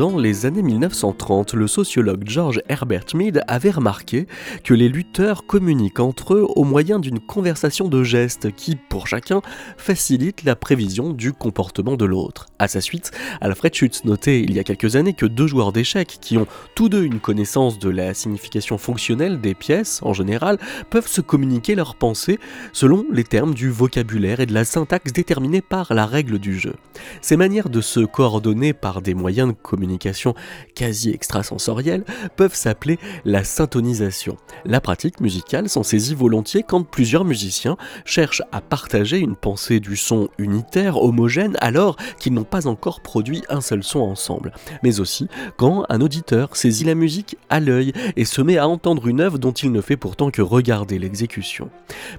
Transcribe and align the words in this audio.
Dans 0.00 0.16
les 0.16 0.46
années 0.46 0.62
1930, 0.62 1.52
le 1.52 1.66
sociologue 1.66 2.22
George 2.24 2.62
Herbert 2.70 3.04
Mead 3.12 3.44
avait 3.46 3.70
remarqué 3.70 4.26
que 4.64 4.72
les 4.72 4.88
lutteurs 4.88 5.44
communiquent 5.44 6.00
entre 6.00 6.32
eux 6.32 6.46
au 6.56 6.64
moyen 6.64 6.98
d'une 6.98 7.20
conversation 7.20 7.86
de 7.86 8.02
gestes 8.02 8.50
qui, 8.50 8.76
pour 8.76 9.08
chacun, 9.08 9.42
facilite 9.76 10.44
la 10.44 10.56
prévision 10.56 11.12
du 11.12 11.34
comportement 11.34 11.98
de 11.98 12.06
l'autre. 12.06 12.46
À 12.58 12.66
sa 12.66 12.80
suite, 12.80 13.10
Alfred 13.42 13.74
Schutz 13.74 14.06
notait 14.06 14.40
il 14.40 14.54
y 14.54 14.58
a 14.58 14.64
quelques 14.64 14.96
années 14.96 15.12
que 15.12 15.26
deux 15.26 15.46
joueurs 15.46 15.70
d'échecs 15.70 16.16
qui 16.18 16.38
ont 16.38 16.46
tous 16.74 16.88
deux 16.88 17.04
une 17.04 17.20
connaissance 17.20 17.78
de 17.78 17.90
la 17.90 18.14
signification 18.14 18.78
fonctionnelle 18.78 19.38
des 19.38 19.52
pièces 19.52 20.00
en 20.02 20.14
général 20.14 20.56
peuvent 20.88 21.08
se 21.08 21.20
communiquer 21.20 21.74
leurs 21.74 21.94
pensées 21.94 22.38
selon 22.72 23.04
les 23.12 23.24
termes 23.24 23.52
du 23.52 23.68
vocabulaire 23.68 24.40
et 24.40 24.46
de 24.46 24.54
la 24.54 24.64
syntaxe 24.64 25.12
déterminés 25.12 25.60
par 25.60 25.92
la 25.92 26.06
règle 26.06 26.38
du 26.38 26.58
jeu. 26.58 26.72
Ces 27.20 27.36
manières 27.36 27.68
de 27.68 27.82
se 27.82 28.00
coordonner 28.00 28.72
par 28.72 29.02
des 29.02 29.12
moyens 29.12 29.48
de 29.48 29.52
communication 29.52 29.89
quasi 29.98 31.10
extrasensorielle 31.10 32.04
peuvent 32.36 32.54
s'appeler 32.54 32.98
la 33.24 33.44
syntonisation. 33.44 34.36
La 34.64 34.80
pratique 34.80 35.20
musicale 35.20 35.68
s'en 35.68 35.82
saisit 35.82 36.14
volontiers 36.14 36.62
quand 36.62 36.82
plusieurs 36.84 37.24
musiciens 37.24 37.76
cherchent 38.04 38.42
à 38.52 38.60
partager 38.60 39.18
une 39.18 39.36
pensée 39.36 39.80
du 39.80 39.96
son 39.96 40.28
unitaire, 40.38 41.02
homogène, 41.02 41.56
alors 41.60 41.96
qu'ils 42.18 42.34
n'ont 42.34 42.44
pas 42.44 42.66
encore 42.66 43.00
produit 43.00 43.42
un 43.48 43.60
seul 43.60 43.82
son 43.82 44.00
ensemble. 44.00 44.52
Mais 44.82 45.00
aussi 45.00 45.28
quand 45.56 45.84
un 45.88 46.00
auditeur 46.00 46.56
saisit 46.56 46.84
la 46.84 46.94
musique 46.94 47.36
à 47.48 47.60
l'œil 47.60 47.92
et 48.16 48.24
se 48.24 48.42
met 48.42 48.58
à 48.58 48.68
entendre 48.68 49.06
une 49.06 49.20
œuvre 49.20 49.38
dont 49.38 49.52
il 49.52 49.72
ne 49.72 49.80
fait 49.80 49.96
pourtant 49.96 50.30
que 50.30 50.42
regarder 50.42 50.98
l'exécution. 50.98 51.70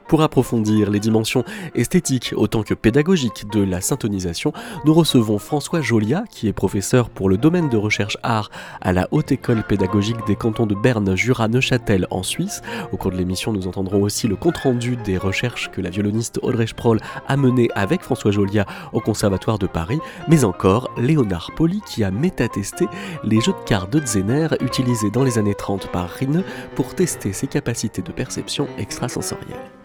Pour 0.07 0.21
approfondir 0.21 0.89
les 0.89 0.99
dimensions 0.99 1.43
esthétiques 1.75 2.33
autant 2.35 2.63
que 2.63 2.73
pédagogiques 2.73 3.45
de 3.51 3.61
la 3.61 3.81
syntonisation, 3.81 4.53
nous 4.85 4.93
recevons 4.93 5.37
François 5.37 5.81
Jolia, 5.81 6.23
qui 6.29 6.47
est 6.47 6.53
professeur 6.53 7.09
pour 7.09 7.29
le 7.29 7.37
domaine 7.37 7.50
de 7.51 7.75
recherche 7.75 8.17
art 8.23 8.49
à 8.79 8.93
la 8.93 9.09
Haute 9.11 9.33
École 9.33 9.63
pédagogique 9.63 10.25
des 10.25 10.37
cantons 10.37 10.65
de 10.65 10.73
Berne, 10.73 11.15
Jura, 11.17 11.49
Neuchâtel 11.49 12.07
en 12.09 12.23
Suisse. 12.23 12.61
Au 12.93 12.97
cours 12.97 13.11
de 13.11 13.17
l'émission, 13.17 13.51
nous 13.51 13.67
entendrons 13.67 14.01
aussi 14.01 14.29
le 14.29 14.37
compte-rendu 14.37 14.95
des 14.95 15.17
recherches 15.17 15.69
que 15.69 15.81
la 15.81 15.89
violoniste 15.89 16.39
Audrey 16.43 16.67
Sproul 16.67 16.99
a 17.27 17.35
menées 17.35 17.67
avec 17.75 18.03
François 18.03 18.31
Jolia 18.31 18.65
au 18.93 19.01
Conservatoire 19.01 19.59
de 19.59 19.67
Paris, 19.67 19.99
mais 20.29 20.45
encore 20.45 20.91
Léonard 20.97 21.51
Poli 21.57 21.81
qui 21.85 22.05
a 22.05 22.11
métatesté 22.11 22.87
les 23.25 23.41
jeux 23.41 23.51
de 23.51 23.67
cartes 23.67 23.91
de 23.91 24.05
Zener 24.05 24.47
utilisés 24.61 25.11
dans 25.11 25.23
les 25.23 25.37
années 25.37 25.55
30 25.55 25.91
par 25.91 26.09
Rine 26.09 26.43
pour 26.75 26.95
tester 26.95 27.33
ses 27.33 27.47
capacités 27.47 28.01
de 28.01 28.11
perception 28.13 28.67
extrasensorielle. 28.77 29.80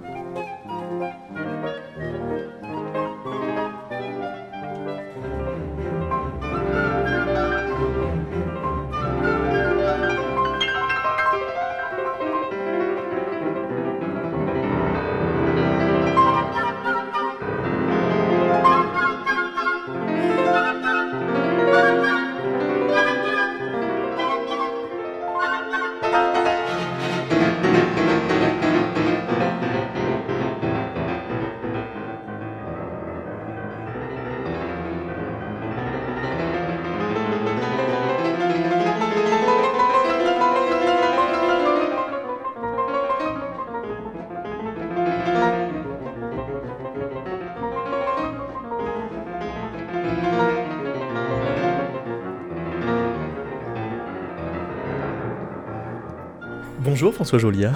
Bonjour 56.96 57.12
François 57.12 57.38
Jolia. 57.38 57.74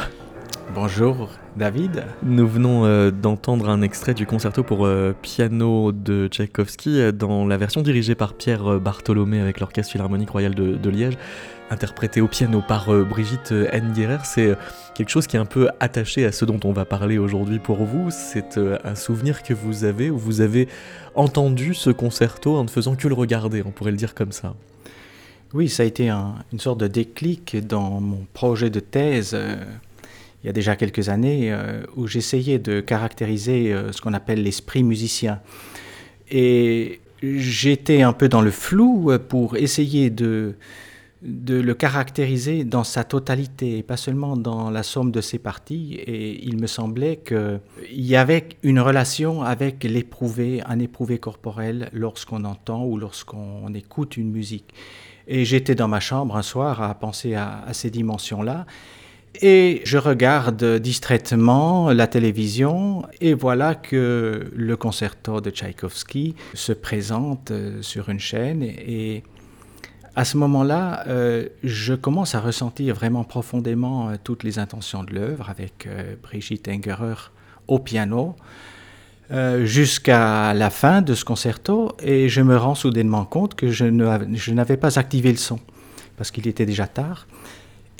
Bonjour 0.74 1.28
David. 1.54 2.04
Nous 2.22 2.48
venons 2.48 2.86
euh, 2.86 3.10
d'entendre 3.10 3.68
un 3.68 3.82
extrait 3.82 4.14
du 4.14 4.24
concerto 4.24 4.62
pour 4.62 4.86
euh, 4.86 5.14
piano 5.20 5.92
de 5.92 6.26
Tchaïkovski 6.28 6.98
euh, 6.98 7.12
dans 7.12 7.46
la 7.46 7.58
version 7.58 7.82
dirigée 7.82 8.14
par 8.14 8.32
Pierre 8.32 8.80
Bartholomé 8.80 9.38
avec 9.38 9.60
l'Orchestre 9.60 9.92
Philharmonique 9.92 10.30
Royal 10.30 10.54
de, 10.54 10.88
Liège, 10.88 11.18
interprété 11.68 12.22
au 12.22 12.28
piano 12.28 12.62
par 12.66 12.86
Brigitte 13.04 13.52
Nguerer. 13.52 14.24
C'est 14.24 14.56
quelque 14.94 15.10
chose 15.10 15.26
qui 15.26 15.36
est 15.36 15.40
un 15.40 15.44
peu 15.44 15.68
attaché 15.80 16.24
à 16.24 16.32
ce 16.32 16.46
dont 16.46 16.60
on 16.64 16.72
va 16.72 16.86
parler 16.86 17.18
aujourd'hui 17.18 17.58
pour 17.58 17.84
vous. 17.84 18.08
C'est 18.10 18.56
un 18.56 18.94
souvenir 18.94 19.42
que 19.42 19.52
vous 19.52 19.84
avez 19.84 20.08
où 20.08 20.16
vous 20.16 20.40
avez 20.40 20.66
entendu 21.14 21.74
ce 21.74 21.90
concerto 21.90 22.56
en 22.56 22.64
ne 22.64 22.70
faisant 22.70 22.94
que 22.96 23.06
le 23.06 23.14
regarder, 23.14 23.62
on 23.66 23.70
pourrait 23.70 23.90
le 23.90 23.98
dire 23.98 24.14
comme 24.14 24.32
ça. 24.32 24.54
Oui, 25.52 25.68
ça 25.68 25.82
a 25.82 25.86
été 25.86 26.08
une 26.08 26.60
sorte 26.60 26.78
de 26.78 26.86
déclic 26.86 27.56
dans 27.66 28.00
mon 28.00 28.24
projet 28.34 28.70
de 28.70 28.78
thèse 28.78 29.32
euh, 29.34 29.56
il 30.42 30.46
y 30.46 30.48
a 30.50 30.52
déjà 30.52 30.76
quelques 30.76 31.08
années 31.08 31.52
euh, 31.52 31.82
où 31.96 32.06
j'essayais 32.06 32.58
de 32.58 32.80
caractériser 32.80 33.72
euh, 33.72 33.92
ce 33.92 34.00
qu'on 34.00 34.14
appelle 34.14 34.42
l'esprit 34.42 34.84
musicien. 34.84 35.40
Et 36.30 37.00
j'étais 37.22 38.02
un 38.02 38.12
peu 38.12 38.28
dans 38.28 38.40
le 38.40 38.52
flou 38.52 39.10
pour 39.28 39.56
essayer 39.56 40.08
de, 40.08 40.54
de 41.22 41.60
le 41.60 41.74
caractériser 41.74 42.64
dans 42.64 42.84
sa 42.84 43.02
totalité 43.04 43.78
et 43.78 43.82
pas 43.82 43.96
seulement 43.98 44.36
dans 44.36 44.70
la 44.70 44.84
somme 44.84 45.10
de 45.10 45.20
ses 45.20 45.38
parties. 45.38 45.96
Et 45.96 46.46
il 46.46 46.58
me 46.58 46.68
semblait 46.68 47.16
qu'il 47.16 47.60
y 47.90 48.14
avait 48.14 48.48
une 48.62 48.80
relation 48.80 49.42
avec 49.42 49.82
l'éprouvé, 49.82 50.62
un 50.64 50.78
éprouvé 50.78 51.18
corporel 51.18 51.90
lorsqu'on 51.92 52.44
entend 52.44 52.84
ou 52.86 52.96
lorsqu'on 52.96 53.74
écoute 53.74 54.16
une 54.16 54.30
musique. 54.30 54.72
Et 55.32 55.44
j'étais 55.44 55.76
dans 55.76 55.86
ma 55.86 56.00
chambre 56.00 56.36
un 56.36 56.42
soir 56.42 56.82
à 56.82 56.92
penser 56.92 57.36
à, 57.36 57.62
ces 57.72 57.88
dimensions-là. 57.88 58.66
Et 59.40 59.80
je 59.84 59.96
regarde 59.96 60.64
distraitement 60.80 61.92
la 61.92 62.08
télévision 62.08 63.04
et 63.20 63.32
voilà 63.32 63.76
que 63.76 64.50
le 64.52 64.76
concerto 64.76 65.40
de 65.40 65.50
Tchaïkovski 65.50 66.34
se 66.54 66.72
présente 66.72 67.52
euh, 67.52 67.80
sur 67.80 68.08
une 68.08 68.18
chaîne 68.18 68.64
et 68.64 69.22
à 70.16 70.24
ce 70.24 70.36
moment-là, 70.36 71.04
euh, 71.06 71.48
je 71.62 71.94
commence 71.94 72.34
à 72.34 72.40
ressentir 72.40 72.96
vraiment 72.96 73.22
profondément 73.22 74.08
euh, 74.08 74.16
toutes 74.22 74.42
les 74.42 74.58
intentions 74.58 75.04
de 75.04 75.14
l'œuvre 75.14 75.48
avec 75.48 75.88
Brigitte 76.24 76.66
Engerer 76.66 77.30
au 77.68 77.78
piano. 77.78 78.34
Euh, 79.32 79.64
jusqu'à 79.64 80.52
la 80.54 80.70
fin 80.70 81.02
de 81.02 81.14
ce 81.14 81.24
concerto 81.24 81.92
et 82.02 82.28
je 82.28 82.40
me 82.40 82.56
rends 82.56 82.74
soudainement 82.74 83.24
compte 83.24 83.54
que 83.54 83.70
je 83.70 83.84
n'avais 83.84 84.76
pas 84.76 84.98
activé 84.98 85.30
le 85.30 85.38
son 85.38 85.60
parce 86.16 86.32
qu'il 86.32 86.48
était 86.48 86.66
déjà 86.66 86.88
tard. 86.88 87.28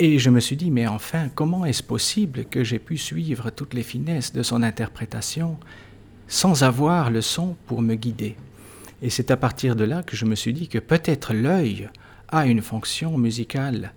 Et 0.01 0.19
je 0.19 0.29
me 0.29 0.41
suis 0.41 0.57
dit, 0.57 0.73
mais 0.73 0.89
enfin, 0.89 1.29
comment 1.35 1.65
est-ce 1.65 1.85
possible 1.85 2.47
que 2.47 2.65
j'ai 2.65 2.81
pu 2.81 2.97
suivre 2.97 3.51
toutes 3.51 3.75
les 3.75 3.85
finesses 3.85 4.33
de 4.33 4.43
son 4.43 4.63
interprétation 4.63 5.57
sans 6.27 6.65
avoir 6.65 7.11
le 7.11 7.21
son 7.21 7.55
pour 7.67 7.81
me 7.81 7.95
guider? 7.95 8.35
Et 9.01 9.09
c'est 9.09 9.31
à 9.31 9.37
partir 9.37 9.77
de 9.77 9.85
là 9.85 10.03
que 10.03 10.17
je 10.17 10.25
me 10.25 10.35
suis 10.35 10.53
dit 10.53 10.67
que 10.67 10.79
peut-être 10.79 11.33
l'œil 11.33 11.91
a 12.29 12.47
une 12.47 12.63
fonction 12.63 13.17
musicale. 13.17 13.93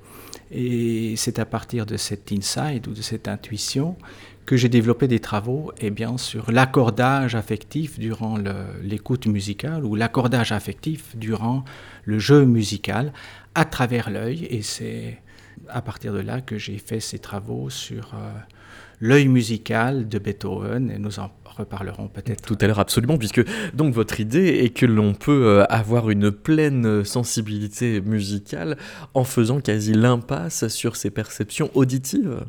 Et 0.52 1.16
c'est 1.18 1.40
à 1.40 1.46
partir 1.46 1.86
de 1.88 1.98
cet 1.98 2.32
insight 2.32 2.86
ou 2.86 2.92
de 2.92 3.02
cette 3.02 3.28
intuition 3.28 3.98
que 4.46 4.58
j'ai 4.58 4.70
développé 4.70 5.08
des 5.08 5.20
travaux 5.20 5.72
eh 5.80 5.90
bien, 5.90 6.18
sur 6.18 6.52
l'accordage 6.52 7.36
affectif 7.36 8.00
durant 8.00 8.38
l'écoute 8.82 9.28
musicale 9.28 9.86
ou 9.86 9.96
l'accordage 9.96 10.52
affectif 10.52 11.16
durant 11.16 11.64
le 12.04 12.20
jeu 12.20 12.46
musical 12.46 13.14
à 13.56 13.66
travers 13.66 14.10
l'œil. 14.10 14.46
Et 14.50 14.62
c'est 14.62 15.20
à 15.70 15.82
partir 15.82 16.14
de 16.14 16.20
là 16.20 16.42
que 16.42 16.58
j'ai 16.58 16.78
fait 16.78 17.00
ces 17.00 17.20
travaux 17.20 17.70
sur 17.70 18.14
euh, 18.14 18.32
l'œil 19.00 19.28
musical 19.28 20.08
de 20.08 20.20
Beethoven 20.20 20.92
et 20.92 20.98
nous 20.98 21.20
en 21.20 21.32
reparlerons 21.46 22.08
peut-être 22.08 22.42
tout 22.42 22.58
à 22.62 22.68
l'heure 22.68 22.80
absolument 22.80 23.18
puisque 23.18 23.44
donc 23.76 23.94
votre 23.94 24.20
idée 24.20 24.48
est 24.64 24.72
que 24.72 24.88
l'on 24.88 25.14
peut 25.14 25.46
euh, 25.46 25.66
avoir 25.66 26.10
une 26.10 26.32
pleine 26.32 27.06
sensibilité 27.06 28.02
musicale 28.02 28.78
en 29.14 29.24
faisant 29.24 29.62
quasi 29.62 29.94
l'impasse 29.94 30.68
sur 30.68 30.96
ses 30.96 31.12
perceptions 31.12 31.70
auditives. 31.76 32.44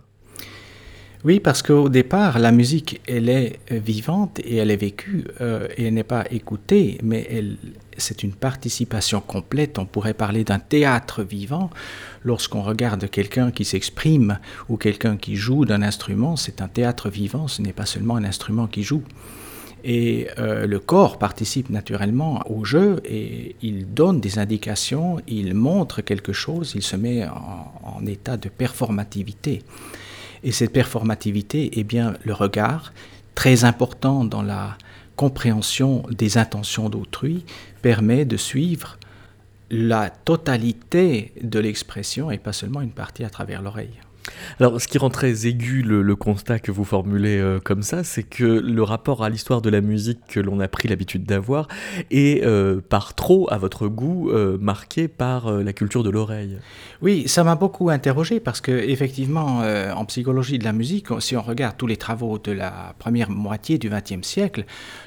Oui, 1.24 1.40
parce 1.40 1.62
qu'au 1.62 1.88
départ, 1.88 2.38
la 2.38 2.52
musique, 2.52 3.00
elle 3.08 3.30
est 3.30 3.58
vivante 3.70 4.40
et 4.44 4.56
elle 4.56 4.70
est 4.70 4.76
vécue 4.76 5.24
euh, 5.40 5.66
et 5.78 5.84
elle 5.84 5.94
n'est 5.94 6.02
pas 6.02 6.26
écoutée, 6.30 6.98
mais 7.02 7.26
elle, 7.30 7.56
c'est 7.96 8.22
une 8.22 8.34
participation 8.34 9.22
complète. 9.22 9.78
On 9.78 9.86
pourrait 9.86 10.12
parler 10.12 10.44
d'un 10.44 10.58
théâtre 10.58 11.22
vivant. 11.22 11.70
Lorsqu'on 12.24 12.62
regarde 12.62 13.08
quelqu'un 13.08 13.52
qui 13.52 13.64
s'exprime 13.64 14.38
ou 14.68 14.76
quelqu'un 14.76 15.16
qui 15.16 15.36
joue 15.36 15.64
d'un 15.64 15.80
instrument, 15.80 16.36
c'est 16.36 16.60
un 16.60 16.68
théâtre 16.68 17.08
vivant, 17.08 17.48
ce 17.48 17.62
n'est 17.62 17.72
pas 17.72 17.86
seulement 17.86 18.16
un 18.16 18.24
instrument 18.24 18.66
qui 18.66 18.82
joue. 18.82 19.02
Et 19.82 20.28
euh, 20.38 20.66
le 20.66 20.78
corps 20.78 21.18
participe 21.18 21.68
naturellement 21.68 22.42
au 22.50 22.64
jeu 22.64 23.00
et 23.04 23.54
il 23.62 23.92
donne 23.92 24.20
des 24.20 24.38
indications, 24.38 25.20
il 25.26 25.54
montre 25.54 26.00
quelque 26.00 26.32
chose, 26.32 26.72
il 26.74 26.82
se 26.82 26.96
met 26.96 27.26
en, 27.26 28.04
état 28.06 28.36
de 28.36 28.48
performativité. 28.48 29.62
Et 30.44 30.52
cette 30.52 30.73
performativité, 30.73 31.81
est 31.81 31.85
bien, 31.85 32.14
le 32.23 32.35
regard, 32.35 32.93
très 33.35 33.64
important 33.64 34.25
dans 34.25 34.43
la 34.43 34.76
compréhension 35.17 36.05
des 36.11 36.38
intentions 36.38 36.88
d'autrui, 36.88 37.44
permet 37.82 38.25
de 38.25 38.37
suivre 38.37 38.99
la 39.70 40.11
totalité 40.11 41.32
de 41.43 41.58
l'expression 41.58 42.31
et 42.31 42.38
pas 42.38 42.52
seulement 42.52 42.82
une 42.82 42.93
partie 42.93 43.25
à 43.25 43.31
travers 43.31 43.62
l'oreille. 43.62 44.03
Alors, 44.60 44.80
ce 44.80 44.88
qui 44.88 44.98
rend 44.98 45.10
très 45.10 45.46
aigu 45.46 45.82
le, 45.82 46.14
constat 46.16 46.58
que 46.60 46.70
vous 46.70 46.84
formulez 46.84 47.38
euh, 47.38 47.58
comme 47.58 47.82
ça, 47.82 48.04
c'est 48.04 48.22
que 48.22 48.44
le 48.44 48.82
rapport 48.82 49.24
à 49.24 49.28
l'histoire 49.28 49.60
de 49.60 49.68
la 49.68 49.80
musique 49.80 50.20
que 50.28 50.40
l'on 50.40 50.60
a 50.60 50.68
pris 50.68 50.88
l'habitude 50.88 51.24
d'avoir 51.24 51.66
est 52.10 52.44
euh, 52.44 52.80
par 52.80 53.14
trop, 53.14 53.48
à 53.50 53.58
votre 53.58 53.88
goût, 53.88 54.30
euh, 54.30 54.56
marqué 54.60 55.08
par 55.08 55.50
la 55.50 55.72
culture 55.72 56.02
de 56.02 56.10
l'oreille. 56.10 56.58
Oui, 57.02 57.24
ça 57.26 57.44
m'a 57.44 57.56
beaucoup 57.56 57.90
interrogé 57.90 58.40
parce 58.40 58.60
que 58.60 58.72
effectivement, 58.72 59.62
en 59.94 60.04
psychologie 60.04 60.58
de 60.58 60.64
la 60.64 60.72
musique, 60.72 61.08
si 61.20 61.36
on 61.36 61.42
regarde 61.42 61.76
tous 61.76 61.86
les 61.86 61.96
travaux 61.96 62.38
de 62.38 62.52
la 62.52 62.94
première 62.98 63.30
moitié 63.30 63.78
du 63.78 63.90
XXe 63.90 64.26
siècle, 64.26 64.64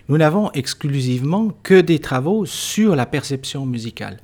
nous 0.10 0.18
n'avons 0.18 0.52
exclusivement 0.52 1.52
que 1.64 1.80
des 1.80 2.00
travaux 2.00 2.46
sur 2.46 2.96
la 2.96 3.06
perception 3.06 3.66
musicale. 3.66 4.18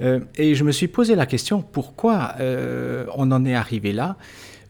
Euh, 0.00 0.20
et 0.36 0.54
je 0.54 0.64
me 0.64 0.72
suis 0.72 0.88
posé 0.88 1.14
la 1.14 1.26
question 1.26 1.62
pourquoi 1.62 2.34
euh, 2.40 3.06
on 3.14 3.30
en 3.32 3.44
est 3.44 3.54
arrivé 3.54 3.92
là? 3.92 4.16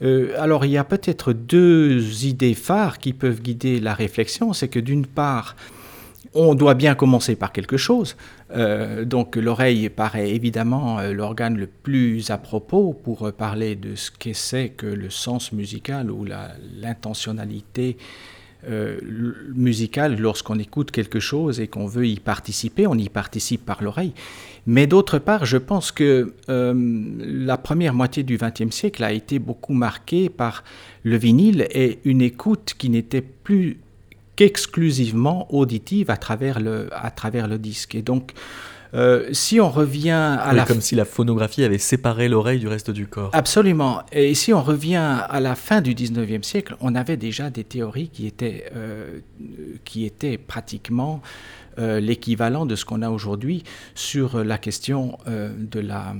Euh, 0.02 0.34
alors 0.38 0.64
il 0.66 0.72
y 0.72 0.76
a 0.76 0.84
peut-être 0.84 1.32
deux 1.32 2.26
idées 2.26 2.54
phares 2.54 2.98
qui 2.98 3.12
peuvent 3.12 3.40
guider 3.40 3.80
la 3.80 3.94
réflexion. 3.94 4.52
C'est 4.52 4.68
que 4.68 4.78
d'une 4.78 5.06
part, 5.06 5.56
on 6.34 6.54
doit 6.54 6.74
bien 6.74 6.94
commencer 6.94 7.34
par 7.34 7.52
quelque 7.52 7.78
chose. 7.78 8.16
donc 9.04 9.36
l'oreille 9.36 9.88
paraît 9.88 10.30
évidemment 10.30 11.00
l'organe 11.00 11.56
le 11.56 11.66
plus 11.66 12.30
à 12.30 12.36
propos 12.36 12.92
pour 12.92 13.32
parler 13.32 13.74
de 13.74 13.94
ce 13.96 14.10
que 14.10 14.34
c'est 14.34 14.68
que 14.68 14.86
le 14.86 15.08
sens 15.08 15.52
musical 15.52 16.10
ou 16.10 16.26
l'intentionnalité 16.82 17.96
euh, 18.68 18.98
musical 19.54 20.18
lorsqu'on 20.18 20.58
écoute 20.58 20.90
quelque 20.90 21.20
chose 21.20 21.60
et 21.60 21.68
qu'on 21.68 21.86
veut 21.86 22.06
y 22.06 22.18
participer, 22.18 22.86
on 22.86 22.94
y 22.94 23.08
participe 23.08 23.64
par 23.64 23.82
l'oreille. 23.82 24.12
Mais 24.66 24.86
d'autre 24.86 25.18
part, 25.18 25.46
je 25.46 25.58
pense 25.58 25.92
que 25.92 26.34
euh, 26.48 26.74
la 27.18 27.56
première 27.56 27.94
moitié 27.94 28.24
du 28.24 28.36
XXe 28.36 28.74
siècle 28.74 29.04
a 29.04 29.12
été 29.12 29.38
beaucoup 29.38 29.74
marquée 29.74 30.28
par 30.28 30.64
le 31.04 31.16
vinyle 31.16 31.68
et 31.70 32.00
une 32.04 32.20
écoute 32.20 32.74
qui 32.76 32.90
n'était 32.90 33.22
plus 33.22 33.78
qu'exclusivement 34.34 35.52
auditive 35.54 36.10
à 36.10 36.16
travers 36.16 36.60
le, 36.60 36.88
à 36.92 37.10
travers 37.10 37.48
le 37.48 37.58
disque. 37.58 37.94
Et 37.94 38.02
donc, 38.02 38.32
euh, 38.96 39.28
si 39.32 39.60
on 39.60 39.70
revient 39.70 40.10
à 40.10 40.52
la... 40.52 40.64
Comme 40.64 40.80
si 40.80 40.94
la 40.94 41.04
phonographie 41.04 41.62
avait 41.64 41.78
séparé 41.78 42.28
l'oreille 42.28 42.58
du 42.58 42.68
reste 42.68 42.90
du 42.90 43.06
corps. 43.06 43.30
Absolument. 43.32 44.02
Et 44.12 44.34
si 44.34 44.52
on 44.52 44.62
revient 44.62 45.20
à 45.28 45.40
la 45.40 45.54
fin 45.54 45.80
du 45.80 45.94
19e 45.94 46.42
siècle, 46.42 46.76
on 46.80 46.94
avait 46.94 47.16
déjà 47.16 47.50
des 47.50 47.64
théories 47.64 48.08
qui 48.08 48.26
étaient, 48.26 48.70
euh, 48.74 49.20
qui 49.84 50.04
étaient 50.04 50.38
pratiquement 50.38 51.20
euh, 51.78 52.00
l'équivalent 52.00 52.64
de 52.64 52.74
ce 52.74 52.84
qu'on 52.84 53.02
a 53.02 53.10
aujourd'hui 53.10 53.64
sur 53.94 54.42
la 54.42 54.58
question 54.58 55.18
de 55.26 55.80
la 55.80 56.14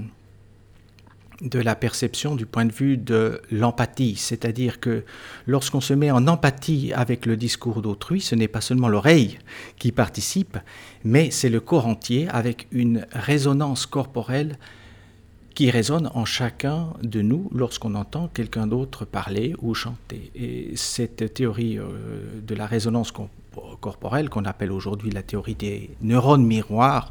de 1.40 1.58
la 1.58 1.74
perception 1.74 2.34
du 2.34 2.46
point 2.46 2.64
de 2.64 2.72
vue 2.72 2.96
de 2.96 3.40
l'empathie, 3.50 4.16
c'est-à-dire 4.16 4.80
que 4.80 5.04
lorsqu'on 5.46 5.80
se 5.80 5.92
met 5.92 6.10
en 6.10 6.26
empathie 6.26 6.92
avec 6.94 7.26
le 7.26 7.36
discours 7.36 7.82
d'autrui, 7.82 8.20
ce 8.20 8.34
n'est 8.34 8.48
pas 8.48 8.60
seulement 8.60 8.88
l'oreille 8.88 9.38
qui 9.78 9.92
participe, 9.92 10.58
mais 11.04 11.30
c'est 11.30 11.50
le 11.50 11.60
corps 11.60 11.86
entier 11.86 12.28
avec 12.28 12.66
une 12.72 13.06
résonance 13.12 13.86
corporelle 13.86 14.56
qui 15.54 15.70
résonne 15.70 16.10
en 16.14 16.26
chacun 16.26 16.88
de 17.02 17.22
nous 17.22 17.50
lorsqu'on 17.54 17.94
entend 17.94 18.28
quelqu'un 18.28 18.66
d'autre 18.66 19.06
parler 19.06 19.54
ou 19.62 19.72
chanter. 19.72 20.30
Et 20.34 20.72
cette 20.76 21.32
théorie 21.32 21.78
euh, 21.78 22.42
de 22.46 22.54
la 22.54 22.66
résonance 22.66 23.10
corporelle, 23.80 24.28
qu'on 24.28 24.44
appelle 24.44 24.70
aujourd'hui 24.70 25.10
la 25.10 25.22
théorie 25.22 25.54
des 25.54 25.90
neurones 26.02 26.44
miroirs, 26.44 27.10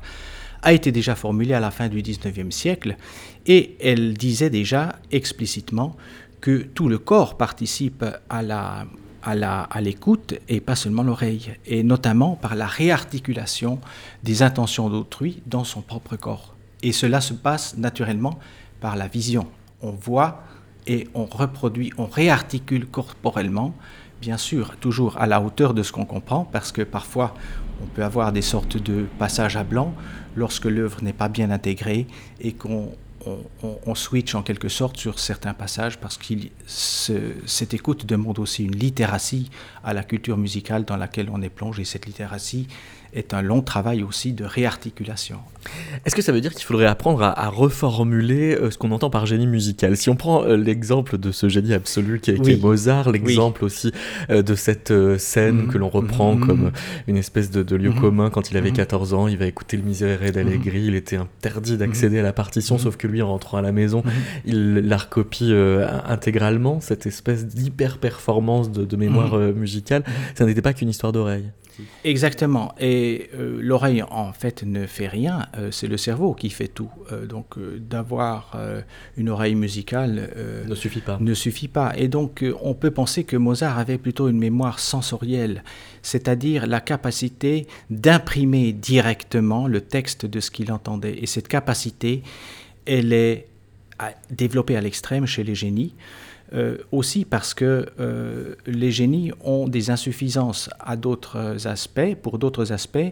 a 0.65 0.73
été 0.73 0.91
déjà 0.91 1.15
formulée 1.15 1.53
à 1.53 1.59
la 1.62 1.71
fin 1.71 1.88
du 1.88 2.01
19e 2.01 2.51
siècle 2.51 2.97
et 3.45 3.77
elle 3.79 4.15
disait 4.15 4.50
déjà 4.50 4.97
explicitement 5.12 5.95
que 6.41 6.57
tout 6.57 6.89
le 6.89 6.97
corps 6.97 7.38
participe 7.38 8.03
à 8.29 8.41
la 8.41 8.85
à 9.27 9.81
l'écoute 9.81 10.35
et 10.47 10.62
pas 10.62 10.75
seulement 10.75 11.01
l'oreille, 11.01 11.56
et 11.65 11.81
notamment 11.81 12.35
par 12.35 12.53
la 12.53 12.67
réarticulation 12.67 13.79
des 14.23 14.44
intentions 14.44 14.88
d'autrui 14.88 15.41
dans 15.47 15.63
son 15.63 15.81
propre 15.81 16.15
corps. 16.15 16.53
Et 16.83 16.91
cela 16.91 17.21
se 17.21 17.33
passe 17.33 17.75
naturellement 17.75 18.38
par 18.81 18.95
la 18.95 19.07
vision. 19.07 19.47
On 19.81 19.89
voit 19.89 20.44
et 20.85 21.07
on 21.15 21.25
reproduit, 21.25 21.91
on 21.97 22.06
réarticule 22.06 22.85
corporellement, 22.85 23.73
bien 24.21 24.38
sûr, 24.38 24.75
toujours 24.77 25.17
à 25.17 25.27
la 25.27 25.41
hauteur 25.41 25.73
de 25.73 25.83
ce 25.83 25.91
qu'on 25.91 26.06
comprend, 26.06 26.45
parce 26.45 26.71
que 26.71 26.81
parfois 26.81 27.33
on 27.83 27.85
peut 27.88 28.03
avoir 28.03 28.31
des 28.31 28.41
sortes 28.41 28.77
de 28.77 29.06
passages 29.19 29.57
à 29.57 29.63
blanc 29.63 29.94
lorsque 30.35 30.65
l'œuvre 30.65 31.01
n'est 31.03 31.13
pas 31.13 31.29
bien 31.29 31.51
intégrée 31.51 32.07
et 32.39 32.53
qu'on 32.53 32.91
on, 33.85 33.95
switch 33.95 34.35
en 34.35 34.44
quelque 34.44 34.69
sorte 34.69 34.97
sur 34.97 35.19
certains 35.19 35.53
passages 35.53 35.97
parce 35.97 36.17
que 36.17 36.33
cette 36.67 37.73
écoute 37.73 38.06
demande 38.06 38.39
aussi 38.39 38.65
une 38.65 38.75
littératie 38.75 39.50
à 39.83 39.94
la 39.94 40.03
culture 40.03 40.38
musicale 40.38 40.85
dans 40.85 40.97
laquelle 40.97 41.29
on 41.31 41.41
est 41.41 41.50
plongé. 41.50 41.85
Cette 41.85 42.06
littératie 42.06 42.68
est 43.15 43.33
un 43.33 43.41
long 43.41 43.62
travail 43.62 44.03
aussi 44.03 44.33
de 44.33 44.44
réarticulation. 44.44 45.38
Est-ce 46.06 46.15
que 46.15 46.21
ça 46.21 46.31
veut 46.31 46.41
dire 46.41 46.53
qu'il 46.53 46.63
faudrait 46.63 46.85
apprendre 46.85 47.23
à, 47.23 47.50
reformuler 47.50 48.56
euh, 48.56 48.69
ce 48.69 48.77
qu'on 48.77 48.91
entend 48.91 49.09
par 49.09 49.25
génie 49.25 49.47
musical? 49.47 49.97
Si 49.97 50.09
on 50.09 50.15
prend 50.15 50.44
euh, 50.44 50.56
l'exemple 50.57 51.17
de 51.17 51.31
ce 51.31 51.50
génie 51.50 51.73
absolu 51.73 52.19
qui 52.19 52.31
est, 52.31 52.62
Mozart, 52.62 53.12
l'exemple 53.12 53.65
aussi 53.65 53.91
euh, 54.29 54.41
de 54.41 54.53
cette 54.56 54.94
scène 55.17 55.63
mm-hmm. 55.63 55.67
que 55.67 55.77
l'on 55.77 55.89
reprend 55.89 56.35
mm-hmm. 56.35 56.45
comme 56.45 56.71
une 57.07 57.17
espèce 57.17 57.50
de, 57.50 57.75
lieu 57.75 57.89
mm-hmm. 57.89 58.00
commun 58.00 58.29
quand 58.29 58.51
il 58.51 58.57
avait 58.57 58.71
14 58.71 59.13
ans, 59.13 59.27
il 59.27 59.38
va 59.38 59.45
écouter 59.45 59.77
le 59.77 59.83
Miserere 59.83 60.31
d'Allegri, 60.31 60.85
il 60.85 60.95
était 60.95 61.18
interdit 61.18 61.77
d'accéder 61.77 62.19
à 62.19 62.23
la 62.23 62.33
partition, 62.33 62.77
sauf 62.77 62.97
que 62.97 63.07
lui, 63.07 63.21
en 63.21 63.29
rentrant 63.29 63.57
à 63.57 63.61
la 63.61 63.71
maison, 63.71 64.03
il 64.45 64.75
la 64.75 64.97
recopie 64.97 65.53
intégralement, 66.07 66.79
cette 66.81 67.06
espèce 67.06 67.45
d'hyper-performance 67.45 68.71
de, 68.71 68.95
mémoire 68.95 69.37
musicale. 69.37 70.04
Ça 70.35 70.45
n'était 70.45 70.61
pas 70.61 70.73
qu'une 70.73 70.90
histoire 70.90 71.11
d'oreille. 71.11 71.51
Exactement. 72.03 72.73
Et 72.79 73.29
euh, 73.35 73.59
l'oreille, 73.61 74.03
en 74.03 74.33
fait, 74.33 74.63
ne 74.63 74.85
fait 74.85 75.07
rien. 75.07 75.47
Euh, 75.57 75.71
c'est 75.71 75.87
le 75.87 75.97
cerveau 75.97 76.33
qui 76.33 76.49
fait 76.49 76.67
tout. 76.67 76.89
Euh, 77.11 77.25
donc, 77.25 77.57
d'avoir 77.79 78.57
une 79.17 79.29
oreille 79.29 79.55
musicale 79.55 80.29
ne 80.67 80.75
suffit 80.75 81.01
pas. 81.01 81.17
Ne 81.19 81.33
suffit 81.33 81.67
pas. 81.67 81.94
Et 81.97 82.07
donc, 82.07 82.44
on 82.61 82.73
peut 82.73 82.91
penser 82.91 83.23
que 83.23 83.37
Mozart 83.37 83.77
avait 83.77 83.97
plutôt 83.97 84.29
une 84.29 84.37
mémoire 84.37 84.79
sensorielle, 84.79 85.63
c'est-à-dire 86.01 86.67
la 86.67 86.81
capacité 86.81 87.67
d'imprimer 87.89 88.73
directement 88.73 89.67
le 89.67 89.81
texte 89.81 90.25
de 90.25 90.39
ce 90.39 90.51
qu'il 90.51 90.71
entendait. 90.71 91.17
Et 91.21 91.25
cette 91.25 91.47
capacité, 91.47 92.23
elle 92.85 93.13
est 93.13 93.47
développée 94.29 94.75
à 94.75 94.81
l'extrême 94.81 95.25
chez 95.25 95.44
les 95.44 95.55
génies. 95.55 95.94
Euh, 96.56 96.78
aussi 96.94 97.26
parce 97.26 97.54
que 97.54 97.85
euh, 98.00 98.56
les 98.66 98.90
génies 98.92 99.31
ont 99.44 99.68
des 99.68 99.90
insuffisances 99.90 100.69
à 100.80 100.95
d'autres 100.95 101.68
aspects, 101.68 102.16
pour 102.21 102.40
d'autres 102.40 102.71
aspects, 102.71 103.12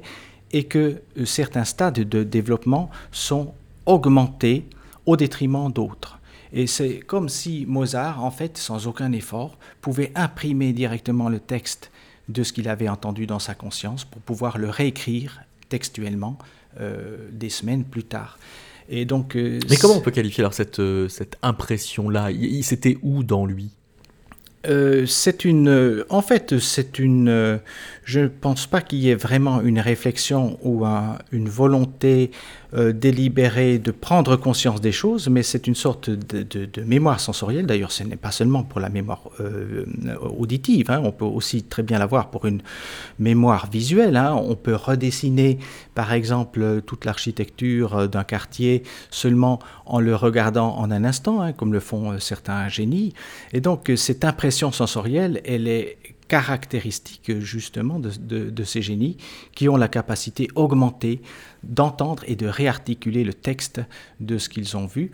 et 0.53 0.63
que 0.63 1.01
euh, 1.17 1.25
certains 1.25 1.65
stades 1.65 1.99
de 2.07 2.23
développement 2.23 2.89
sont 3.11 3.53
augmentés 3.85 4.65
au 5.05 5.17
détriment 5.17 5.69
d'autres. 5.73 6.19
Et 6.53 6.67
c'est 6.67 6.99
comme 6.99 7.27
si 7.27 7.65
Mozart, 7.67 8.23
en 8.23 8.31
fait, 8.31 8.57
sans 8.57 8.87
aucun 8.87 9.11
effort, 9.11 9.57
pouvait 9.81 10.13
imprimer 10.15 10.71
directement 10.71 11.27
le 11.27 11.39
texte 11.39 11.91
de 12.29 12.43
ce 12.43 12.53
qu'il 12.53 12.69
avait 12.69 12.87
entendu 12.87 13.27
dans 13.27 13.39
sa 13.39 13.55
conscience 13.55 14.05
pour 14.05 14.21
pouvoir 14.21 14.57
le 14.57 14.69
réécrire 14.69 15.41
textuellement 15.67 16.37
des 17.31 17.49
semaines 17.49 17.83
plus 17.83 18.03
tard. 18.03 18.37
Et 18.89 19.05
donc, 19.05 19.35
euh, 19.35 19.59
Mais 19.69 19.77
comment 19.77 19.95
on 19.95 20.01
peut 20.01 20.11
qualifier 20.11 20.41
alors 20.41 20.53
cette, 20.53 20.79
euh, 20.79 21.07
cette 21.07 21.37
impression-là? 21.41 22.29
C'était 22.61 22.97
où 23.01 23.23
dans 23.23 23.45
lui? 23.45 23.71
Euh, 24.65 25.05
c'est 25.05 25.43
une, 25.43 26.05
en 26.09 26.21
fait, 26.21 26.57
c'est 26.59 26.97
une. 26.97 27.59
je 28.05 28.19
ne 28.19 28.27
pense 28.27 28.65
pas 28.65 28.81
qu'il 28.81 28.99
y 28.99 29.09
ait 29.09 29.15
vraiment 29.15 29.61
une 29.61 29.79
réflexion 29.79 30.57
ou 30.63 30.85
une 31.31 31.49
volonté 31.49 32.31
délibéré 32.73 33.77
de 33.77 33.91
prendre 33.91 34.35
conscience 34.35 34.81
des 34.81 34.91
choses, 34.91 35.27
mais 35.29 35.43
c'est 35.43 35.67
une 35.67 35.75
sorte 35.75 36.09
de, 36.09 36.81
mémoire 36.83 37.19
sensorielle. 37.19 37.65
D'ailleurs, 37.65 37.91
ce 37.91 38.03
n'est 38.03 38.15
pas 38.15 38.31
seulement 38.31 38.63
pour 38.63 38.79
la 38.79 38.89
mémoire 38.89 39.21
auditive, 40.37 40.89
hein. 40.89 41.01
on 41.03 41.11
peut 41.11 41.25
aussi 41.25 41.63
très 41.63 41.83
bien 41.83 41.99
l'avoir 41.99 42.29
pour 42.29 42.45
une 42.45 42.61
mémoire 43.19 43.69
visuelle. 43.69 44.17
Hein. 44.17 44.33
On 44.35 44.55
peut 44.55 44.75
redessiner, 44.75 45.59
par 45.93 46.13
exemple, 46.13 46.81
toute 46.85 47.05
l'architecture 47.05 48.09
d'un 48.09 48.23
quartier 48.23 48.83
seulement 49.11 49.59
en 49.85 49.99
le 49.99 50.15
regardant 50.15 50.75
en 50.77 50.91
un 50.91 51.03
instant, 51.03 51.41
hein, 51.41 51.53
comme 51.53 51.73
le 51.73 51.79
font 51.79 52.19
certains 52.19 52.69
génies. 52.69 53.13
Et 53.51 53.61
donc, 53.61 53.91
cette 53.95 54.25
impression 54.25 54.71
sensorielle, 54.71 55.41
elle 55.45 55.67
est 55.67 55.97
caractéristique 56.27 57.39
justement 57.39 57.99
de, 57.99 58.63
ces 58.63 58.81
génies 58.81 59.17
qui 59.53 59.69
ont 59.69 59.77
la 59.77 59.87
capacité 59.87 60.47
augmentée 60.55 61.21
d'entendre 61.63 62.23
et 62.27 62.35
de 62.35 62.47
réarticuler 62.47 63.23
le 63.23 63.33
texte 63.33 63.81
de 64.19 64.37
ce 64.37 64.49
qu'ils 64.49 64.77
ont 64.77 64.85
vu. 64.85 65.11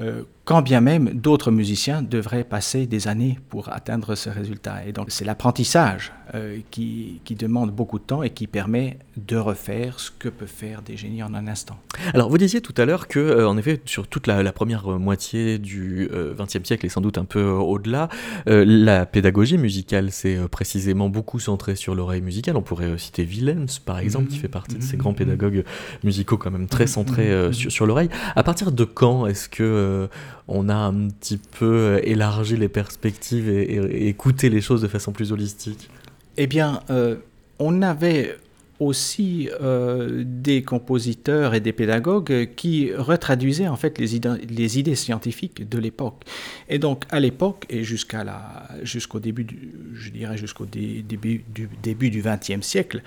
Euh, 0.00 0.24
quand 0.44 0.62
bien 0.62 0.80
même 0.80 1.10
d'autres 1.10 1.50
musiciens 1.50 2.02
devraient 2.02 2.44
passer 2.44 2.86
des 2.86 3.06
années 3.06 3.38
pour 3.48 3.72
atteindre 3.72 4.16
ce 4.16 4.28
résultat. 4.28 4.84
Et 4.86 4.92
donc 4.92 5.06
c'est 5.10 5.24
l'apprentissage 5.24 6.12
euh, 6.34 6.58
qui, 6.70 7.20
qui, 7.24 7.36
demande 7.36 7.70
beaucoup 7.70 7.98
de 7.98 8.04
temps 8.04 8.22
et 8.22 8.30
qui 8.30 8.46
permet 8.46 8.98
de 9.16 9.36
refaire 9.36 10.00
ce 10.00 10.10
que 10.10 10.28
peuvent 10.28 10.48
faire 10.48 10.82
des 10.82 10.96
génies 10.96 11.22
en 11.22 11.34
un 11.34 11.46
instant. 11.46 11.78
Alors 12.12 12.28
vous 12.28 12.38
disiez 12.38 12.60
tout 12.60 12.74
à 12.76 12.84
l'heure 12.84 13.06
que, 13.06 13.20
euh, 13.20 13.48
en 13.48 13.56
effet, 13.56 13.80
sur 13.84 14.08
toute 14.08 14.26
la, 14.26 14.52
première 14.52 14.86
moitié 14.98 15.58
du 15.58 16.08
XXe 16.12 16.64
siècle 16.64 16.86
et 16.86 16.88
sans 16.88 17.00
doute 17.00 17.18
un 17.18 17.24
peu 17.24 17.42
au-delà, 17.44 18.08
la 18.46 19.06
pédagogie 19.06 19.58
musicale 19.58 20.10
s'est 20.10 20.38
précisément 20.50 21.08
beaucoup 21.08 21.38
centrée 21.38 21.76
sur 21.76 21.94
l'oreille 21.94 22.20
musicale. 22.20 22.56
On 22.56 22.62
pourrait 22.62 22.98
citer 22.98 23.24
Willems, 23.24 23.68
par 23.84 23.98
exemple, 23.98 24.28
qui 24.28 24.38
fait 24.38 24.48
partie 24.48 24.76
de 24.76 24.82
ces 24.82 24.96
grands 24.96 25.14
pédagogues 25.14 25.64
musicaux 26.04 26.36
quand 26.36 26.50
même 26.50 26.66
très 26.66 26.86
centrés 26.86 27.52
sur, 27.52 27.72
sur 27.72 27.86
l'oreille. 27.86 28.10
À 28.36 28.42
partir 28.42 28.72
de 28.72 28.84
quand 28.84 29.26
est-ce 29.26 29.48
que 29.48 30.08
on 30.48 30.68
a 30.68 30.74
un 30.74 31.08
petit 31.08 31.38
peu 31.38 32.00
élargi 32.02 32.56
les 32.56 32.68
perspectives 32.68 33.48
et, 33.48 34.08
écouté 34.08 34.50
les 34.50 34.60
choses 34.60 34.82
de 34.82 34.88
façon 34.88 35.12
plus 35.12 35.32
holistique 35.32 35.88
Eh 36.36 36.46
bien, 36.46 36.80
euh, 36.90 37.16
on 37.58 37.82
avait 37.82 38.36
aussi 38.82 39.48
euh, 39.60 40.24
des 40.26 40.62
compositeurs 40.62 41.54
et 41.54 41.60
des 41.60 41.72
pédagogues 41.72 42.50
qui 42.56 42.92
retraduisaient 42.92 43.68
en 43.68 43.76
fait 43.76 43.98
les, 43.98 44.16
idées, 44.16 44.94
scientifiques 44.94 45.68
de 45.68 45.78
l'époque. 45.78 46.24
Et 46.68 46.78
donc 46.78 47.04
à 47.10 47.20
l'époque 47.20 47.66
et 47.70 47.84
jusqu'au 47.84 49.20
début, 49.20 49.44
du, 49.44 49.72
je 49.94 50.10
dirais 50.10 50.36
jusqu'au 50.36 50.66
début 50.66 51.44
du 51.54 51.68
début 51.82 52.10
du 52.10 52.22
XXe 52.22 52.66
siècle, 52.66 53.02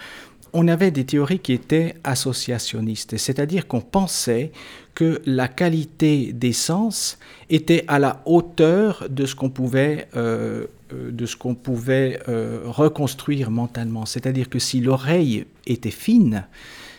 on 0.56 0.70
avait 0.70 0.90
des 0.90 1.06
théories 1.06 1.40
qui 1.40 1.52
étaient 1.52 1.96
associationnistes, 2.06 3.18
c'est-à-dire 3.18 3.68
qu'on 3.68 3.82
pensait 3.82 4.52
que 4.96 5.22
la 5.26 5.50
qualité 5.50 6.32
des 6.32 6.54
sens 6.54 7.20
était 7.50 7.84
à 7.90 8.00
la 8.00 8.22
hauteur 8.26 9.06
de 9.10 9.26
ce 9.26 9.36
qu'on 9.36 9.50
pouvait, 9.50 10.08
euh, 10.16 10.68
euh, 10.94 11.12
de 11.12 11.26
ce 11.26 11.36
qu'on 11.36 11.56
pouvait 11.56 12.22
euh, 12.30 12.62
reconstruire 12.66 13.52
mentalement. 13.52 14.06
C'est-à-dire 14.06 14.50
que 14.50 14.58
si 14.58 14.80
l'oreille 14.80 15.46
était 15.68 15.92
fine, 15.92 16.48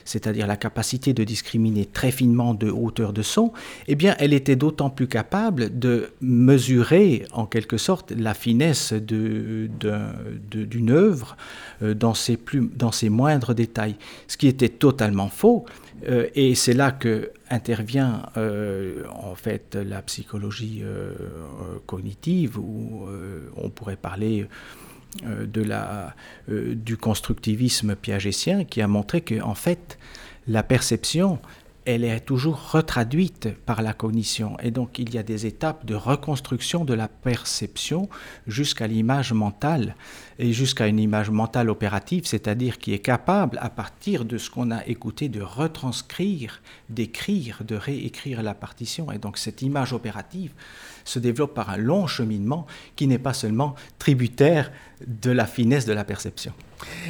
c'est-à-dire 0.06 0.46
la 0.46 0.56
capacité 0.56 1.12
de 1.12 1.24
discriminer 1.24 1.84
très 1.84 2.10
finement 2.10 2.54
de 2.54 2.70
hauteur 2.70 3.12
de 3.12 3.22
son, 3.22 3.52
eh 3.88 3.94
bien, 3.94 4.14
elle 4.18 4.32
était 4.32 4.56
d'autant 4.56 4.88
plus 4.88 5.08
capable 5.08 5.78
de 5.78 6.10
mesurer, 6.20 7.26
en 7.32 7.44
quelque 7.44 7.76
sorte, 7.76 8.12
la 8.12 8.32
finesse 8.32 8.92
d'une 8.92 9.70
œuvre 10.90 11.36
euh, 11.82 11.94
dans 11.94 12.14
ses, 12.14 12.36
plus, 12.36 12.70
dans 12.74 12.92
ses 12.92 13.08
moindres 13.08 13.54
détails, 13.54 13.96
ce 14.28 14.36
qui 14.36 14.46
était 14.46 14.68
totalement 14.68 15.28
faux. 15.28 15.66
Euh, 16.08 16.28
et 16.34 16.54
c'est 16.54 16.74
là 16.74 16.92
que 16.92 17.30
intervient 17.48 18.22
euh, 18.36 19.04
en 19.14 19.34
fait 19.34 19.76
la 19.76 20.02
psychologie 20.02 20.82
cognitive, 21.86 22.58
où 22.58 23.06
on 23.56 23.70
pourrait 23.70 23.96
parler 23.96 24.46
de 25.24 25.62
la, 25.62 26.14
euh, 26.50 26.74
du 26.74 26.96
constructivisme 26.96 27.96
piagétien 27.96 28.64
qui 28.64 28.82
a 28.82 28.88
montré 28.88 29.20
que 29.22 29.40
en 29.40 29.54
fait 29.54 29.98
la 30.46 30.62
perception 30.62 31.38
elle 31.86 32.02
est 32.02 32.20
toujours 32.20 32.72
retraduite 32.72 33.48
par 33.64 33.80
la 33.80 33.92
cognition. 33.92 34.58
Et 34.60 34.72
donc 34.72 34.98
il 34.98 35.14
y 35.14 35.18
a 35.18 35.22
des 35.22 35.46
étapes 35.46 35.86
de 35.86 35.94
reconstruction 35.94 36.84
de 36.84 36.94
la 36.94 37.06
perception 37.06 38.08
jusqu'à 38.48 38.88
l'image 38.88 39.32
mentale 39.32 39.94
et 40.40 40.52
jusqu'à 40.52 40.88
une 40.88 40.98
image 40.98 41.30
mentale 41.30 41.70
opérative, 41.70 42.26
c'est-à-dire 42.26 42.78
qui 42.78 42.92
est 42.92 42.98
capable, 42.98 43.58
à 43.62 43.70
partir 43.70 44.24
de 44.24 44.36
ce 44.36 44.50
qu'on 44.50 44.72
a 44.72 44.84
écouté, 44.86 45.28
de 45.28 45.40
retranscrire, 45.40 46.60
d'écrire, 46.90 47.62
de 47.64 47.76
réécrire 47.76 48.42
la 48.42 48.54
partition. 48.54 49.12
Et 49.12 49.18
donc 49.18 49.38
cette 49.38 49.62
image 49.62 49.92
opérative 49.92 50.52
se 51.06 51.18
développe 51.18 51.54
par 51.54 51.70
un 51.70 51.78
long 51.78 52.06
cheminement 52.06 52.66
qui 52.96 53.06
n'est 53.06 53.18
pas 53.18 53.32
seulement 53.32 53.74
tributaire 53.98 54.70
de 55.06 55.30
la 55.30 55.46
finesse 55.46 55.86
de 55.86 55.92
la 55.92 56.04
perception. 56.04 56.52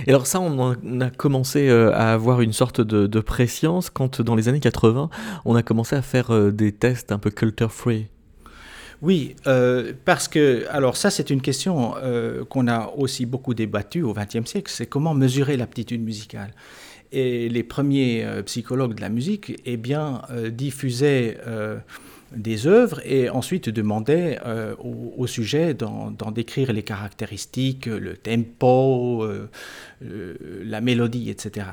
Et 0.07 0.11
alors 0.11 0.27
ça, 0.27 0.41
on 0.41 1.01
a 1.01 1.11
commencé 1.11 1.69
euh, 1.69 1.93
à 1.93 2.13
avoir 2.13 2.41
une 2.41 2.53
sorte 2.53 2.81
de, 2.81 3.07
de 3.07 3.21
préscience 3.21 3.91
quand, 3.91 4.21
dans 4.21 4.35
les 4.35 4.49
années 4.49 4.61
80, 4.61 5.11
on 5.45 5.55
a 5.57 5.63
commencé 5.63 5.97
à 5.97 6.03
faire 6.03 6.31
euh, 6.31 6.53
des 6.53 6.73
tests 6.73 7.11
un 7.11 7.19
peu 7.19 7.31
culture-free. 7.31 8.07
Oui, 9.03 9.37
euh, 9.47 9.93
parce 10.05 10.27
que, 10.29 10.65
alors 10.71 10.97
ça 10.97 11.11
c'est 11.11 11.29
une 11.29 11.43
question 11.43 11.95
qu'on 12.49 12.67
a 12.67 12.93
aussi 12.97 13.27
beaucoup 13.27 13.53
débattue 13.53 14.03
au 14.03 14.15
XXe 14.15 14.49
siècle, 14.49 14.73
c'est 14.75 14.87
comment 14.87 15.13
mesurer 15.13 15.57
l'aptitude 15.57 16.03
musicale. 16.03 16.55
Et 17.13 17.49
les 17.49 17.63
premiers 17.63 18.27
psychologues 18.47 18.95
de 18.95 19.01
la 19.01 19.11
musique, 19.11 19.61
eh 19.65 19.77
bien, 19.77 20.23
diffusaient 20.51 21.39
des 22.37 22.67
œuvres 22.67 23.01
et 23.05 23.29
ensuite 23.31 23.69
demandait 23.69 24.39
euh, 24.45 24.75
au, 24.79 25.27
sujet 25.27 25.75
d'en 25.75 26.31
décrire 26.31 26.73
les 26.73 26.83
caractéristiques, 26.83 27.87
le 27.87 28.17
tempo, 28.17 29.25
euh, 29.25 29.49
la 30.65 30.81
mélodie, 30.81 31.31
etc. 31.31 31.67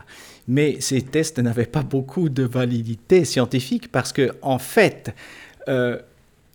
Mais 0.48 0.78
ces 0.80 1.02
tests 1.02 1.40
n'avaient 1.40 1.66
pas 1.66 1.84
beaucoup 1.84 2.30
de 2.30 2.44
validité 2.44 3.26
scientifique 3.26 3.92
parce 3.92 4.12
que, 4.12 4.32
en 4.42 4.60
fait, 4.60 5.14
euh, 5.68 6.00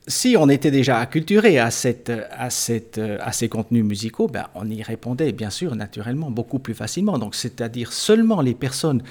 si 0.09 0.37
on 0.39 0.49
était 0.49 0.71
déjà 0.71 0.99
acculturé 0.99 1.59
à, 1.59 1.71
ces 1.71 3.49
contenus 3.49 3.85
musicaux, 3.85 4.27
ben, 4.27 4.47
on 4.55 4.69
y 4.69 4.83
répondait 4.83 5.33
bien 5.33 5.51
sûr 5.51 5.77
naturellement 5.77 6.31
beaucoup 6.31 6.59
plus 6.59 6.75
facilement. 6.75 7.19
Donc, 7.19 7.35
c'est-à-dire 7.35 7.93
seulement 7.93 8.41
les 8.41 8.55
personnes 8.55 9.03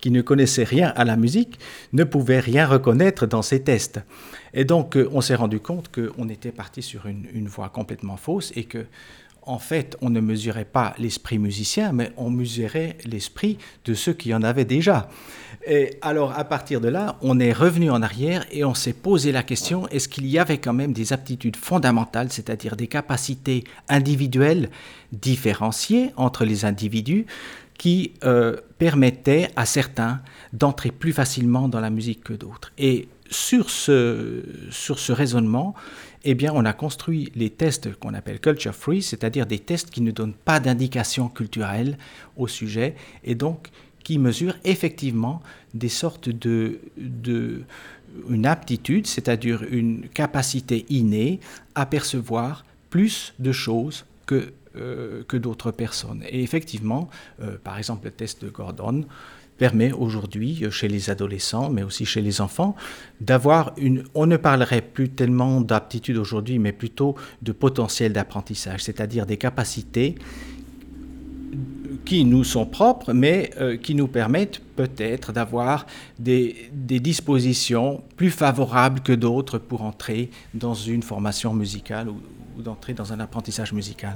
qui 0.00 0.10
ne 0.10 0.22
connaissaient 0.22 0.64
rien 0.64 0.92
à 0.96 1.04
la 1.04 1.16
musique 1.16 1.58
ne 1.92 2.04
pouvaient 2.04 2.40
rien 2.40 2.66
reconnaître 2.66 3.26
dans 3.26 3.42
ces 3.42 3.62
tests. 3.62 4.00
Et 4.54 4.64
donc, 4.64 4.96
euh, 4.96 5.08
on 5.12 5.20
s'est 5.20 5.34
rendu 5.34 5.60
compte 5.60 5.90
qu'on 5.94 6.28
était 6.28 6.52
parti 6.52 6.82
sur 6.82 7.06
une, 7.06 7.48
voie 7.48 7.68
complètement 7.68 8.16
fausse 8.16 8.52
et 8.56 8.64
que, 8.64 8.86
en 9.46 9.58
fait, 9.58 9.96
on 10.00 10.10
ne 10.10 10.20
mesurait 10.20 10.64
pas 10.64 10.94
l'esprit 10.98 11.38
musicien, 11.38 11.92
mais 11.92 12.12
on 12.16 12.30
mesurait 12.30 12.98
l'esprit 13.04 13.58
de 13.84 13.94
ceux 13.94 14.12
qui 14.12 14.34
en 14.34 14.42
avaient 14.42 14.64
déjà. 14.64 15.08
Et 15.66 15.98
alors, 16.02 16.36
à 16.36 16.44
partir 16.44 16.80
de 16.80 16.88
là, 16.88 17.16
on 17.22 17.38
est 17.40 17.52
revenu 17.52 17.90
en 17.90 18.02
arrière 18.02 18.44
et 18.50 18.64
on 18.64 18.74
s'est 18.74 18.92
posé 18.92 19.32
la 19.32 19.42
question 19.42 19.88
est-ce 19.88 20.08
qu'il 20.08 20.26
y 20.26 20.38
avait 20.38 20.58
quand 20.58 20.72
même 20.72 20.92
des 20.92 21.12
aptitudes 21.12 21.56
fondamentales, 21.56 22.30
c'est-à-dire 22.30 22.76
des 22.76 22.88
capacités 22.88 23.64
individuelles 23.88 24.70
différenciées 25.12 26.10
entre 26.16 26.44
les 26.44 26.64
individus 26.64 27.26
qui 27.78 28.12
euh, 28.24 28.56
permettaient 28.78 29.50
à 29.56 29.66
certains 29.66 30.20
d'entrer 30.52 30.90
plus 30.90 31.12
facilement 31.12 31.68
dans 31.68 31.80
la 31.80 31.90
musique 31.90 32.24
que 32.24 32.32
d'autres? 32.32 32.72
Et 32.78 33.08
sur 33.30 33.70
ce, 33.70 34.44
sur 34.70 34.98
ce 34.98 35.12
raisonnement, 35.12 35.74
eh 36.24 36.34
bien, 36.34 36.52
on 36.54 36.64
a 36.64 36.72
construit 36.72 37.30
les 37.34 37.50
tests 37.50 37.94
qu'on 37.94 38.14
appelle 38.14 38.40
culture 38.40 38.74
free, 38.74 39.02
c'est-à-dire 39.02 39.46
des 39.46 39.58
tests 39.58 39.90
qui 39.90 40.00
ne 40.00 40.10
donnent 40.10 40.34
pas 40.34 40.60
d'indication 40.60 41.28
culturelle 41.28 41.98
au 42.36 42.48
sujet 42.48 42.94
et 43.24 43.34
donc 43.34 43.68
qui 44.02 44.18
mesurent 44.18 44.56
effectivement 44.64 45.42
des 45.74 45.88
sortes 45.88 46.28
de, 46.28 46.80
une 48.28 48.46
aptitude, 48.46 49.06
c'est-à-dire 49.06 49.64
une 49.64 50.08
capacité 50.08 50.86
innée 50.88 51.40
à 51.74 51.86
percevoir 51.86 52.64
plus 52.88 53.34
de 53.38 53.52
choses 53.52 54.04
que 54.26 54.52
euh, 54.76 55.22
d'autres 55.32 55.70
personnes. 55.70 56.22
Et 56.28 56.42
effectivement, 56.42 57.10
euh, 57.42 57.56
par 57.62 57.78
exemple, 57.78 58.04
le 58.04 58.10
test 58.12 58.44
de 58.44 58.48
Gordon 58.48 59.04
permet 59.58 59.92
aujourd'hui, 59.92 60.60
euh, 60.62 60.70
chez 60.70 60.88
les 60.88 61.10
adolescents, 61.10 61.70
mais 61.70 61.82
aussi 61.82 62.04
chez 62.04 62.22
les 62.22 62.40
enfants, 62.40 62.76
d'avoir 63.20 63.72
une... 63.76 64.04
On 64.14 64.26
ne 64.26 64.36
parlerait 64.36 64.82
plus 64.82 65.08
tellement 65.08 65.60
d'aptitude 65.60 66.16
aujourd'hui, 66.16 66.58
mais 66.58 66.72
plutôt 66.72 67.14
de 67.42 67.52
potentiel 67.52 68.12
d'apprentissage, 68.12 68.82
c'est-à-dire 68.84 69.26
des 69.26 69.36
capacités 69.36 70.14
qui 72.04 72.24
nous 72.24 72.44
sont 72.44 72.66
propres, 72.66 73.12
mais 73.12 73.50
qui 73.82 73.96
nous 73.96 74.06
permettent 74.06 74.60
peut-être 74.76 75.32
d'avoir 75.32 75.86
des, 76.20 76.70
des, 76.72 77.00
dispositions 77.00 78.04
plus 78.16 78.30
favorables 78.30 79.00
que 79.00 79.12
d'autres 79.12 79.58
pour 79.58 79.82
entrer 79.82 80.30
dans 80.54 80.74
une 80.74 81.02
formation 81.02 81.52
musicale 81.52 82.08
ou, 82.08 82.20
ou 82.56 82.62
d'entrer 82.62 82.94
dans 82.94 83.12
un 83.12 83.20
apprentissage 83.20 83.72
musical. 83.72 84.14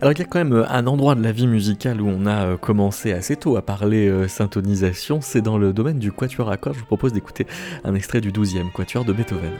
Alors 0.00 0.12
il 0.12 0.18
y 0.18 0.22
a 0.22 0.24
quand 0.24 0.38
même 0.38 0.52
euh, 0.52 0.68
un 0.68 0.86
endroit 0.86 1.14
de 1.14 1.22
la 1.22 1.32
vie 1.32 1.46
musicale 1.46 2.00
où 2.00 2.08
on 2.08 2.26
a 2.26 2.46
euh, 2.46 2.56
commencé 2.56 3.12
assez 3.12 3.36
tôt 3.36 3.56
à 3.56 3.62
parler 3.62 4.08
euh, 4.08 4.28
syntonisation, 4.28 5.20
c'est 5.20 5.42
dans 5.42 5.58
le 5.58 5.72
domaine 5.72 5.98
du 5.98 6.12
quatuor 6.12 6.50
à 6.50 6.56
cordes. 6.56 6.76
Je 6.76 6.80
vous 6.80 6.86
propose 6.86 7.12
d'écouter 7.12 7.46
un 7.84 7.94
extrait 7.94 8.20
du 8.20 8.32
12e 8.32 8.70
quatuor 8.72 9.04
de 9.04 9.12
Beethoven. 9.12 9.52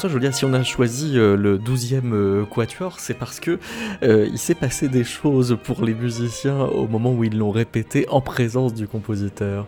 François 0.00 0.18
Joliat, 0.18 0.32
si 0.32 0.46
on 0.46 0.54
a 0.54 0.62
choisi 0.62 1.18
euh, 1.18 1.36
le 1.36 1.58
12e 1.58 2.14
euh, 2.14 2.46
quatuor, 2.46 3.00
c'est 3.00 3.12
parce 3.12 3.38
que 3.38 3.58
euh, 4.02 4.26
il 4.32 4.38
s'est 4.38 4.54
passé 4.54 4.88
des 4.88 5.04
choses 5.04 5.58
pour 5.62 5.84
les 5.84 5.92
musiciens 5.92 6.58
au 6.58 6.88
moment 6.88 7.12
où 7.12 7.22
ils 7.22 7.36
l'ont 7.36 7.50
répété 7.50 8.08
en 8.08 8.22
présence 8.22 8.72
du 8.72 8.88
compositeur. 8.88 9.66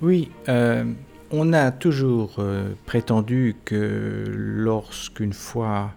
Oui, 0.00 0.30
on 0.48 1.52
a 1.52 1.70
toujours 1.70 2.42
prétendu 2.86 3.56
que 3.66 4.24
lorsqu'une 4.34 5.34
fois 5.34 5.90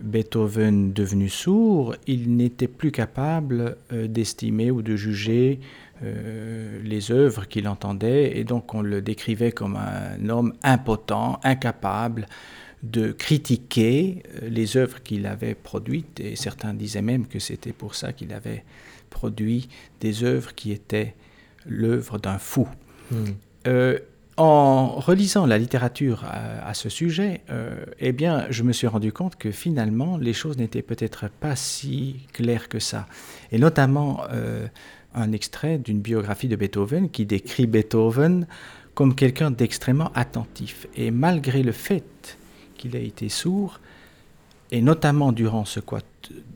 Beethoven 0.00 0.94
devenu 0.94 1.28
sourd, 1.28 1.94
il 2.06 2.34
n'était 2.36 2.68
plus 2.68 2.90
capable 2.90 3.76
d'estimer 3.92 4.70
ou 4.70 4.80
de 4.80 4.96
juger 4.96 5.60
euh, 6.02 6.80
les 6.82 7.10
œuvres 7.10 7.46
qu'il 7.46 7.68
entendait, 7.68 8.38
et 8.38 8.44
donc 8.44 8.72
on 8.72 8.80
le 8.80 9.02
décrivait 9.02 9.52
comme 9.52 9.76
un 9.76 10.30
homme 10.30 10.54
impotent, 10.62 11.38
incapable 11.44 12.26
de 12.82 13.12
critiquer 13.12 14.22
euh, 14.42 14.48
les 14.48 14.78
œuvres 14.78 15.02
qu'il 15.02 15.26
avait 15.26 15.54
produites, 15.54 16.18
et 16.18 16.36
certains 16.36 16.72
disaient 16.72 17.02
même 17.02 17.26
que 17.26 17.38
c'était 17.38 17.74
pour 17.74 17.94
ça 17.94 18.14
qu'il 18.14 18.32
avait 18.32 18.64
produit 19.10 19.68
des 20.00 20.24
œuvres 20.24 20.54
qui 20.54 20.72
étaient 20.72 21.14
l'œuvre 21.66 22.18
d'un 22.18 22.38
fou. 22.38 22.66
Hmm. 23.10 23.24
Euh, 23.66 23.98
en 24.38 24.86
relisant 25.00 25.44
la 25.44 25.58
littérature 25.58 26.24
à, 26.24 26.72
ce 26.72 26.88
sujet, 26.88 27.42
eh 27.98 28.12
bien, 28.12 28.46
je 28.48 28.62
me 28.62 28.72
suis 28.72 28.86
rendu 28.86 29.12
compte 29.12 29.36
que 29.36 29.50
finalement, 29.50 30.16
les 30.16 30.32
choses 30.32 30.56
n'étaient 30.56 30.80
peut-être 30.80 31.28
pas 31.28 31.56
si 31.56 32.26
claires 32.32 32.70
que 32.70 32.78
ça. 32.78 33.06
Et 33.52 33.58
notamment, 33.58 34.22
un 35.14 35.32
extrait 35.32 35.78
d'une 35.78 36.00
biographie 36.00 36.48
de 36.48 36.56
Beethoven 36.56 37.10
qui 37.10 37.26
décrit 37.26 37.66
Beethoven 37.66 38.46
comme 38.94 39.14
quelqu'un 39.14 39.50
d'extrêmement 39.50 40.12
attentif. 40.14 40.86
Et 40.96 41.10
malgré 41.10 41.62
le 41.62 41.72
fait 41.72 42.38
qu'il 42.76 42.96
ait 42.96 43.06
été 43.06 43.28
sourd, 43.28 43.80
et 44.72 44.82
notamment 44.82 45.32
durant 45.32 45.64
ce, 45.64 45.80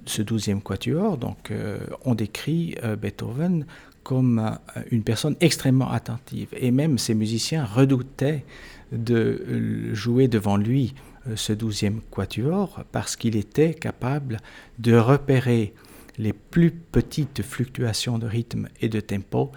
ce 0.06 0.22
douzième 0.22 0.62
quatuor, 0.62 1.18
donc, 1.18 1.50
euh, 1.50 1.78
on 2.04 2.14
décrit 2.14 2.76
euh, 2.84 2.96
Beethoven 2.96 3.66
comme 4.02 4.38
euh, 4.38 4.82
une 4.90 5.02
personne 5.02 5.36
extrêmement 5.40 5.90
attentive. 5.90 6.48
Et 6.56 6.70
même 6.70 6.98
ses 6.98 7.14
musiciens 7.14 7.64
redoutaient 7.64 8.44
de 8.92 9.92
jouer 9.92 10.28
devant 10.28 10.56
lui 10.56 10.94
ce 11.34 11.52
douzième 11.52 12.00
quatuor 12.10 12.84
parce 12.92 13.16
qu'il 13.16 13.34
était 13.34 13.72
capable 13.72 14.40
de 14.78 14.94
repérer 14.94 15.72
les 16.18 16.32
plus 16.32 16.70
petites 16.70 17.42
fluctuations 17.42 18.18
de 18.18 18.26
rythme 18.26 18.68
et 18.80 18.88
de 18.88 19.00
tempo 19.00 19.52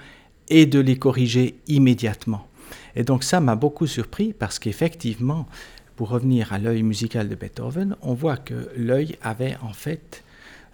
et 0.49 0.65
de 0.65 0.79
les 0.79 0.97
corriger 0.97 1.59
immédiatement. 1.67 2.47
Et 2.95 3.03
donc 3.03 3.23
ça 3.23 3.39
m'a 3.39 3.55
beaucoup 3.55 3.87
surpris 3.87 4.33
parce 4.33 4.59
qu'effectivement, 4.59 5.47
pour 5.95 6.09
revenir 6.09 6.53
à 6.53 6.59
l'œil 6.59 6.83
musical 6.83 7.29
de 7.29 7.35
Beethoven, 7.35 7.95
on 8.01 8.13
voit 8.13 8.37
que 8.37 8.69
l'œil 8.75 9.17
avait 9.21 9.57
en 9.61 9.73
fait 9.73 10.23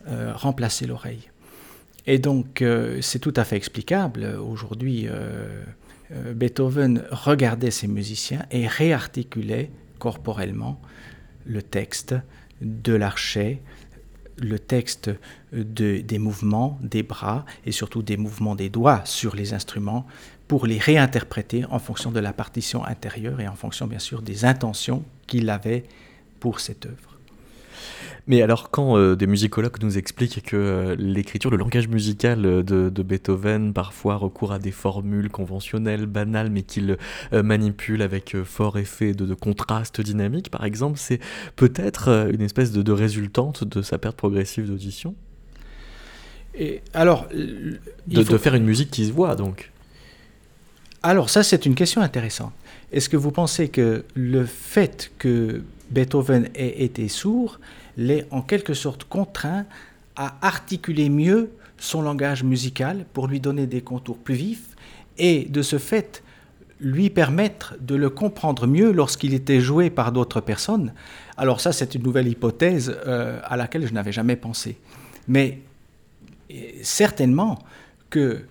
euh, 0.08 0.34
remplacé 0.34 0.86
l'oreille. 0.86 1.30
Et 2.06 2.20
donc 2.20 2.62
euh, 2.62 3.00
c'est 3.02 3.20
tout 3.20 3.34
à 3.36 3.44
fait 3.44 3.56
explicable. 3.56 4.26
Aujourd'hui, 4.26 5.08
euh, 5.08 5.64
Beethoven 6.34 7.04
regardait 7.12 7.72
ses 7.72 7.88
musiciens 7.88 8.46
et 8.52 8.68
réarticulait 8.68 9.72
corporellement 10.00 10.82
le 11.46 11.62
texte 11.62 12.16
de 12.62 12.94
l'archet, 12.94 13.62
le 14.38 14.60
texte 14.60 15.12
des 15.52 16.20
mouvements 16.20 16.80
des 16.82 17.04
bras 17.04 17.46
et 17.66 17.72
surtout 17.72 18.02
des 18.02 18.18
mouvements 18.18 18.56
des 18.56 18.70
doigts 18.70 19.02
sur 19.06 19.36
les 19.36 19.54
instruments 19.54 20.06
pour 20.48 20.68
les 20.68 20.78
réinterpréter 20.78 21.66
en 21.66 21.80
fonction 21.80 22.12
de 22.12 22.20
la 22.20 22.34
partition 22.34 22.86
intérieure 22.86 23.40
et 23.40 23.48
en 23.48 23.56
fonction 23.56 23.88
bien 23.88 24.00
sûr 24.00 24.22
des 24.22 24.46
intentions 24.46 25.04
qu'il 25.28 25.50
avait 25.50 25.86
pour 26.40 26.60
cette 26.60 26.86
œuvre. 26.86 27.13
Mais 28.26 28.42
alors 28.42 28.72
quand 28.72 28.98
euh, 28.98 29.16
des 29.16 29.28
musicologues 29.28 29.82
nous 29.82 29.98
expliquent 29.98 30.44
que 30.44 30.56
euh, 30.56 30.96
l'écriture, 30.98 31.52
le 31.52 31.58
langage 31.58 31.90
musical 31.90 32.46
euh, 32.46 32.64
de, 32.64 33.04
Beethoven 33.04 33.74
parfois 33.74 34.16
recourt 34.16 34.54
à 34.54 34.60
des 34.60 34.72
formules 34.72 35.30
conventionnelles, 35.30 36.06
banales, 36.06 36.50
mais 36.50 36.64
qu'il 36.64 36.98
manipule 37.34 38.02
avec 38.02 38.38
fort 38.44 38.78
effet 38.78 39.14
de, 39.14 39.34
contraste 39.34 40.00
dynamique, 40.00 40.50
par 40.50 40.64
exemple, 40.64 40.98
c'est 40.98 41.20
peut-être 41.56 42.30
une 42.32 42.42
espèce 42.42 42.72
de, 42.72 42.92
résultante 42.92 43.64
de 43.64 43.82
sa 43.82 43.98
perte 43.98 44.16
progressive 44.16 44.68
d'audition? 44.68 45.16
Et 46.56 46.82
alors, 46.94 47.28
de, 48.08 48.38
faire 48.38 48.56
une 48.56 48.64
musique 48.64 48.92
qui 48.92 49.06
se 49.06 49.12
voit, 49.12 49.36
donc. 49.36 49.72
Alors 51.02 51.30
ça, 51.30 51.44
c'est 51.44 51.66
une 51.66 51.76
question 51.76 52.02
intéressante. 52.02 52.54
Est-ce 52.94 53.10
que 53.10 53.18
vous 53.18 53.32
pensez 53.32 53.68
que 53.68 54.06
le 54.14 54.46
fait 54.46 55.12
que 55.18 55.64
Beethoven 55.92 56.48
ait 56.56 56.84
été 56.84 57.10
sourd 57.10 57.60
l'est 57.98 58.28
en 58.32 58.42
quelque 58.42 58.74
sorte 58.74 59.04
contraint 59.06 59.66
à 60.16 60.36
articuler 60.42 61.10
mieux 61.10 61.52
son 61.78 62.02
langage 62.02 62.44
musical 62.44 63.06
pour 63.14 63.28
lui 63.28 63.40
donner 63.40 63.68
des 63.68 63.82
contours 63.82 64.18
plus 64.18 64.36
vifs 64.36 64.76
et 65.18 65.46
de 65.46 65.62
ce 65.62 65.78
fait 65.78 66.24
lui 66.80 67.10
permettre 67.10 67.76
de 67.80 67.96
le 67.96 68.10
comprendre 68.10 68.68
mieux 68.68 68.92
lorsqu'il 68.92 69.34
était 69.34 69.62
joué 69.62 69.90
par 69.90 70.12
d'autres 70.12 70.42
personnes. 70.42 70.94
Alors 71.38 71.62
ça, 71.62 71.72
c'est 71.72 71.96
une 71.96 72.04
nouvelle 72.04 72.28
hypothèse 72.28 72.96
euh, 73.08 73.40
à 73.44 73.58
laquelle 73.58 73.88
je 73.88 73.94
n'avais 73.94 74.12
jamais 74.12 74.36
pensé. 74.36 74.78
Mais 75.28 75.60
euh, 76.52 76.56
certainement 76.82 77.60
que 78.10 78.46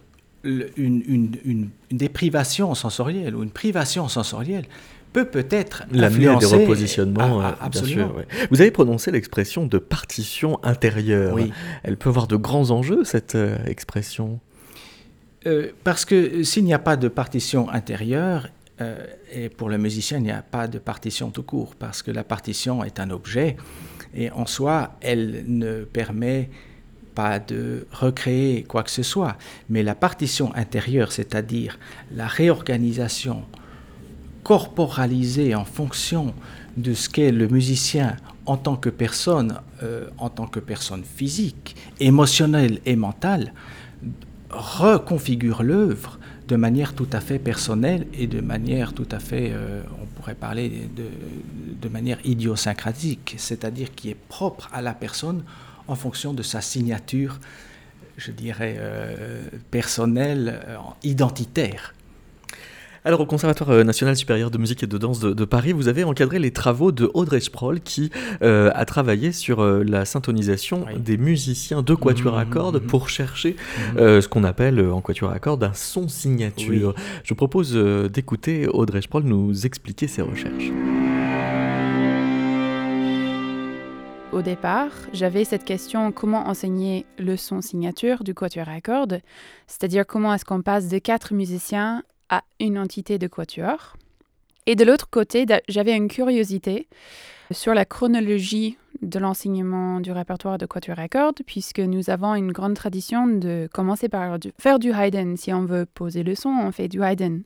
une, 0.45 1.71
déprivation 1.91 2.75
sensorielle 2.75 3.37
ou 3.37 3.43
une 3.43 3.51
privation 3.51 4.09
sensorielle 4.09 4.65
peut 5.12 5.27
peut-être 5.27 5.85
l'amener 5.90 6.29
à 6.29 6.37
des 6.37 6.46
repositionnements. 6.46 7.42
Euh, 7.42 7.51
absolument. 7.61 8.12
Vous 8.51 8.61
avez 8.61 8.70
prononcé 8.70 9.11
l'expression 9.11 9.66
de 9.66 9.79
partition 9.79 10.59
intérieure. 10.64 11.35
Oui. 11.35 11.53
Elle 11.83 11.96
peut 11.96 12.09
avoir 12.09 12.27
de 12.27 12.37
grands 12.37 12.70
enjeux 12.70 13.05
cette 13.05 13.35
euh, 13.35 13.57
expression. 13.66 14.40
Euh, 15.46 15.70
parce 15.85 16.05
que 16.05 16.42
s'il 16.42 16.64
n'y 16.64 16.75
a 16.75 16.79
pas 16.79 16.96
de 16.96 17.09
partition 17.09 17.68
intérieure, 17.68 18.48
et 19.33 19.48
pour 19.48 19.68
le 19.68 19.79
musicien, 19.79 20.18
il 20.18 20.25
n'y 20.25 20.33
a 20.33 20.42
pas 20.42 20.66
de 20.66 20.81
partition 20.81 21.31
tout 21.31 21.44
court, 21.44 21.77
parce 21.77 22.03
que 22.03 22.11
la 22.11 22.25
partition 22.25 22.83
est 22.83 22.98
un 22.98 23.11
objet, 23.11 23.57
et 24.12 24.29
en 24.33 24.44
soi, 24.44 24.96
elle 25.01 25.44
ne 25.46 25.85
permet 25.85 26.51
pas 27.14 27.38
de 27.38 27.87
recréer 27.92 28.64
quoi 28.64 28.83
que 28.83 28.90
ce 28.90 29.05
soit, 29.05 29.37
mais 29.68 29.85
la 29.85 29.94
partition 29.94 30.53
intérieure, 30.57 31.12
c'est-à-dire 31.12 31.79
la 32.12 32.27
réorganisation 32.27 33.44
corporalisé 34.43 35.55
en 35.55 35.65
fonction 35.65 36.35
de 36.77 36.95
ce 36.95 37.09
qu'est 37.09 37.33
le 37.33 37.49
musicien 37.49 38.17
en 38.47 38.57
tant 38.57 38.77
que 38.77 38.89
personne, 38.89 39.61
euh, 39.83 40.09
en 40.19 40.29
tant 40.29 40.47
que 40.47 40.61
personne 40.61 41.05
physique, 41.05 41.77
émotionnelle 42.01 42.81
et 42.87 42.97
mentale, 42.97 43.53
reconfigure 44.51 45.63
l'œuvre 45.63 46.19
de 46.49 46.57
manière 46.57 46.95
tout 46.95 47.09
à 47.13 47.21
fait 47.21 47.39
personnelle 47.39 48.07
et 48.13 48.27
de 48.27 48.41
manière 48.41 48.93
tout 48.93 49.09
à 49.11 49.21
fait, 49.21 49.51
euh, 49.53 49.83
on 50.03 50.07
pourrait 50.07 50.35
parler 50.35 50.89
de, 50.97 51.89
manière 51.89 52.19
idiosyncratique, 52.25 53.35
c'est-à-dire 53.39 53.95
qui 53.95 54.09
est 54.09 54.17
propre 54.29 54.69
à 54.73 54.81
la 54.81 54.95
personne 54.95 55.45
en 55.89 55.95
fonction 55.95 56.33
de 56.33 56.43
sa 56.43 56.61
signature, 56.61 57.39
je 58.17 58.33
dirais, 58.33 58.77
euh, 58.79 59.43
personnelle, 59.71 60.61
identitaire. 61.03 61.95
Alors 63.05 63.21
au 63.21 63.27
Conservatoire 63.27 63.71
euh, 63.71 63.83
national 63.83 64.17
supérieur 64.17 64.53
de 64.53 64.59
musique 64.59 64.85
et 64.85 64.87
de 64.87 64.97
danse 64.97 65.19
de, 65.19 65.45
Paris, 65.45 65.73
vous 65.73 65.88
avez 65.88 66.05
encadré 66.05 66.38
les 66.38 66.53
travaux 66.53 66.93
de 66.93 67.11
Audrey 67.15 67.41
Sproul 67.41 67.81
qui 67.81 68.12
euh, 68.43 68.71
a 68.75 68.85
travaillé 68.85 69.33
sur 69.33 69.61
euh, 69.61 69.83
la 69.83 70.05
syntonisation 70.05 70.87
des 70.97 71.17
musiciens 71.17 71.83
de 71.83 71.95
quatuor 71.97 72.38
à 72.38 72.45
cordes 72.45 72.77
mmh, 72.77 72.79
mmh, 72.79 72.85
mmh. 72.85 72.87
pour 72.87 73.09
chercher 73.09 73.57
ce 73.97 74.29
qu'on 74.29 74.45
appelle 74.45 74.81
en 74.81 75.01
quatuor 75.01 75.33
à 75.33 75.41
cordes 75.41 75.65
un 75.65 75.73
son 75.73 76.07
signature. 76.07 76.95
Je 77.25 77.31
vous 77.31 77.35
propose 77.35 77.75
d'écouter 77.75 78.69
Audrey 78.69 79.03
Sproul 79.03 79.25
nous 79.25 79.67
expliquer 79.67 80.07
ses 80.07 80.23
recherches. 80.23 80.71
Au 84.33 84.43
départ, 84.43 84.91
j'avais 85.12 85.45
cette 85.45 85.65
question 85.65 86.12
comment 86.12 86.49
enseigner 86.49 87.05
le 87.19 87.37
son 87.37 87.61
signature 87.61 88.23
du 88.23 88.33
quatuor 88.33 88.69
à 88.69 88.81
cordes, 88.81 89.21
c'est-à-dire 89.67 90.07
comment 90.07 90.33
est-ce 90.33 90.45
qu'on 90.45 90.62
passe 90.62 90.88
de 90.88 90.99
quatre 90.99 91.35
musiciens 91.35 92.03
à 92.33 92.42
une 92.59 92.79
entité 92.79 93.18
de 93.18 93.27
quatuor. 93.27 93.97
Et 94.66 94.75
de 94.75 94.85
l'autre 94.85 95.11
côté, 95.11 95.45
j'avais 95.68 95.95
une 95.95 96.09
curiosité 96.09 96.88
sur 97.51 97.75
la 97.75 97.85
chronologie 97.85 98.79
de 99.03 99.18
l'enseignement 99.18 100.01
du 100.01 100.12
répertoire 100.12 100.57
de 100.57 100.64
quatuor 100.64 100.99
à 100.99 101.09
puisque 101.45 101.81
nous 101.81 102.09
avons 102.09 102.35
une 102.35 102.53
grande 102.53 102.75
tradition 102.75 103.27
de 103.27 103.68
commencer 103.73 104.09
par 104.09 104.38
faire 104.59 104.79
du 104.79 104.92
Haydn. 104.92 105.37
Si 105.37 105.53
on 105.53 105.66
veut 105.66 105.85
poser 105.85 106.23
le 106.23 106.35
son, 106.35 106.49
on 106.49 106.73
fait 106.73 106.88
du 106.88 107.03
Haydn. 107.03 107.42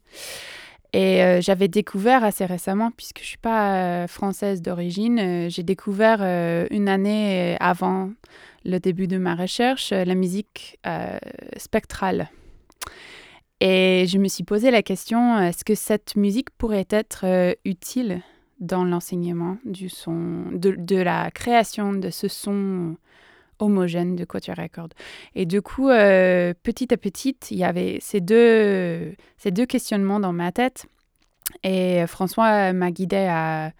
Et 0.93 1.23
euh, 1.23 1.41
j'avais 1.41 1.69
découvert 1.69 2.23
assez 2.23 2.47
récemment, 2.47 2.93
puisque 2.97 3.19
je 3.19 3.25
ne 3.25 3.29
suis 3.29 3.39
pas 3.39 3.75
euh, 3.75 4.07
française 4.07 4.63
d'origine, 4.63 5.19
euh, 5.19 5.49
j'ai 5.49 5.65
découvert 5.65 6.21
une 6.71 6.89
année 6.89 7.57
avant 7.59 8.11
le 8.65 8.79
début 8.79 9.09
de 9.09 9.19
ma 9.19 9.35
recherche 9.35 9.91
la 9.91 10.15
musique 10.15 10.79
spectrale. 11.57 12.31
Et 13.61 14.05
je 14.07 14.19
me 14.19 14.29
suis 14.29 14.45
posé 14.45 14.71
la 14.71 14.83
question, 14.83 15.39
est-ce 15.41 15.65
que 15.65 15.75
cette 15.75 16.15
musique 16.17 16.51
pourrait 16.51 16.87
être 16.91 17.25
euh, 17.25 17.55
utile 17.65 18.21
dans 18.61 18.85
l'enseignement 18.85 19.57
du 19.65 19.89
son, 19.89 20.45
de, 20.53 20.97
la 20.97 21.31
création 21.31 21.93
de 21.93 22.11
ce 22.11 22.29
son 22.29 22.97
homogène 23.59 24.17
de 24.17 24.25
quatuor 24.25 24.59
à. 24.59 24.93
Et 25.35 25.47
du 25.47 25.63
coup, 25.63 25.89
euh, 25.89 26.53
petit 26.63 26.93
à 26.93 26.99
petit, 26.99 27.37
il 27.51 27.57
y 27.57 27.65
avait 27.65 27.99
ces 28.01 28.21
deux, 28.21 29.15
ces 29.39 29.51
deux 29.51 29.65
questionnements 29.65 30.21
dans 30.21 30.35
ma 30.35 30.53
tête. 30.53 30.87
Et 31.63 32.07
François 32.07 32.75
m'a 32.75 32.91
guidé 32.91 33.27
à, 33.31 33.73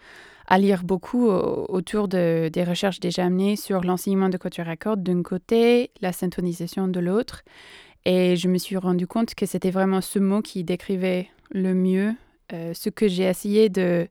lire 0.59 0.85
beaucoup 0.85 1.27
autour 1.27 2.09
de, 2.09 2.49
des 2.51 2.65
recherches 2.65 3.01
déjà 3.01 3.25
amenées 3.25 3.57
sur 3.57 3.83
l'enseignement 3.83 4.29
de 4.31 4.39
quatuor 4.39 4.69
à 4.69 4.77
d'un 5.03 5.23
côté, 5.23 5.91
la 6.01 6.13
syntonisation 6.13 6.89
de 6.89 7.01
l'autre. 7.01 7.43
Et 8.09 8.37
je 8.37 8.47
me 8.47 8.57
suis 8.57 8.77
rendu 8.77 9.09
compte 9.09 9.35
que 9.35 9.47
c'était 9.47 9.73
vraiment 9.73 10.01
ce 10.01 10.21
mot 10.21 10.41
qui 10.41 10.63
décrivait 10.63 11.29
le 11.51 11.75
mieux 11.75 12.15
euh, 12.53 12.73
ce 12.73 12.89
que 12.89 13.09
j'ai 13.09 13.25
essayé 13.25 13.69
de, 13.69 14.07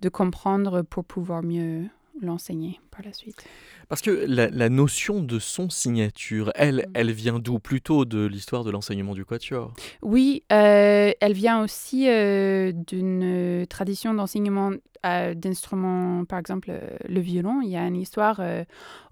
de 0.00 0.08
comprendre 0.08 0.80
pour 0.80 1.04
pouvoir 1.04 1.42
mieux 1.42 1.82
l'enseigner 2.20 2.80
par 2.90 3.04
la 3.04 3.12
suite. 3.12 3.44
Parce 3.88 4.00
que 4.00 4.10
la, 4.10 4.68
notion 4.68 5.20
de 5.20 5.38
son 5.38 5.68
signature, 5.68 6.50
elle, 6.54 6.76
mm. 6.76 6.92
elle 6.94 7.12
vient 7.12 7.38
d'où? 7.38 7.58
Plutôt 7.58 8.04
de 8.04 8.26
l'histoire 8.26 8.64
de 8.64 8.70
l'enseignement 8.70 9.14
du 9.14 9.24
quatuor 9.24 9.72
Oui, 10.02 10.42
euh, 10.52 11.12
elle 11.20 11.32
vient 11.32 11.62
aussi 11.62 12.08
euh, 12.08 12.72
d'une 12.72 13.66
tradition 13.68 14.14
d'enseignement 14.14 14.72
euh, 15.06 15.34
d'instruments, 15.34 16.24
par 16.24 16.38
exemple 16.38 16.72
le 17.06 17.20
violon. 17.20 17.60
Il 17.62 17.70
y 17.70 17.76
a 17.76 17.86
une 17.86 17.96
histoire 17.96 18.40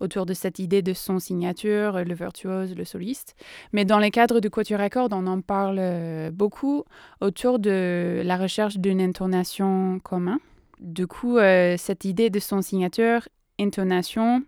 autour 0.01 0.27
de 0.27 0.35
cette 0.35 0.59
idée 0.59 0.83
de 0.83 0.93
son 0.93 1.19
signature, 1.19 2.05
le 2.05 2.15
virtuose, 2.15 2.75
le 2.75 2.85
soliste. 2.85 3.37
Mais 3.73 3.85
dans 3.85 3.99
les 3.99 4.11
cadres 4.11 4.41
du 4.41 4.51
quatuor 4.51 4.81
à 4.81 4.91
cordes, 4.91 5.13
on 5.13 5.27
en 5.27 5.41
parle 5.41 6.31
beaucoup 6.33 6.85
autour 7.21 7.59
de 7.59 8.23
la 8.25 8.37
recherche 8.37 8.79
d'une 8.79 9.01
intonation 9.01 10.01
commune. 10.03 10.39
Du 10.83 11.07
coup, 11.07 11.39
cette 11.79 12.05
idée 12.05 12.29
de 12.29 12.41
son 12.41 12.61
signature, 12.61 13.29
intonation, 13.59 14.43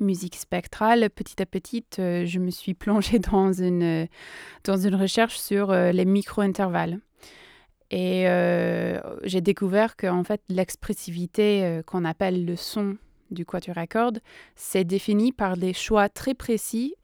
musique 0.00 0.36
spectrale, 0.36 1.08
petit 1.10 1.40
à 1.40 1.46
petit, 1.46 1.84
euh, 1.98 2.24
je 2.26 2.38
me 2.38 2.50
suis 2.50 2.74
plongée 2.74 3.18
dans 3.32 3.52
une, 3.52 3.82
euh, 3.82 4.06
dans 4.64 4.76
une 4.76 4.94
recherche 4.94 5.38
sur 5.38 5.70
euh, 5.70 5.92
les 5.92 6.04
micro-intervalles. 6.04 6.98
Et 7.94 8.24
j'ai 9.24 9.42
découvert 9.42 9.96
qu'en 9.98 10.24
fait, 10.24 10.40
l'expressivité 10.48 11.82
qu'on 11.84 12.06
appelle 12.06 12.46
le 12.46 12.56
son 12.56 12.96
du 13.30 13.44
quatuor 13.44 13.76
à 13.76 13.86
cordes, 13.86 14.20
c'est 14.56 14.84
défini 14.84 15.30
par 15.30 15.58
des 15.58 15.74
choix 15.74 16.08
très 16.08 16.32
précis 16.32 16.94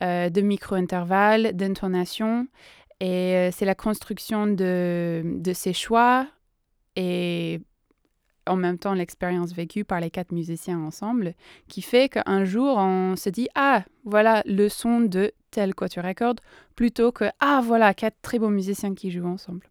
de 0.00 0.40
micro-intervalles, 0.40 1.52
d'intonation. 1.52 2.46
Et 3.00 3.50
c'est 3.52 3.66
la 3.66 3.74
construction 3.74 4.46
de, 4.46 5.22
de 5.26 5.52
ces 5.52 5.74
choix 5.74 6.26
et 6.96 7.60
en 8.46 8.56
même 8.56 8.78
temps 8.78 8.94
l'expérience 8.94 9.52
vécue 9.52 9.84
par 9.84 10.00
les 10.00 10.10
quatre 10.10 10.32
musiciens 10.32 10.78
ensemble, 10.80 11.34
qui 11.68 11.82
fait 11.82 12.08
qu'un 12.08 12.44
jour 12.44 12.76
on 12.78 13.16
se 13.16 13.30
dit 13.30 13.48
ah 13.54 13.84
voilà 14.04 14.42
le 14.46 14.68
son 14.68 15.00
de 15.00 15.32
tel 15.50 15.74
quatuor 15.74 16.04
cordes 16.16 16.40
plutôt 16.76 17.12
que 17.12 17.24
ah 17.40 17.60
voilà 17.64 17.94
quatre 17.94 18.16
très 18.22 18.38
beaux 18.38 18.50
musiciens 18.50 18.94
qui 18.94 19.10
jouent 19.10 19.26
ensemble. 19.26 19.69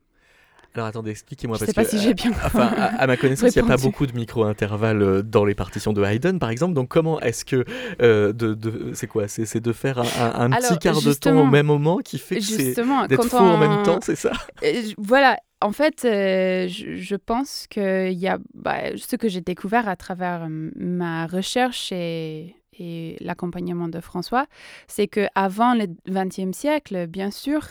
Alors 0.75 0.87
attendez, 0.87 1.11
expliquez-moi. 1.11 1.57
Je 1.57 1.65
parce 1.65 1.69
sais 1.71 1.73
pas 1.73 1.83
que, 1.83 1.89
si 1.89 1.99
j'ai 1.99 2.13
bien 2.13 2.31
Enfin, 2.45 2.71
à, 2.77 3.01
à 3.01 3.07
ma 3.07 3.17
connaissance, 3.17 3.55
il 3.55 3.61
n'y 3.61 3.65
a 3.67 3.75
pas 3.75 3.81
beaucoup 3.81 4.05
de 4.05 4.13
micro-intervalles 4.15 5.01
euh, 5.01 5.21
dans 5.23 5.43
les 5.43 5.55
partitions 5.55 5.93
de 5.93 6.03
Haydn, 6.03 6.37
par 6.37 6.49
exemple. 6.51 6.73
Donc, 6.73 6.89
comment 6.89 7.19
est-ce 7.21 7.43
que. 7.43 7.65
euh, 8.01 8.33
de, 8.33 8.53
de- 8.53 8.91
c'est 8.93 9.07
quoi? 9.07 9.27
C'est 9.27 9.59
de 9.59 9.73
faire 9.73 9.99
un, 9.99 10.03
un- 10.03 10.31
un 10.41 10.51
Alors, 10.51 10.69
petit 10.69 10.77
quart 10.79 10.95
de 10.95 11.01
justement- 11.01 11.41
au 11.41 11.45
même 11.45 11.65
moment 11.65 11.97
qui 11.97 12.19
fait 12.19 12.35
que 12.35 12.41
c'est. 12.43 12.75
D'être 13.07 13.25
fou 13.27 13.37
en 13.37 13.57
même 13.57 13.83
temps, 13.83 13.99
c'est 14.01 14.15
ça? 14.15 14.31
Euh, 14.63 14.81
Voilà, 14.97 15.37
en 15.61 15.71
fait, 15.71 16.03
euh, 16.05 16.67
je, 16.67 16.95
je 16.97 17.15
pense 17.15 17.65
qu'il 17.69 18.11
y 18.13 18.27
a 18.27 18.37
bah, 18.53 18.95
ce 18.97 19.15
que 19.15 19.27
j'ai 19.29 19.41
découvert 19.41 19.87
à 19.87 19.95
travers 19.95 20.43
euh, 20.43 20.69
ma 20.75 21.25
recherche 21.27 21.91
et, 21.91 22.55
et 22.77 23.15
l'accompagnement 23.21 23.87
de 23.87 23.99
François, 24.01 24.45
c'est 24.87 25.07
que 25.07 25.27
avant 25.35 25.73
le 25.75 25.87
XXe 26.09 26.55
siècle, 26.55 27.07
bien 27.07 27.31
sûr, 27.31 27.61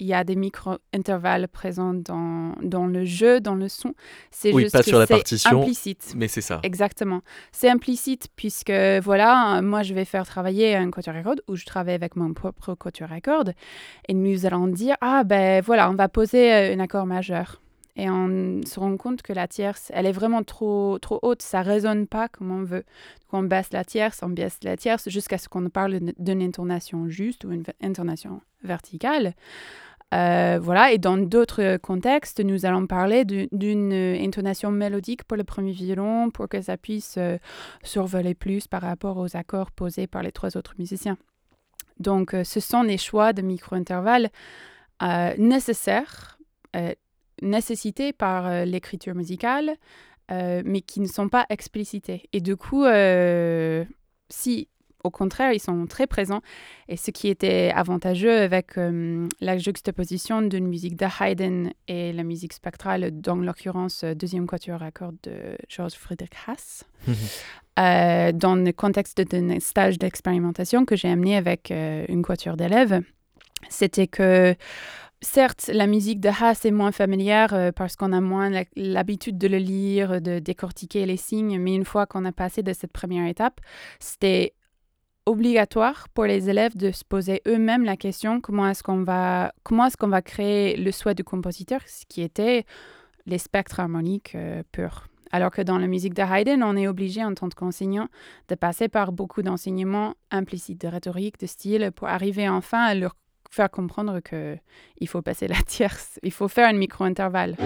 il 0.00 0.06
y 0.06 0.14
a 0.14 0.24
des 0.24 0.34
micro-intervalles 0.36 1.46
présents 1.48 1.94
dans, 1.94 2.54
dans 2.62 2.86
le 2.86 3.04
jeu, 3.04 3.40
dans 3.40 3.54
le 3.54 3.68
son. 3.68 3.94
C'est 4.30 4.52
Oui, 4.52 4.62
juste 4.62 4.72
pas 4.72 4.80
que 4.82 4.88
sur 4.88 4.98
la 4.98 5.06
partition. 5.06 5.60
implicite. 5.62 6.14
Mais 6.16 6.26
c'est 6.28 6.40
ça. 6.40 6.60
Exactement. 6.62 7.20
C'est 7.52 7.68
implicite 7.68 8.28
puisque, 8.34 8.72
voilà, 9.02 9.60
moi, 9.62 9.82
je 9.82 9.94
vais 9.94 10.04
faire 10.04 10.26
travailler 10.26 10.74
un 10.74 10.90
quatuor 10.90 11.14
à 11.16 11.22
cordes 11.22 11.42
ou 11.48 11.56
je 11.56 11.64
travaille 11.66 11.94
avec 11.94 12.16
mon 12.16 12.32
propre 12.32 12.74
quatuor 12.74 13.12
à 13.12 13.20
cordes 13.20 13.52
et 14.08 14.14
nous 14.14 14.46
allons 14.46 14.66
dire, 14.66 14.96
ah 15.00 15.22
ben 15.24 15.62
voilà, 15.62 15.90
on 15.90 15.94
va 15.94 16.08
poser 16.08 16.52
euh, 16.52 16.74
un 16.74 16.80
accord 16.80 17.06
majeur. 17.06 17.60
Et 17.96 18.08
on 18.08 18.60
se 18.64 18.78
rend 18.80 18.96
compte 18.96 19.20
que 19.20 19.32
la 19.32 19.46
tierce, 19.48 19.90
elle 19.92 20.06
est 20.06 20.12
vraiment 20.12 20.42
trop, 20.42 20.98
trop 21.00 21.18
haute, 21.22 21.42
ça 21.42 21.60
résonne 21.60 22.06
pas 22.06 22.28
comme 22.28 22.50
on 22.52 22.62
veut. 22.62 22.84
Donc 23.32 23.32
on 23.32 23.42
baisse 23.42 23.72
la 23.72 23.84
tierce, 23.84 24.20
on 24.22 24.30
baisse 24.30 24.58
la 24.62 24.76
tierce 24.76 25.08
jusqu'à 25.10 25.36
ce 25.38 25.48
qu'on 25.48 25.68
parle 25.68 25.98
d'une 26.18 26.40
intonation 26.40 27.08
juste 27.08 27.44
ou 27.44 27.50
une 27.52 27.64
intonation 27.82 28.40
verticale. 28.62 29.34
Euh, 30.12 30.58
voilà, 30.60 30.92
et 30.92 30.98
dans 30.98 31.16
d'autres 31.16 31.76
contextes, 31.76 32.40
nous 32.40 32.66
allons 32.66 32.86
parler 32.86 33.24
du- 33.24 33.48
d'une 33.52 33.92
intonation 33.92 34.72
mélodique 34.72 35.22
pour 35.22 35.36
le 35.36 35.44
premier 35.44 35.70
violon 35.70 36.30
pour 36.30 36.48
que 36.48 36.60
ça 36.60 36.76
puisse 36.76 37.16
euh, 37.16 37.38
survoler 37.84 38.34
plus 38.34 38.66
par 38.66 38.82
rapport 38.82 39.18
aux 39.18 39.36
accords 39.36 39.70
posés 39.70 40.08
par 40.08 40.22
les 40.22 40.32
trois 40.32 40.56
autres 40.56 40.74
musiciens. 40.78 41.16
Donc, 42.00 42.34
euh, 42.34 42.42
ce 42.42 42.58
sont 42.60 42.82
des 42.82 42.98
choix 42.98 43.32
de 43.32 43.42
micro-intervalles 43.42 44.30
nécessaires, 45.38 46.38
nécessités 47.40 48.12
par 48.12 48.66
l'écriture 48.66 49.14
musicale, 49.14 49.76
mais 50.30 50.82
qui 50.82 51.00
ne 51.00 51.06
sont 51.06 51.30
pas 51.30 51.46
explicités. 51.48 52.28
Et 52.34 52.42
du 52.42 52.56
coup, 52.56 52.84
si 54.28 54.68
au 55.04 55.10
contraire, 55.10 55.52
ils 55.52 55.60
sont 55.60 55.86
très 55.86 56.06
présents. 56.06 56.42
Et 56.88 56.96
ce 56.96 57.10
qui 57.10 57.28
était 57.28 57.72
avantageux 57.74 58.38
avec 58.38 58.76
euh, 58.78 59.28
la 59.40 59.58
juxtaposition 59.58 60.42
d'une 60.42 60.66
musique 60.66 60.96
de 60.96 61.06
Haydn 61.20 61.70
et 61.88 62.12
la 62.12 62.22
musique 62.22 62.52
spectrale, 62.52 63.10
dans 63.20 63.36
l'occurrence 63.36 64.04
euh, 64.04 64.14
deuxième 64.14 64.46
quatuor 64.46 64.82
à 64.82 64.90
cordes 64.90 65.16
de 65.22 65.56
Georges 65.68 65.94
Friedrich 65.94 66.32
Haas, 66.46 66.84
euh, 67.78 68.32
dans 68.32 68.56
le 68.56 68.72
contexte 68.72 69.20
d'un 69.20 69.58
stage 69.60 69.98
d'expérimentation 69.98 70.84
que 70.84 70.96
j'ai 70.96 71.08
amené 71.08 71.36
avec 71.36 71.70
euh, 71.70 72.04
une 72.08 72.22
quatuor 72.22 72.56
d'élèves, 72.56 73.00
c'était 73.68 74.06
que 74.06 74.54
certes, 75.22 75.70
la 75.72 75.86
musique 75.86 76.20
de 76.20 76.28
Haas 76.28 76.64
est 76.64 76.70
moins 76.70 76.92
familière 76.92 77.54
euh, 77.54 77.72
parce 77.72 77.96
qu'on 77.96 78.12
a 78.12 78.20
moins 78.20 78.50
l'habitude 78.76 79.38
de 79.38 79.48
le 79.48 79.58
lire, 79.58 80.20
de 80.20 80.38
décortiquer 80.38 81.06
les 81.06 81.16
signes, 81.16 81.58
mais 81.58 81.74
une 81.74 81.84
fois 81.84 82.06
qu'on 82.06 82.24
a 82.24 82.32
passé 82.32 82.62
de 82.62 82.72
cette 82.72 82.92
première 82.92 83.26
étape, 83.26 83.60
c'était 83.98 84.54
obligatoire 85.30 86.08
pour 86.10 86.24
les 86.24 86.50
élèves 86.50 86.76
de 86.76 86.90
se 86.90 87.04
poser 87.04 87.40
eux-mêmes 87.46 87.84
la 87.84 87.96
question 87.96 88.40
comment 88.40 88.68
est-ce 88.68 88.82
qu'on 88.82 89.02
va 89.04 89.52
comment 89.62 89.86
est-ce 89.86 89.96
qu'on 89.96 90.08
va 90.08 90.22
créer 90.22 90.76
le 90.76 90.90
souhait 90.90 91.14
du 91.14 91.24
compositeur, 91.24 91.80
ce 91.86 92.04
qui 92.08 92.22
était 92.22 92.64
les 93.26 93.38
spectres 93.38 93.80
harmoniques 93.80 94.34
euh, 94.34 94.62
purs. 94.72 95.06
Alors 95.30 95.52
que 95.52 95.62
dans 95.62 95.78
la 95.78 95.86
musique 95.86 96.14
de 96.14 96.22
Haydn, 96.22 96.62
on 96.64 96.76
est 96.76 96.88
obligé 96.88 97.24
en 97.24 97.32
tant 97.34 97.48
qu'enseignant 97.48 98.08
de 98.48 98.56
passer 98.56 98.88
par 98.88 99.12
beaucoup 99.12 99.42
d'enseignements 99.42 100.14
implicites, 100.32 100.80
de 100.80 100.88
rhétorique, 100.88 101.38
de 101.38 101.46
style, 101.46 101.92
pour 101.94 102.08
arriver 102.08 102.48
enfin 102.48 102.82
à 102.82 102.94
leur 102.94 103.14
faire 103.48 103.70
comprendre 103.70 104.20
que 104.20 104.56
il 104.98 105.08
faut 105.08 105.22
passer 105.22 105.46
la 105.46 105.62
tierce, 105.66 106.18
il 106.24 106.32
faut 106.32 106.48
faire 106.48 106.68
un 106.68 106.72
micro-intervalle. 106.72 107.56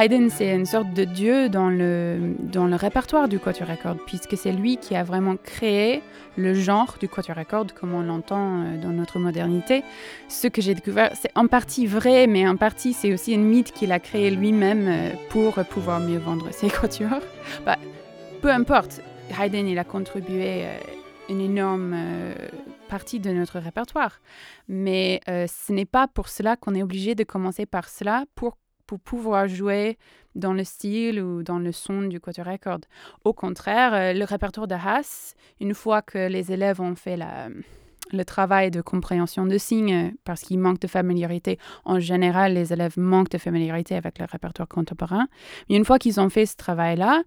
Haydn, 0.00 0.30
c'est 0.30 0.54
une 0.54 0.64
sorte 0.64 0.94
de 0.94 1.04
dieu 1.04 1.50
dans 1.50 1.68
le, 1.68 2.34
dans 2.38 2.66
le 2.66 2.74
répertoire 2.74 3.28
du 3.28 3.38
quatuor 3.38 3.68
à 3.68 3.76
cordes, 3.76 3.98
puisque 4.06 4.34
c'est 4.34 4.50
lui 4.50 4.78
qui 4.78 4.96
a 4.96 5.04
vraiment 5.04 5.36
créé 5.36 6.00
le 6.38 6.54
genre 6.54 6.96
du 6.98 7.06
quatuor 7.06 7.36
à 7.36 7.44
cordes, 7.44 7.72
comme 7.72 7.92
on 7.92 8.00
l'entend 8.00 8.62
euh, 8.62 8.82
dans 8.82 8.92
notre 8.92 9.18
modernité. 9.18 9.82
Ce 10.28 10.48
que 10.48 10.62
j'ai 10.62 10.74
découvert, 10.74 11.12
c'est 11.20 11.30
en 11.34 11.48
partie 11.48 11.86
vrai, 11.86 12.26
mais 12.26 12.48
en 12.48 12.56
partie, 12.56 12.94
c'est 12.94 13.12
aussi 13.12 13.34
un 13.34 13.38
mythe 13.38 13.72
qu'il 13.72 13.92
a 13.92 14.00
créé 14.00 14.30
lui-même 14.30 14.88
euh, 14.88 15.10
pour 15.28 15.52
pouvoir 15.66 16.00
mieux 16.00 16.18
vendre 16.18 16.50
ses 16.50 16.70
quatuors. 16.80 17.20
Bah, 17.66 17.76
peu 18.40 18.48
importe, 18.48 19.02
Haydn, 19.38 19.66
il 19.66 19.78
a 19.78 19.84
contribué 19.84 20.64
euh, 20.64 20.78
une 21.28 21.42
énorme 21.42 21.94
partie 22.90 23.20
de 23.20 23.30
notre 23.30 23.58
répertoire. 23.58 24.20
Mais 24.68 25.20
euh, 25.28 25.46
ce 25.46 25.72
n'est 25.72 25.86
pas 25.86 26.08
pour 26.08 26.28
cela 26.28 26.56
qu'on 26.56 26.74
est 26.74 26.82
obligé 26.82 27.14
de 27.14 27.24
commencer 27.24 27.64
par 27.64 27.88
cela 27.88 28.24
pour 28.34 28.58
pour 28.90 28.98
pouvoir 28.98 29.46
jouer 29.46 29.98
dans 30.34 30.52
le 30.52 30.64
style 30.64 31.22
ou 31.22 31.44
dans 31.44 31.60
le 31.60 31.70
son 31.70 32.02
du 32.02 32.18
quatuor 32.18 32.48
à 32.48 32.58
cordes. 32.58 32.86
Au 33.24 33.32
contraire, 33.32 33.94
euh, 33.94 34.12
le 34.12 34.24
répertoire 34.24 34.66
de 34.66 34.74
Haas, 34.74 35.36
une 35.60 35.74
fois 35.74 36.02
que 36.02 36.26
les 36.26 36.50
élèves 36.50 36.80
ont 36.80 36.96
fait 36.96 37.16
le 38.12 38.24
travail 38.24 38.72
de 38.72 38.80
compréhension 38.80 39.46
de 39.46 39.58
signes, 39.58 40.12
parce 40.24 40.40
qu'il 40.40 40.58
manque 40.58 40.80
de 40.80 40.88
familiarité, 40.88 41.56
en 41.84 42.00
général, 42.00 42.54
les 42.54 42.72
élèves 42.72 42.98
manquent 42.98 43.30
de 43.30 43.38
familiarité 43.38 43.94
avec 43.94 44.18
le 44.18 44.24
répertoire 44.24 44.66
contemporain. 44.66 45.28
Mais 45.68 45.76
une 45.76 45.84
fois 45.84 46.00
qu'ils 46.00 46.18
ont 46.18 46.28
fait 46.28 46.46
ce 46.46 46.56
travail-là, 46.56 47.22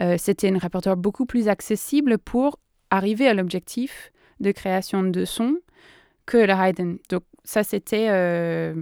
euh, 0.00 0.14
c'était 0.18 0.54
un 0.54 0.58
répertoire 0.58 0.96
beaucoup 0.96 1.26
plus 1.26 1.48
accessible 1.48 2.16
pour 2.18 2.60
arriver 2.90 3.26
à 3.26 3.34
l'objectif 3.34 4.12
de 4.38 4.52
création 4.52 5.02
de 5.02 5.24
son 5.24 5.56
que 6.26 6.38
le 6.38 6.52
Haydn. 6.52 6.98
Donc 7.10 7.24
ça, 7.42 7.64
c'était... 7.64 8.06
euh, 8.08 8.74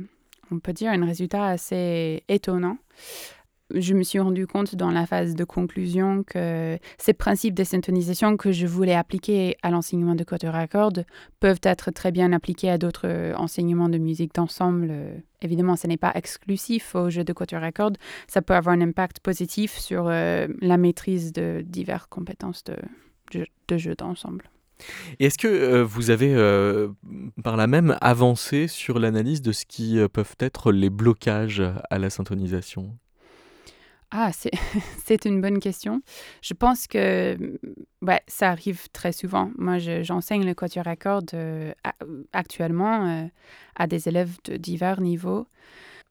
on 0.50 0.58
peut 0.58 0.72
dire, 0.72 0.90
un 0.90 1.04
résultat 1.04 1.46
assez 1.46 2.22
étonnant. 2.28 2.78
Je 3.74 3.94
me 3.94 4.04
suis 4.04 4.20
rendu 4.20 4.46
compte 4.46 4.76
dans 4.76 4.92
la 4.92 5.06
phase 5.06 5.34
de 5.34 5.42
conclusion 5.42 6.22
que 6.22 6.78
ces 6.98 7.12
principes 7.12 7.54
de 7.54 7.64
syntonisation 7.64 8.36
que 8.36 8.52
je 8.52 8.64
voulais 8.64 8.94
appliquer 8.94 9.56
à 9.62 9.70
l'enseignement 9.70 10.14
de 10.14 10.22
quatuor 10.22 10.54
à 10.54 10.68
cordes 10.68 11.04
peuvent 11.40 11.60
être 11.64 11.90
très 11.90 12.12
bien 12.12 12.32
appliqués 12.32 12.70
à 12.70 12.78
d'autres 12.78 13.08
euh, 13.08 13.34
enseignements 13.34 13.88
de 13.88 13.98
musique 13.98 14.34
d'ensemble. 14.34 14.92
Évidemment, 15.42 15.74
ce 15.74 15.88
n'est 15.88 15.96
pas 15.96 16.12
exclusif 16.14 16.94
au 16.94 17.10
jeu 17.10 17.24
de 17.24 17.32
quatuor 17.32 17.64
à 17.64 17.72
cordes. 17.72 17.98
Ça 18.28 18.40
peut 18.40 18.54
avoir 18.54 18.76
un 18.76 18.80
impact 18.82 19.18
positif 19.18 19.76
sur 19.76 20.06
euh, 20.06 20.46
la 20.60 20.76
maîtrise 20.76 21.32
de 21.32 21.64
diverses 21.66 22.06
compétences 22.06 22.62
de, 22.62 23.46
de 23.66 23.76
jeu 23.78 23.96
d'ensemble. 23.96 24.48
Et 25.18 25.26
est-ce 25.26 25.38
que 25.38 25.48
euh, 25.48 25.84
vous 25.84 26.10
avez 26.10 26.34
euh, 26.34 26.88
par 27.42 27.56
là 27.56 27.66
même 27.66 27.96
avancé 28.00 28.68
sur 28.68 28.98
l'analyse 28.98 29.42
de 29.42 29.52
ce 29.52 29.64
qui 29.66 29.98
euh, 29.98 30.08
peuvent 30.08 30.36
être 30.40 30.72
les 30.72 30.90
blocages 30.90 31.62
à 31.90 31.98
la 31.98 32.10
syntonisation? 32.10 32.96
Ah, 34.10 34.30
c'est 35.04 35.24
une 35.24 35.40
bonne 35.40 35.58
question. 35.58 36.00
Je 36.42 36.54
pense 36.54 36.86
que 36.86 37.36
ouais, 38.02 38.20
ça 38.28 38.50
arrive 38.50 38.88
très 38.92 39.12
souvent. 39.12 39.50
Moi, 39.58 39.78
je- 39.78 40.02
j'enseigne 40.04 40.44
le 40.44 40.54
quatuor 40.54 40.86
à 40.86 40.96
cordes 40.96 41.34
actuellement 42.32 43.28
à 43.74 43.86
des 43.86 44.08
élèves 44.08 44.36
de 44.44 44.56
divers 44.56 45.00
niveaux. 45.00 45.46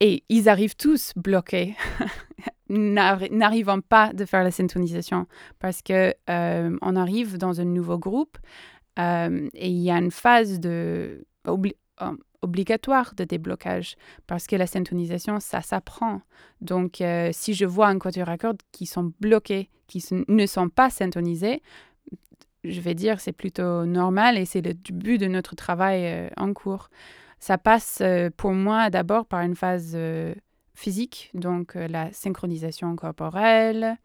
Et 0.01 0.23
ils 0.27 0.49
arrivent 0.49 0.75
tous 0.75 1.13
bloqués, 1.15 1.73
n'arri- 2.69 3.31
n'arrivant 3.31 3.79
pas 3.81 4.13
de 4.13 4.25
faire 4.25 4.43
la 4.43 4.51
syntonisation 4.51 5.27
parce 5.59 5.81
que 5.81 6.13
euh, 6.29 6.77
on 6.81 6.95
arrive 6.95 7.37
dans 7.37 7.61
un 7.61 7.65
nouveau 7.65 7.97
groupe 7.97 8.37
euh, 8.99 9.49
et 9.53 9.69
il 9.69 9.81
y 9.81 9.91
a 9.91 9.97
une 9.97 10.11
phase 10.11 10.59
de 10.59 11.25
euh, 11.47 11.71
obligatoire 12.41 13.13
de 13.15 13.23
déblocage 13.23 13.95
parce 14.27 14.47
que 14.47 14.55
la 14.55 14.67
syntonisation, 14.67 15.39
ça 15.39 15.61
s'apprend. 15.61 16.21
Donc, 16.61 17.01
si 17.31 17.53
je 17.53 17.65
vois 17.65 17.87
un 17.87 17.97
quatuor 17.97 18.29
à 18.29 18.37
cordes 18.37 18.61
qui 18.71 18.85
sont 18.85 19.13
bloqués, 19.19 19.69
qui 19.87 20.03
ne 20.27 20.45
sont 20.45 20.69
pas 20.69 20.89
syntonisés, 20.89 21.61
je 22.63 22.81
vais 22.81 22.93
dire 22.93 23.19
c'est 23.19 23.31
plutôt 23.31 23.85
normal 23.85 24.37
et 24.37 24.45
c'est 24.45 24.61
le 24.61 24.73
but 24.73 25.17
de 25.17 25.27
notre 25.27 25.55
travail 25.55 26.29
en 26.37 26.53
cours. 26.53 26.89
Ça 27.39 27.57
passe 27.57 28.01
pour 28.37 28.53
moi 28.53 28.89
d'abord 28.89 29.25
par 29.25 29.41
une 29.41 29.55
phase 29.55 29.97
physique, 30.75 31.31
donc 31.33 31.75
la 31.75 32.11
synchronisation 32.11 32.95
corporelle, 32.95 33.97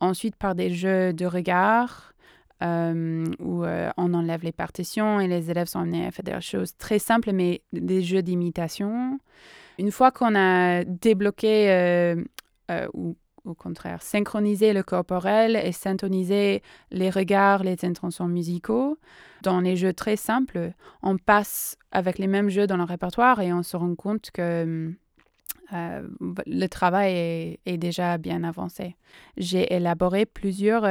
ensuite 0.00 0.36
par 0.36 0.54
des 0.54 0.70
jeux 0.70 1.12
de 1.12 1.26
regard, 1.26 2.14
euh, 2.62 3.26
où 3.38 3.64
euh, 3.64 3.90
on 3.98 4.14
enlève 4.14 4.42
les 4.42 4.52
partitions 4.52 5.20
et 5.20 5.28
les 5.28 5.50
élèves 5.50 5.66
sont 5.66 5.80
amenés 5.80 6.06
à 6.06 6.10
faire 6.10 6.24
des 6.24 6.40
choses 6.40 6.74
très 6.78 6.98
simples, 6.98 7.32
mais 7.32 7.62
des 7.72 8.00
jeux 8.00 8.22
d'imitation. 8.22 9.18
Une 9.78 9.90
fois 9.90 10.10
qu'on 10.10 10.34
a 10.34 10.82
débloqué, 10.84 11.70
euh, 11.70 12.24
ou 12.94 13.16
au 13.44 13.54
contraire, 13.54 14.02
synchronisé 14.02 14.72
le 14.72 14.82
corporel 14.82 15.54
et 15.54 15.70
syntonisé 15.70 16.62
les 16.90 17.10
regards, 17.10 17.62
les 17.62 17.76
intentions 17.84 18.26
musicaux, 18.26 18.98
dans 19.42 19.60
les 19.60 19.76
jeux 19.76 19.92
très 19.92 20.16
simples, 20.16 20.72
on 21.02 21.18
passe 21.18 21.76
avec 21.92 22.18
les 22.18 22.26
mêmes 22.26 22.48
jeux 22.48 22.66
dans 22.66 22.78
le 22.78 22.84
répertoire 22.84 23.40
et 23.40 23.52
on 23.52 23.62
se 23.62 23.76
rend 23.76 23.94
compte 23.94 24.30
que 24.32 24.92
le 25.72 26.66
travail 26.68 27.12
est, 27.12 27.60
est, 27.66 27.76
déjà 27.76 28.18
bien 28.18 28.44
avancé. 28.44 28.96
J'ai 29.36 29.74
élaboré 29.74 30.24
plusieurs 30.24 30.84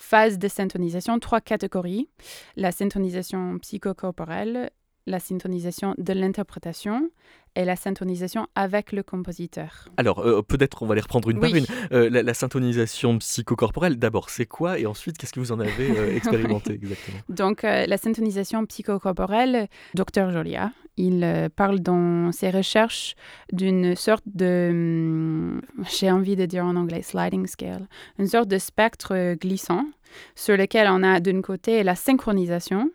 phase 0.00 0.38
de 0.38 0.48
syntonisation, 0.48 1.18
trois 1.18 1.40
catégories. 1.40 2.08
La 2.56 2.72
syntonisation 2.72 3.58
psychocorporelle, 3.58 4.70
la 5.06 5.20
syntonisation 5.20 5.94
de 5.98 6.12
l'interprétation 6.12 7.10
et 7.56 7.64
la 7.64 7.76
syntonisation 7.76 8.46
avec 8.54 8.92
le 8.92 9.02
compositeur. 9.02 9.88
Alors, 9.96 10.20
euh, 10.20 10.42
peut-être 10.42 10.82
on 10.82 10.86
va 10.86 10.94
les 10.94 11.00
reprendre 11.00 11.28
une 11.30 11.40
par 11.40 11.54
une. 11.54 11.66
Euh, 11.92 12.08
la, 12.08 12.34
syntonisation 12.34 13.18
psychocorporelle, 13.18 13.96
d'abord, 13.96 14.30
c'est 14.30 14.46
quoi? 14.46 14.78
Et 14.78 14.86
ensuite, 14.86 15.18
qu'est-ce 15.18 15.32
que 15.32 15.40
vous 15.40 15.52
en 15.52 15.60
avez 15.60 15.90
euh, 15.90 16.14
expérimenté 16.16 16.74
exactement? 16.74 17.18
Donc, 17.28 17.62
la 17.62 17.96
syntonisation 17.96 18.64
psychocorporelle, 18.66 19.68
docteur 19.94 20.30
Jolia, 20.30 20.72
il 20.96 21.48
parle 21.56 21.80
dans 21.80 22.32
ses 22.32 22.50
recherches 22.50 23.14
d'une 23.52 23.96
sorte 23.96 24.24
de, 24.26 24.68
hum, 24.70 25.60
j'ai 25.90 26.10
envie 26.10 26.36
de 26.36 26.46
dire 26.46 26.64
en 26.64 26.76
anglais, 26.76 27.02
sliding 27.02 27.46
scale, 27.46 27.88
une 28.18 28.26
sorte 28.26 28.48
de 28.48 28.58
spectre 28.58 29.34
glissant 29.34 29.86
sur 30.34 30.56
lequel 30.56 30.88
on 30.90 31.02
a 31.02 31.20
d'un 31.20 31.40
côté 31.40 31.82
la 31.82 31.94
synchronisation, 31.94 32.90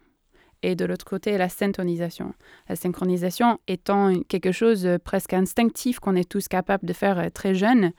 et 0.65 0.75
de 0.75 0.85
l'autre 0.85 1.05
côté 1.05 1.37
la 1.37 1.47
syntonisation. 1.47 2.33
La 2.67 2.75
synchronisation 2.75 3.59
étant 3.67 4.13
quelque 4.27 4.51
chose 4.51 4.87
presque 5.03 5.33
instinctif 5.33 5.99
qu'on 5.99 6.15
est 6.15 6.29
tous 6.29 6.47
capables 6.47 6.87
de 6.87 6.93
faire 6.93 7.19
euh, 7.19 7.29
très 7.29 7.53
jeune, 7.53 7.91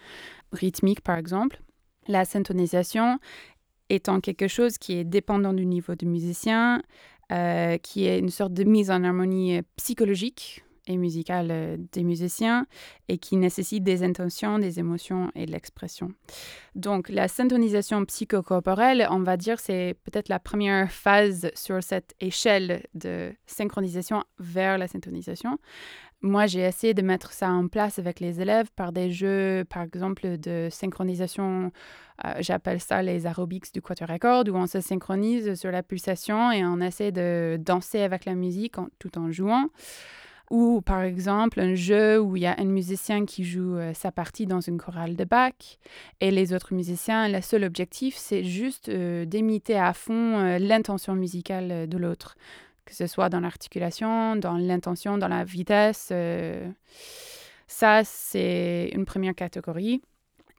rythmique 0.52 1.00
par 1.00 1.16
exemple. 1.16 1.60
La 2.08 2.24
syntonisation 2.24 3.18
étant 3.88 4.20
quelque 4.20 4.48
chose 4.48 4.78
qui 4.78 4.94
est 4.94 5.04
dépendant 5.04 5.52
du 5.52 5.64
niveau 5.64 5.94
du 5.94 6.06
musicien, 6.06 6.82
euh, 7.32 7.78
qui 7.78 8.06
est 8.06 8.18
une 8.18 8.28
sorte 8.28 8.52
de 8.52 8.64
mise 8.64 8.90
en 8.90 9.02
harmonie 9.02 9.58
euh, 9.58 9.62
psychologique 9.76 10.64
et 10.86 10.96
musicale 10.96 11.48
euh, 11.50 11.76
des 11.92 12.04
musiciens 12.04 12.66
et 13.08 13.18
qui 13.18 13.36
nécessite 13.36 13.82
des 13.82 14.02
intentions, 14.02 14.58
des 14.58 14.78
émotions 14.78 15.30
et 15.34 15.46
de 15.46 15.50
l'expression. 15.50 16.12
Donc 16.74 17.08
la 17.08 17.28
syntonisation 17.28 18.04
psychocorporelle, 18.04 19.06
on 19.10 19.20
va 19.20 19.36
dire, 19.36 19.58
c'est 19.58 19.96
peut-être 20.04 20.28
la 20.28 20.38
première 20.38 20.90
phase 20.90 21.50
sur 21.54 21.82
cette 21.82 22.14
échelle 22.20 22.84
de 22.94 23.32
synchronisation 23.46 24.22
vers 24.38 24.78
la 24.78 24.86
syntonisation. 24.86 25.58
Moi, 26.26 26.46
j'ai 26.46 26.62
essayé 26.62 26.92
de 26.92 27.02
mettre 27.02 27.32
ça 27.32 27.48
en 27.50 27.68
place 27.68 28.00
avec 28.00 28.18
les 28.18 28.40
élèves 28.40 28.68
par 28.74 28.90
des 28.90 29.12
jeux, 29.12 29.64
par 29.70 29.82
exemple, 29.82 30.38
de 30.38 30.66
synchronisation. 30.72 31.70
Euh, 32.24 32.34
j'appelle 32.40 32.80
ça 32.80 33.00
les 33.00 33.28
aerobics 33.28 33.72
du 33.72 33.80
quatuor 33.80 34.08
où 34.48 34.56
on 34.56 34.66
se 34.66 34.80
synchronise 34.80 35.54
sur 35.54 35.70
la 35.70 35.84
pulsation 35.84 36.50
et 36.50 36.64
on 36.64 36.80
essaie 36.80 37.12
de 37.12 37.58
danser 37.60 38.00
avec 38.00 38.24
la 38.24 38.34
musique 38.34 38.74
tout 38.98 39.16
en 39.18 39.30
jouant. 39.30 39.68
Ou 40.50 40.80
par 40.80 41.02
exemple 41.02 41.60
un 41.60 41.74
jeu 41.74 42.20
où 42.20 42.36
il 42.36 42.42
y 42.42 42.46
a 42.46 42.56
un 42.58 42.64
musicien 42.64 43.24
qui 43.24 43.44
joue 43.44 43.76
euh, 43.76 43.92
sa 43.94 44.12
partie 44.12 44.46
dans 44.46 44.60
une 44.60 44.78
chorale 44.78 45.16
de 45.16 45.24
Bach 45.24 45.78
et 46.20 46.30
les 46.30 46.52
autres 46.52 46.72
musiciens, 46.72 47.28
le 47.28 47.40
seul 47.40 47.64
objectif 47.64 48.16
c'est 48.16 48.44
juste 48.44 48.88
euh, 48.88 49.24
d'imiter 49.24 49.76
à 49.76 49.92
fond 49.92 50.56
l'intention 50.60 51.14
musicale 51.14 51.88
de 51.88 51.98
l'autre, 51.98 52.36
que 52.86 52.94
ce 52.94 53.06
soit 53.06 53.28
dans 53.28 53.40
l'articulation, 53.40 54.36
dans 54.36 54.56
l'intention, 54.56 55.18
dans 55.18 55.28
la 55.28 55.44
vitesse. 55.44 56.12
ça 57.66 58.02
c'est 58.04 58.90
une 58.94 59.04
première 59.04 59.34
catégorie. 59.34 60.00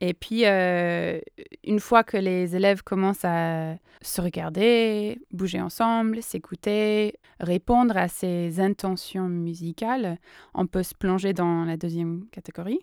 Et 0.00 0.14
puis, 0.14 0.46
euh, 0.46 1.18
une 1.64 1.80
fois 1.80 2.04
que 2.04 2.16
les 2.16 2.54
élèves 2.54 2.82
commencent 2.82 3.24
à 3.24 3.76
se 4.00 4.20
regarder, 4.20 5.18
bouger 5.32 5.60
ensemble, 5.60 6.22
s'écouter, 6.22 7.16
répondre 7.40 7.96
à 7.96 8.06
ces 8.06 8.60
intentions 8.60 9.28
musicales, 9.28 10.18
on 10.54 10.66
peut 10.66 10.84
se 10.84 10.94
plonger 10.94 11.32
dans 11.32 11.64
la 11.64 11.76
deuxième 11.76 12.26
catégorie, 12.30 12.78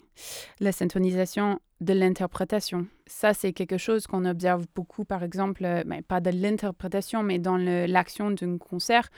la 0.59 0.73
syntonisation 0.73 1.59
de 1.79 1.93
l'interprétation. 1.93 2.87
Ça, 3.07 3.33
c'est 3.33 3.53
quelque 3.53 3.77
chose 3.77 4.07
qu'on 4.07 4.25
observe 4.25 4.65
beaucoup, 4.75 5.05
par 5.05 5.23
exemple, 5.23 5.63
euh, 5.63 5.83
ben, 5.85 6.01
pas 6.03 6.19
de 6.19 6.31
l'interprétation, 6.31 7.23
mais 7.23 7.39
dans 7.39 7.57
l'action 7.57 8.31
d'un 8.31 8.57
concert. 8.57 9.09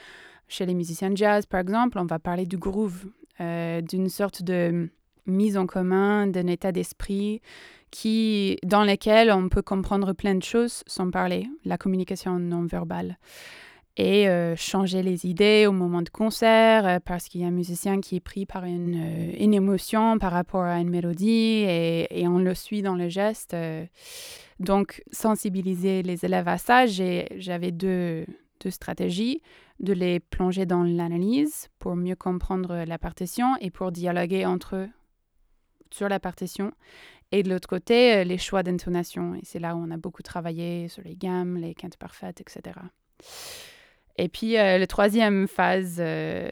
Chez 0.47 0.65
les 0.65 0.75
musiciens 0.75 1.09
de 1.09 1.17
jazz, 1.17 1.45
par 1.45 1.59
exemple, 1.59 1.99
on 1.99 2.05
va 2.05 2.19
parler 2.19 2.45
du 2.45 2.57
groove, 2.57 3.05
euh, 3.41 3.81
d'une 3.81 4.09
sorte 4.09 4.43
de 4.43 4.89
mise 5.27 5.57
en 5.57 5.67
commun 5.67 6.27
d'un 6.27 6.47
état 6.47 6.71
d'esprit 6.71 7.41
qui, 7.91 8.57
dans 8.63 8.83
lequel 8.83 9.31
on 9.31 9.49
peut 9.49 9.61
comprendre 9.61 10.13
plein 10.13 10.35
de 10.35 10.43
choses 10.43 10.83
sans 10.87 11.09
parler, 11.09 11.47
la 11.65 11.77
communication 11.77 12.39
non 12.39 12.65
verbale. 12.65 13.17
Et 13.99 14.29
euh, 14.29 14.55
changer 14.55 15.01
les 15.01 15.25
idées 15.25 15.65
au 15.67 15.71
moment 15.71 16.03
de 16.03 16.09
concert, 16.09 16.85
euh, 16.85 16.99
parce 17.03 17.27
qu'il 17.27 17.41
y 17.41 17.43
a 17.43 17.47
un 17.47 17.51
musicien 17.51 17.99
qui 17.99 18.17
est 18.17 18.19
pris 18.19 18.45
par 18.45 18.63
une, 18.63 18.93
euh, 18.95 19.31
une 19.39 19.55
émotion 19.55 20.19
par 20.19 20.33
rapport 20.33 20.61
à 20.61 20.79
une 20.79 20.89
mélodie 20.89 21.65
et, 21.67 22.07
et 22.11 22.27
on 22.27 22.37
le 22.37 22.53
suit 22.53 22.83
dans 22.83 22.95
le 22.95 23.09
geste. 23.09 23.55
donc, 24.59 25.01
sensibiliser 25.11 26.03
les 26.03 26.25
élèves 26.25 26.47
à 26.47 26.59
ça, 26.59 26.85
j'avais 26.85 27.71
deux, 27.71 28.25
deux 28.63 28.69
stratégies 28.69 29.41
de 29.79 29.93
les 29.93 30.19
plonger 30.19 30.67
dans 30.67 30.83
l'analyse 30.83 31.69
pour 31.79 31.95
mieux 31.95 32.15
comprendre 32.15 32.83
la 32.85 32.97
partition 32.99 33.55
et 33.61 33.71
pour 33.71 33.91
dialoguer 33.91 34.45
entre 34.45 34.75
eux 34.75 34.89
sur 35.93 36.09
la 36.09 36.19
partition. 36.19 36.71
Et 37.31 37.43
de 37.43 37.49
l'autre 37.49 37.67
côté, 37.67 38.15
euh, 38.15 38.23
les 38.23 38.37
choix 38.37 38.63
d'intonation. 38.63 39.35
Et 39.35 39.41
c'est 39.43 39.59
là 39.59 39.75
où 39.75 39.79
on 39.79 39.91
a 39.91 39.97
beaucoup 39.97 40.23
travaillé 40.23 40.87
sur 40.87 41.03
les 41.03 41.15
gammes, 41.15 41.57
les 41.57 41.75
quintes 41.75 41.97
parfaites, 41.97 42.39
etc. 42.39 42.79
Et 44.19 44.29
puis, 44.29 44.57
euh, 44.57 44.79
la 44.79 44.87
troisième 44.87 45.47
phase, 45.47 45.97
euh, 45.99 46.49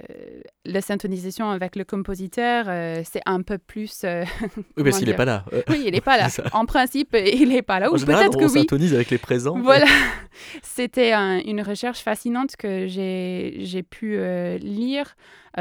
la 0.66 0.82
syntonisation 0.82 1.50
avec 1.50 1.76
le 1.76 1.84
compositeur, 1.84 2.66
c'est 3.06 3.22
un 3.26 3.42
peu 3.42 3.58
plus... 3.58 4.04
oui, 4.78 4.84
parce 4.84 5.00
qu'il 5.00 5.08
n'est 5.08 5.16
pas 5.16 5.26
là. 5.26 5.46
oui, 5.70 5.84
il 5.88 5.92
n'est 5.94 6.02
pas 6.02 6.18
là. 6.18 6.28
en 6.52 6.66
principe, 6.66 7.16
il 7.16 7.50
n'est 7.50 7.64
pas 7.64 7.80
là. 7.80 7.92
Ou 7.92 7.96
peut-être 7.96 8.38
que 8.38 8.44
on 8.44 8.50
syntonise 8.50 8.94
avec 8.94 9.10
les 9.10 9.18
présents. 9.18 9.58
Voilà. 9.58 9.88
C'était 10.62 11.14
une 11.14 11.62
recherche 11.62 12.00
fascinante 12.00 12.56
que 12.58 12.86
j'ai 12.88 13.84
pu 13.90 14.20
lire 14.60 15.16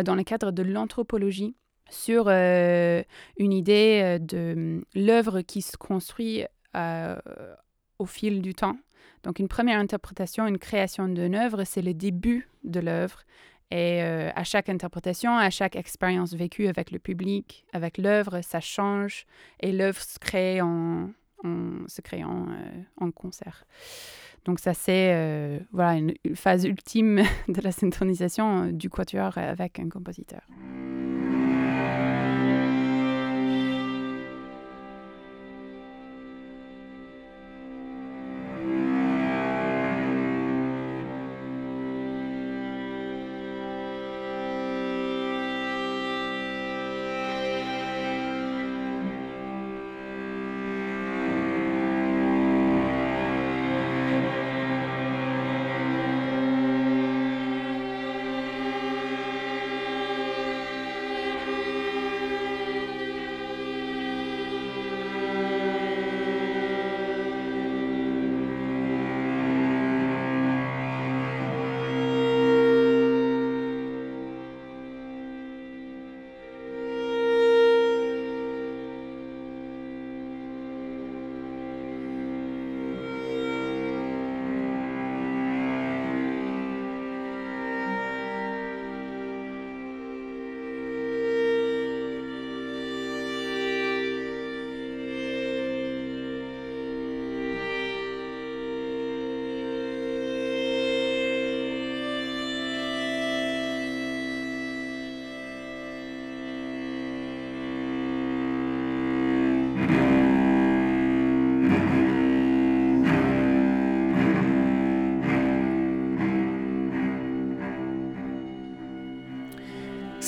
dans 0.05 0.17
le 0.17 0.25
cadre 0.25 0.51
de 0.51 0.63
l'anthropologie 0.63 1.55
sur 1.91 2.27
euh, 2.29 3.03
une 3.37 3.53
idée 3.53 4.01
euh, 4.03 4.19
de 4.19 4.53
hum, 4.57 4.85
l'œuvre 4.95 5.41
qui 5.43 5.63
se 5.63 5.77
construit 5.77 6.45
euh, 6.77 7.17
au 7.99 8.07
fil 8.07 8.43
du 8.43 8.55
temps. 8.55 8.77
Donc 9.23 9.39
une 9.39 9.49
première 9.49 9.79
interprétation, 9.79 10.47
une 10.47 10.59
création 10.59 11.09
d'une 11.09 11.35
œuvre, 11.35 11.65
c'est 11.65 11.83
le 11.83 11.95
début 11.95 12.49
de 12.63 12.81
l'œuvre. 12.81 13.21
Et 13.71 14.03
à 14.03 14.45
chaque 14.45 14.69
interprétation, 14.69 15.37
à 15.37 15.51
chaque 15.51 15.75
expérience 15.75 16.33
vécue 16.35 16.69
avec 16.69 16.93
le 16.93 17.01
public, 17.01 17.65
avec 17.73 17.99
l'œuvre, 17.99 18.41
ça 18.43 18.61
change 18.61 19.27
et 19.59 19.73
l'œuvre 19.73 20.01
se 20.01 20.19
crée 20.21 20.61
en, 20.61 21.11
concert. 23.17 23.65
Donc 24.45 24.61
ça 24.61 24.75
c'est 24.75 25.59
voilà 25.73 25.95
une 25.95 26.15
phase 26.37 26.67
ultime 26.67 27.23
de 27.49 27.61
la 27.63 27.73
synchronisation 27.73 28.67
du 28.67 28.91
quatuor 28.91 29.39
avec 29.39 29.81
un 29.81 29.89
compositeur. 29.89 30.43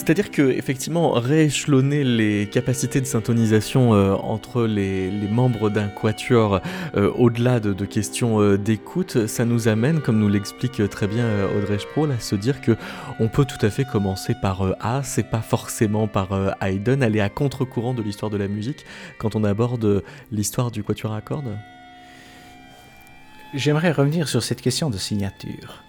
C'est-à-dire 0.07 0.31
que 0.31 0.43
effectivement 0.53 1.11
rééchelonner 1.11 2.05
les 2.05 2.49
capacités 2.49 3.01
de 3.01 3.07
syntonisation 3.07 3.93
euh, 3.93 4.13
entre 4.13 4.65
les, 4.65 5.11
membres 5.11 5.69
d'un 5.69 5.89
quatuor 5.89 6.61
euh, 6.95 7.11
au-delà 7.17 7.59
de, 7.59 7.85
questions 7.85 8.41
euh, 8.41 8.57
d'écoute, 8.57 9.27
ça 9.27 9.45
nous 9.45 9.67
amène, 9.67 10.01
comme 10.01 10.21
nous 10.21 10.29
l'explique 10.29 10.89
très 10.91 11.09
bien 11.09 11.27
Audrey 11.59 11.81
Sproul, 11.81 12.13
à 12.13 12.21
se 12.21 12.37
dire 12.37 12.61
que 12.61 12.77
on 13.19 13.27
peut 13.27 13.45
tout 13.45 13.59
à 13.67 13.69
fait 13.69 13.85
commencer 13.85 14.37
par 14.41 14.77
A, 14.79 15.03
c'est 15.03 15.29
pas 15.29 15.43
forcément 15.43 16.07
par 16.07 16.55
Haydn, 16.61 17.03
aller 17.03 17.21
à 17.21 17.29
contre-courant 17.29 17.93
de 17.93 18.03
l'histoire 18.03 18.31
de 18.31 18.37
la 18.37 18.47
musique 18.47 18.85
quand 19.19 19.35
on 19.35 19.43
aborde 19.43 20.05
l'histoire 20.31 20.71
du 20.71 20.85
quatuor 20.85 21.15
à 21.15 21.21
cordes. 21.21 21.59
J'aimerais 23.55 23.91
revenir 23.91 24.29
sur 24.29 24.45
cette 24.45 24.63
question 24.63 24.89
de 24.89 24.99
signature. 24.99 25.83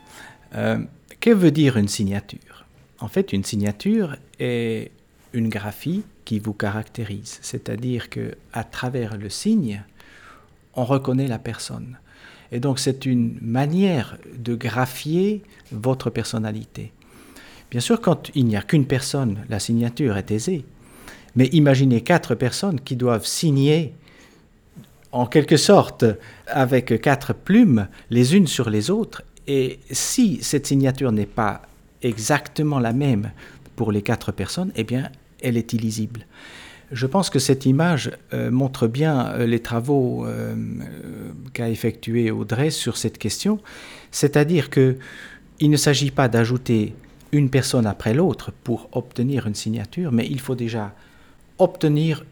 que 1.20 1.30
veut 1.30 1.51
dire 1.51 1.78
une 1.78 1.88
signature? 1.88 2.57
En 3.00 3.08
fait, 3.08 3.34
une 3.34 3.43
signature 3.43 4.16
est 4.39 4.91
une 5.34 5.50
graphie 5.50 6.04
qui 6.26 6.39
vous 6.39 6.54
caractérise, 6.54 7.39
c'est-à-dire 7.41 8.10
que 8.10 8.36
à 8.54 8.64
travers 8.64 9.18
le 9.18 9.30
signe, 9.30 9.84
on 10.74 10.84
reconnaît 10.84 11.28
la 11.28 11.39
personne. 11.39 11.98
Et 12.52 12.60
donc 12.60 12.80
c'est 12.80 13.06
une 13.06 13.38
manière 13.41 14.18
de 14.38 14.56
graphier 14.56 15.43
votre 15.72 16.10
personnalité. 16.10 16.91
Bien 17.70 17.82
sûr, 17.82 18.00
quand 18.00 18.32
il 18.36 18.45
n'y 18.45 18.56
a 18.56 18.62
qu'une 18.62 18.86
personne, 18.86 19.45
la 19.50 19.60
signature 19.60 20.18
est 20.18 20.32
aisée. 20.32 20.64
Mais 21.36 21.48
imaginez 21.48 22.02
quatre 22.02 22.36
personnes 22.36 22.80
qui 22.80 22.95
doivent 22.95 23.26
signer 23.26 23.93
en 25.12 25.26
quelque 25.26 25.58
sorte 25.58 26.06
avec 26.48 27.02
quatre 27.02 27.34
plumes 27.34 27.88
les 28.10 28.36
unes 28.36 28.48
sur 28.48 28.70
les 28.70 28.89
autres. 28.89 29.24
Et 29.45 29.80
si 29.91 30.39
cette 30.41 30.68
signature 30.68 31.12
n'est 31.12 31.26
pas 31.26 31.62
exactement 32.02 32.80
la 32.80 32.93
même 32.93 33.32
pour 33.76 33.91
les 33.91 34.02
quatre 34.02 34.32
personnes, 34.32 34.72
eh 34.76 34.84
bien, 34.84 35.10
elle 35.41 35.58
est 35.58 35.74
illisible. 35.74 36.26
Je 36.91 37.06
pense 37.06 37.30
que 37.30 37.39
cette 37.39 37.66
image 37.66 38.12
euh, 38.34 38.50
montre 38.50 38.88
bien 38.88 39.28
euh, 39.28 39.45
les 39.45 39.60
travaux 39.60 40.26
euh, 40.26 40.56
qu'a 41.54 41.70
effectué 41.70 42.32
Audrey 42.32 42.70
sur 42.70 42.95
cette 42.98 43.18
question, 43.18 43.60
c'est-à-dire 44.12 44.70
que 44.70 44.98
il 45.60 45.70
ne 45.70 45.78
s'agit 45.78 46.12
pas 46.12 46.28
d'ajouter 46.30 46.93
une 47.32 47.50
personne 47.50 47.86
après 47.86 48.14
l'autre 48.14 48.54
pour 48.64 48.89
obtenir 48.93 49.48
une 49.48 49.56
signature, 49.56 50.12
mais 50.12 50.28
il 50.28 50.39
faut 50.39 50.56
déjà 50.56 50.93
obtenir 51.58 52.24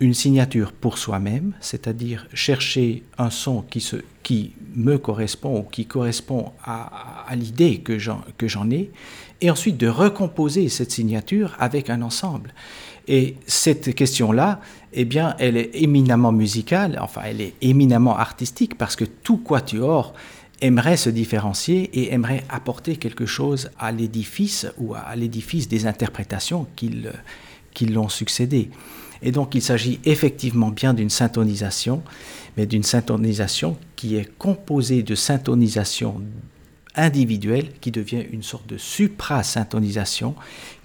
une 0.00 0.14
signature 0.14 0.72
pour 0.72 0.98
soi-même, 0.98 1.54
c'est-à-dire 1.60 2.26
chercher 2.34 3.04
un 3.16 3.30
son 3.30 3.62
qui, 3.62 3.80
se, 3.80 3.96
qui 4.28 4.52
me 4.74 4.98
correspond 4.98 5.60
ou 5.60 5.62
qui 5.62 5.86
correspond 5.86 6.52
à, 6.62 7.34
l'idée 7.34 7.78
que 7.78 7.96
j'en 7.98 8.70
ai, 8.70 8.90
et 9.40 9.50
ensuite 9.50 9.78
de 9.78 9.88
recomposer 9.88 10.68
cette 10.68 10.90
signature 10.90 11.56
avec 11.58 11.88
un 11.88 12.02
ensemble. 12.02 12.52
Et 13.06 13.36
cette 13.46 13.94
question-là, 13.94 14.60
eh 14.92 15.06
bien, 15.06 15.34
elle 15.38 15.56
est 15.56 15.70
éminemment 15.72 16.30
musicale, 16.30 16.98
enfin, 17.00 17.22
elle 17.24 17.40
est 17.40 17.54
éminemment 17.62 18.18
artistique, 18.18 18.76
parce 18.76 18.96
que 18.96 19.06
tout 19.06 19.38
quatuor 19.38 20.12
aimerait 20.60 20.98
se 20.98 21.08
différencier 21.08 21.88
et 21.98 22.12
aimerait 22.12 22.44
apporter 22.50 22.96
quelque 22.96 23.24
chose 23.24 23.70
à 23.78 23.92
l'édifice 23.92 24.66
ou 24.76 24.92
à 24.92 25.16
l'édifice 25.16 25.68
des 25.68 25.86
interprétations 25.86 26.66
qui 26.76 27.86
l'ont 27.86 28.10
succédé. 28.10 28.68
Et 29.22 29.32
donc 29.32 29.54
il 29.54 29.62
s'agit 29.62 30.00
effectivement 30.04 30.68
bien 30.68 30.94
d'une 30.94 31.10
syntonisation, 31.10 32.02
mais 32.58 32.66
d'une 32.66 32.82
syntonisation 32.82 33.78
qui 33.94 34.16
est 34.16 34.36
composée 34.36 35.04
de 35.04 35.14
syntonisation 35.14 36.20
individuelle 36.96 37.68
qui 37.80 37.92
devient 37.92 38.24
une 38.32 38.42
sorte 38.42 38.66
de 38.66 38.76
supra-syntonisation 38.76 40.34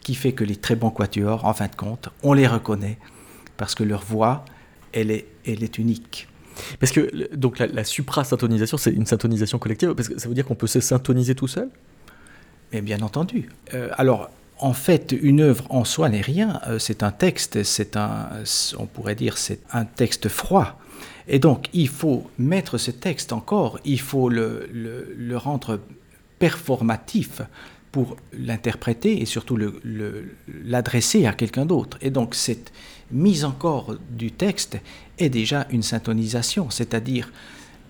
qui 0.01 0.13
fait 0.13 0.33
que 0.33 0.43
les 0.43 0.55
très 0.55 0.75
bons 0.75 0.91
quatuors, 0.91 1.45
en 1.45 1.53
fin 1.53 1.65
de 1.65 1.75
compte, 1.75 2.09
on 2.21 2.33
les 2.33 2.45
reconnaît 2.45 2.99
parce 3.57 3.73
que 3.73 3.83
leur 3.83 4.03
voix, 4.03 4.45
elle 4.91 5.09
est, 5.09 5.25
elle 5.47 5.63
est 5.63 5.79
unique. 5.79 6.27
Parce 6.79 6.91
que 6.91 7.35
donc 7.35 7.57
la, 7.57 7.83
supra-syntonisation, 7.83 8.77
c'est 8.77 8.91
une 8.91 9.07
syntonisation 9.07 9.57
collective, 9.57 9.95
parce 9.95 10.09
que 10.09 10.19
ça 10.19 10.27
veut 10.27 10.35
dire 10.35 10.45
qu'on 10.45 10.53
peut 10.53 10.67
se 10.67 10.79
syntoniser 10.79 11.33
tout 11.33 11.47
seul? 11.47 11.69
Mais 12.71 12.81
bien 12.81 13.01
entendu. 13.01 13.49
Euh, 13.73 13.89
alors, 13.93 14.29
en 14.59 14.73
fait, 14.73 15.11
une 15.19 15.41
œuvre 15.41 15.65
en 15.71 15.85
soi 15.85 16.09
n'est 16.09 16.21
rien. 16.21 16.61
Euh, 16.67 16.77
c'est 16.77 17.01
un 17.01 17.11
texte, 17.11 17.63
c'est 17.63 17.97
un, 17.97 18.29
on 18.77 18.85
pourrait 18.85 19.15
dire, 19.15 19.39
c'est 19.39 19.61
un 19.71 19.85
texte 19.85 20.29
froid. 20.29 20.77
Et 21.27 21.39
donc, 21.39 21.67
il 21.73 21.87
faut 21.87 22.29
mettre 22.37 22.77
ce 22.77 22.91
texte 22.91 23.33
encore, 23.33 23.79
il 23.85 23.99
faut 23.99 24.29
le, 24.29 24.69
le, 24.71 25.37
rendre 25.37 25.79
performatif 26.39 27.41
pour 27.91 28.17
l'interpréter 28.33 29.21
et 29.21 29.25
surtout 29.25 29.57
l'adresser 30.65 31.25
à 31.25 31.33
quelqu'un 31.33 31.65
d'autre. 31.65 31.97
Et 32.01 32.09
donc, 32.09 32.35
cette 32.35 32.71
mise 33.11 33.45
en 33.45 33.51
corps 33.51 33.95
du 34.09 34.31
texte 34.31 34.79
est 35.19 35.29
déjà 35.29 35.67
une 35.69 35.83
syntonisation, 35.83 36.69
c'est-à-dire 36.69 37.31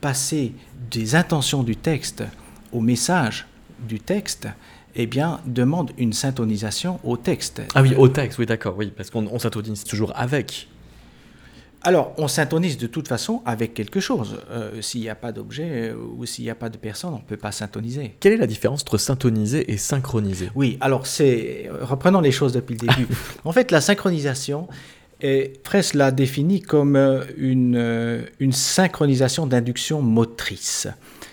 passer 0.02 0.54
des 0.92 1.16
intentions 1.16 1.64
du 1.64 1.76
texte 1.76 2.24
au 2.72 2.82
message 2.82 3.48
du 3.88 4.00
texte 4.00 4.48
eh 4.96 5.08
bien, 5.08 5.40
demande 5.46 5.92
une 5.98 6.14
syntonisation 6.14 7.00
au 7.04 7.18
texte. 7.18 7.62
Ah 7.74 7.82
oui, 7.82 7.96
au 7.96 8.08
texte, 8.08 8.38
oui, 8.38 8.46
d'accord, 8.46 8.76
oui, 8.78 8.92
parce 8.96 9.10
qu'on 9.10 9.40
syntonise 9.40 9.84
toujours 9.84 10.12
avec. 10.16 10.68
Alors, 11.86 12.14
on 12.18 12.30
syntonise 12.30 12.78
de 12.78 12.88
toute 12.88 13.10
façon 13.10 13.42
avec 13.46 13.74
quelque 13.74 14.00
chose. 14.00 14.38
Euh, 14.50 14.82
s'il 14.82 15.02
n'y 15.02 15.10
a 15.10 15.16
pas 15.16 15.34
d'objet 15.34 15.90
euh, 15.90 15.96
ou 16.18 16.26
s'il 16.26 16.46
n'y 16.46 16.50
a 16.50 16.56
pas 16.56 16.70
de 16.70 16.78
personne, 16.78 17.14
on 17.14 17.18
ne 17.18 17.24
peut 17.24 17.38
pas 17.38 17.52
syntoniser. 17.52 18.16
Quelle 18.22 18.34
est 18.34 18.38
la 18.38 18.48
différence 18.48 18.82
entre 18.82 18.98
syntoniser 18.98 19.70
et 19.70 19.78
synchroniser? 19.78 20.50
Oui, 20.56 20.78
alors 20.80 21.06
c'est. 21.06 21.70
Reprenons 21.82 22.22
les 22.22 22.32
choses 22.32 22.54
depuis 22.54 22.76
le 22.76 22.88
début. 22.88 23.08
en 23.44 23.52
fait, 23.52 23.70
la 23.72 23.82
synchronisation, 23.82 24.70
est, 25.20 25.60
Fraisse 25.66 25.94
l'a 25.94 26.12
définie 26.12 26.62
comme 26.62 26.96
euh, 26.96 27.26
une, 27.38 28.26
une 28.40 28.54
synchronisation 28.54 29.46
d'induction 29.46 30.02
motrice. 30.02 30.88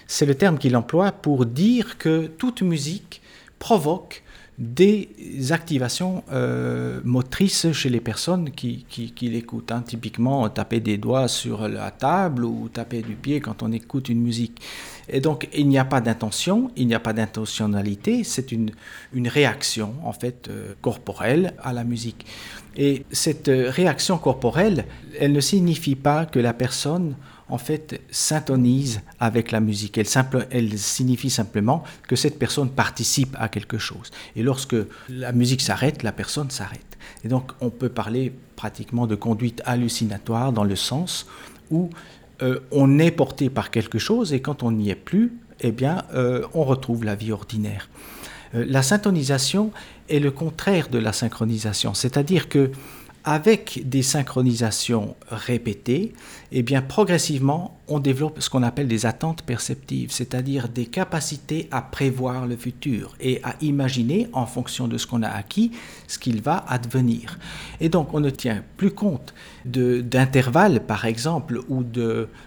C'est 0.08 0.26
le 0.26 0.34
terme 0.34 0.58
qu'il 0.58 0.76
emploie 0.76 1.12
pour 1.12 1.46
dire 1.46 1.96
que 1.96 2.26
toute 2.26 2.62
musique 2.62 3.22
provoque 3.60 4.24
des 4.60 5.08
activations 5.52 6.22
euh, 6.30 7.00
motrices 7.02 7.72
chez 7.72 7.88
les 7.88 8.00
personnes 8.00 8.50
qui, 8.50 8.84
qui, 8.88 9.28
l'écoutent. 9.28 9.72
Hein. 9.72 9.82
Typiquement, 9.86 10.46
taper 10.50 10.80
des 10.80 10.98
doigts 10.98 11.28
sur 11.28 11.66
la 11.66 11.90
table 11.90 12.44
ou 12.44 12.68
taper 12.68 13.00
du 13.00 13.14
pied 13.14 13.40
quand 13.40 13.62
on 13.62 13.72
écoute 13.72 14.10
une 14.10 14.20
musique. 14.20 14.60
Et 15.08 15.20
donc, 15.20 15.48
il 15.54 15.66
n'y 15.66 15.78
a 15.78 15.86
pas 15.86 16.02
d'intention, 16.02 16.70
il 16.76 16.86
n'y 16.86 16.94
a 16.94 17.00
pas 17.00 17.14
d'intentionnalité, 17.14 18.22
c'est 18.22 18.52
une, 18.52 18.70
une 19.14 19.28
réaction, 19.28 19.94
en 20.04 20.12
fait, 20.12 20.48
euh, 20.48 20.74
corporelle 20.82 21.54
à 21.62 21.72
la 21.72 21.82
musique. 21.82 22.26
Et 22.76 23.04
cette 23.10 23.48
euh, 23.48 23.70
réaction 23.70 24.18
corporelle, 24.18 24.84
elle 25.18 25.32
ne 25.32 25.40
signifie 25.40 25.96
pas 25.96 26.26
que 26.26 26.38
la 26.38 26.52
personne 26.52 27.14
en 27.50 27.58
fait, 27.58 28.00
syntonise 28.10 29.00
avec 29.18 29.50
la 29.50 29.60
musique. 29.60 29.98
Elle, 29.98 30.78
signifie 30.78 31.30
simplement 31.30 31.84
que 32.08 32.16
cette 32.16 32.38
personne 32.38 32.70
participe 32.70 33.36
à 33.38 33.48
quelque 33.48 33.78
chose. 33.78 34.10
Et 34.36 34.42
lorsque 34.42 34.76
la 35.08 35.32
musique 35.32 35.60
s'arrête, 35.60 36.02
la 36.02 36.12
personne 36.12 36.50
s'arrête. 36.50 36.98
Et 37.24 37.28
donc, 37.28 37.52
on 37.60 37.70
peut 37.70 37.88
parler 37.88 38.32
pratiquement 38.56 39.06
de 39.06 39.14
conduite 39.14 39.62
hallucinatoire 39.64 40.52
dans 40.52 40.64
le 40.64 40.76
sens 40.76 41.26
où 41.70 41.90
euh, 42.42 42.60
on 42.70 42.98
est 42.98 43.10
porté 43.10 43.50
par 43.50 43.70
quelque 43.70 43.98
chose 43.98 44.32
et 44.32 44.40
quand 44.40 44.62
on 44.62 44.72
n'y 44.72 44.90
est 44.90 44.94
plus, 44.94 45.32
eh 45.60 45.72
bien, 45.72 46.04
euh, 46.14 46.46
on 46.54 46.64
retrouve 46.64 47.04
la 47.04 47.14
vie 47.14 47.32
ordinaire. 47.32 47.88
Euh, 48.54 48.64
la 48.66 48.82
syntonisation 48.82 49.72
est 50.08 50.18
le 50.18 50.30
contraire 50.30 50.88
de 50.88 50.98
la 50.98 51.12
synchronisation, 51.12 51.94
c'est-à-dire 51.94 52.48
que 52.48 52.70
avec 53.24 53.82
des 53.84 54.02
synchronisations 54.02 55.14
répétées, 55.30 56.14
eh 56.52 56.62
bien 56.62 56.80
progressivement, 56.80 57.78
on 57.86 57.98
développe 57.98 58.40
ce 58.40 58.48
qu'on 58.48 58.62
appelle 58.62 58.88
des 58.88 59.04
attentes 59.04 59.42
perceptives, 59.42 60.10
c'est-à-dire 60.10 60.68
des 60.68 60.86
capacités 60.86 61.68
à 61.70 61.82
prévoir 61.82 62.46
le 62.46 62.56
futur 62.56 63.14
et 63.20 63.40
à 63.42 63.56
imaginer 63.60 64.28
en 64.32 64.46
fonction 64.46 64.88
de 64.88 64.96
ce 64.96 65.06
qu'on 65.06 65.22
a 65.22 65.28
acquis 65.28 65.72
ce 66.08 66.18
qu'il 66.18 66.40
va 66.40 66.64
advenir. 66.68 67.38
Et 67.80 67.88
donc 67.88 68.14
on 68.14 68.20
ne 68.20 68.30
tient 68.30 68.62
plus 68.76 68.92
compte 68.92 69.34
d'intervalles 69.64 70.86
par 70.86 71.04
exemple 71.04 71.60
ou 71.68 71.84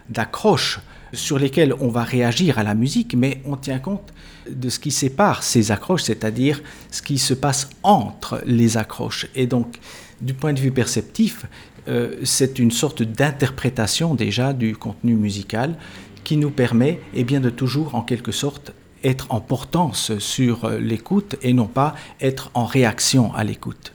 d'accroches 0.09 0.79
sur 1.13 1.37
lesquelles 1.37 1.75
on 1.79 1.89
va 1.89 2.03
réagir 2.03 2.57
à 2.57 2.63
la 2.63 2.73
musique, 2.73 3.13
mais 3.15 3.41
on 3.45 3.55
tient 3.55 3.79
compte 3.79 4.13
de 4.49 4.69
ce 4.69 4.79
qui 4.79 4.91
sépare 4.91 5.43
ces 5.43 5.71
accroches, 5.71 6.03
c'est-à-dire 6.03 6.61
ce 6.91 7.01
qui 7.01 7.19
se 7.19 7.35
passe 7.35 7.69
entre 7.83 8.41
les 8.45 8.77
accroches. 8.77 9.27
Et 9.35 9.45
donc 9.45 9.79
du 10.23 10.33
point 10.33 10.53
de 10.53 10.59
vue 10.59 10.71
perceptif, 10.71 11.45
euh, 11.87 12.15
c'est 12.23 12.59
une 12.59 12.71
sorte 12.71 13.03
d'interprétation 13.03 14.15
déjà 14.15 14.53
du 14.53 14.75
contenu 14.75 15.15
musical 15.15 15.75
qui 16.23 16.37
nous 16.37 16.51
permet 16.51 16.99
eh 17.13 17.23
bien, 17.23 17.41
de 17.41 17.49
toujours 17.49 17.95
en 17.95 18.01
quelque 18.01 18.31
sorte 18.31 18.73
être 19.03 19.27
en 19.31 19.41
portance 19.41 20.17
sur 20.19 20.63
euh, 20.63 20.79
l'écoute 20.79 21.35
et 21.41 21.53
non 21.53 21.67
pas 21.67 21.93
être 22.21 22.51
en 22.53 22.65
réaction 22.65 23.33
à 23.33 23.43
l'écoute. 23.43 23.93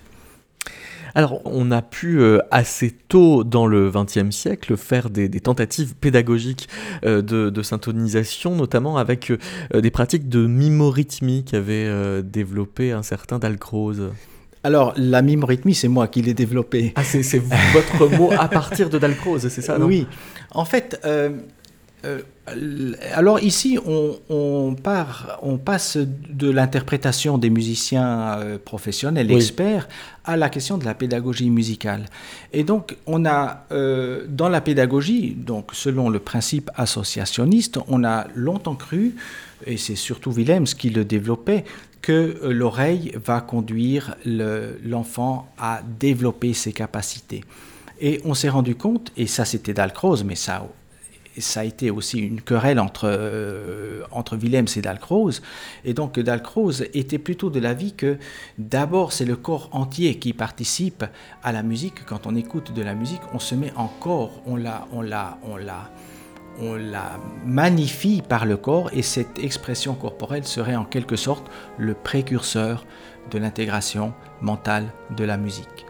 Alors, 1.15 1.41
on 1.47 1.71
a 1.71 1.81
pu 1.81 2.21
euh, 2.21 2.39
assez 2.51 2.91
tôt 2.91 3.43
dans 3.43 3.67
le 3.67 3.91
XXe 3.91 4.31
siècle 4.31 4.77
faire 4.77 5.09
des, 5.09 5.31
tentatives 5.41 5.95
pédagogiques 5.95 6.69
de, 7.03 7.23
de, 7.23 7.63
syntonisation, 7.63 8.55
notamment 8.55 8.99
avec 8.99 9.33
des 9.75 9.91
pratiques 9.91 10.29
de 10.29 10.47
mimorhythmie 10.47 11.45
qu'avait 11.45 12.23
développé 12.23 12.93
un 12.93 13.03
certain 13.03 13.39
Dalcroze. 13.39 14.11
Alors, 14.65 14.93
la 14.97 15.23
mimerythmie, 15.23 15.75
c'est 15.75 15.89
moi 15.89 16.09
qui 16.09 16.23
l'ai 16.23 16.35
développée. 16.35 16.93
Ah, 16.97 17.05
c'est 17.05 17.43
votre 17.73 18.09
mot 18.19 18.31
à 18.37 18.49
partir 18.49 18.91
de 18.91 18.99
Dalcroze, 18.99 19.49
c'est 19.49 19.63
ça 19.63 19.79
non? 19.79 19.87
Oui. 19.87 20.07
En 20.51 20.65
fait, 20.65 21.01
euh, 21.05 21.31
euh, 22.05 22.21
alors 23.15 23.41
ici, 23.41 23.79
on, 23.87 24.75
part, 24.75 25.39
on 25.43 25.59
passe 25.59 25.97
de 25.97 26.51
l'interprétation 26.51 27.39
des 27.39 27.51
musiciens 27.51 28.39
euh, 28.39 28.59
professionnels, 28.59 29.31
experts, 29.31 29.89
à 30.25 30.37
la 30.37 30.49
question 30.49 30.79
de 30.79 30.85
la 30.85 30.95
pédagogie 30.95 31.51
musicale. 31.51 32.07
Et 32.53 32.65
donc, 32.65 32.97
on 33.07 33.25
a 33.27 33.67
dans 33.71 34.49
la 34.49 34.61
pédagogie, 34.61 35.35
donc 35.35 35.71
selon 35.73 36.09
le 36.09 36.19
principe 36.19 36.71
associationniste, 36.75 37.79
on 37.89 38.05
a 38.05 38.27
longtemps 38.35 38.75
cru, 38.75 39.15
et 39.67 39.77
c'est 39.77 39.97
surtout 39.97 40.31
Willems 40.31 40.67
qui 40.67 40.91
le 40.91 41.05
développait, 41.05 41.65
que 42.03 42.39
l'oreille 42.49 43.13
va 43.25 43.41
conduire 43.41 44.17
l'enfant 44.25 45.49
à 45.59 45.83
développer 45.99 46.55
ses 46.55 46.73
capacités. 46.73 47.43
Et 48.01 48.21
on 48.25 48.35
s'est 48.35 48.49
rendu 48.49 48.77
compte, 48.77 49.13
et 49.17 49.27
ça 49.27 49.45
c'était 49.45 49.75
Dalcroze, 49.75 50.23
mais 50.23 50.37
ça, 50.37 50.69
ça 51.37 51.61
a 51.61 51.65
été 51.65 51.91
aussi 51.91 52.19
une 52.19 52.41
querelle 52.41 52.79
entre, 52.79 53.05
euh, 53.07 54.03
entre 54.13 54.37
Willems 54.37 54.69
et 54.77 54.81
Dalcroze, 54.81 55.43
et 55.85 55.95
donc 55.95 56.19
Dalcroze 56.19 56.87
était 56.95 57.19
plutôt 57.19 57.51
de 57.51 57.59
l'avis 57.59 57.95
que 57.95 58.19
d'abord 58.57 59.13
c'est 59.13 59.25
le 59.25 59.37
corps 59.37 59.69
entier 59.73 60.19
qui 60.19 60.33
participe 60.33 61.05
à 61.43 61.53
la 61.53 61.63
musique. 61.63 62.05
Quand 62.07 62.27
on 62.27 62.37
écoute 62.37 62.73
de 62.73 62.83
la 62.83 62.95
musique, 62.95 63.21
on 63.35 63.41
se 63.41 63.55
met 63.57 63.73
en 63.77 63.89
corps, 63.89 64.43
on 64.47 64.57
la, 64.57 64.87
on 64.93 65.03
la, 65.03 65.39
on 65.43 65.57
la, 65.57 65.91
on 66.61 66.75
la 66.75 67.19
magnifie 67.45 68.23
par 68.23 68.47
le 68.47 68.57
corps 68.57 68.91
et 68.93 69.03
cette 69.03 69.39
expression 69.39 69.95
corporelle 69.95 70.45
serait 70.45 70.77
en 70.77 70.85
quelque 70.85 71.17
sorte 71.17 71.51
le 71.79 71.95
précurseur 71.95 72.85
de 73.31 73.39
l'intégration 73.39 74.13
mentale 74.41 74.87
de 75.17 75.25
la 75.25 75.37
musique. 75.37 75.87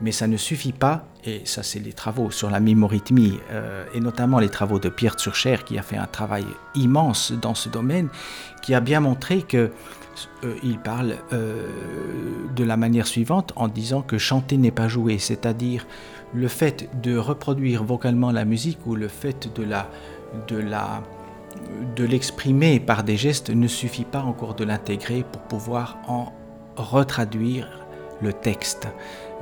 Mais 0.00 0.12
ça 0.12 0.26
ne 0.26 0.38
suffit 0.38 0.72
pas, 0.72 1.04
et 1.24 1.42
ça 1.44 1.62
c'est 1.62 1.78
les 1.78 1.92
travaux 1.92 2.30
sur 2.30 2.50
la 2.50 2.58
mémorythmie, 2.58 3.38
euh, 3.50 3.84
et 3.94 4.00
notamment 4.00 4.38
les 4.38 4.48
travaux 4.48 4.78
de 4.78 4.88
Pierre 4.88 5.16
Turcher 5.16 5.58
qui 5.64 5.78
a 5.78 5.82
fait 5.82 5.98
un 5.98 6.06
travail 6.06 6.46
immense 6.74 7.32
dans 7.32 7.54
ce 7.54 7.68
domaine, 7.68 8.08
qui 8.62 8.74
a 8.74 8.80
bien 8.80 9.00
montré 9.00 9.42
que 9.42 9.70
euh, 10.44 10.54
il 10.62 10.78
parle 10.78 11.16
euh, 11.32 11.66
de 12.56 12.64
la 12.64 12.76
manière 12.76 13.06
suivante 13.06 13.52
en 13.56 13.68
disant 13.68 14.02
que 14.02 14.18
chanter 14.18 14.56
n'est 14.56 14.70
pas 14.70 14.88
jouer, 14.88 15.18
c'est-à-dire 15.18 15.86
le 16.34 16.48
fait 16.48 16.88
de 17.02 17.16
reproduire 17.16 17.84
vocalement 17.84 18.30
la 18.30 18.44
musique 18.44 18.86
ou 18.86 18.94
le 18.94 19.08
fait 19.08 19.48
de 21.96 22.04
l'exprimer 22.04 22.80
par 22.80 23.02
des 23.02 23.16
gestes 23.16 23.50
ne 23.50 23.66
suffit 23.66 24.04
pas 24.04 24.20
encore 24.20 24.54
de 24.54 24.64
l'intégrer 24.64 25.24
pour 25.30 25.42
pouvoir 25.42 25.98
en 26.06 26.32
retraduire 26.76 27.68
le 28.22 28.32
texte. 28.32 28.88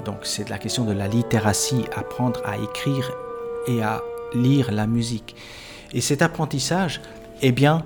Donc 0.05 0.18
c'est 0.22 0.49
la 0.49 0.59
question 0.59 0.84
de 0.84 0.93
la 0.93 1.09
littératie, 1.09 1.84
apprendre 1.95 2.41
à 2.45 2.57
écrire 2.57 3.11
et 3.66 3.82
à 3.82 4.03
lire 4.34 4.72
la 4.72 4.86
musique. 4.86 5.36
Et 5.93 6.01
cet 6.01 6.22
apprentissage, 6.22 7.01
eh 7.43 7.53
bien, 7.53 7.84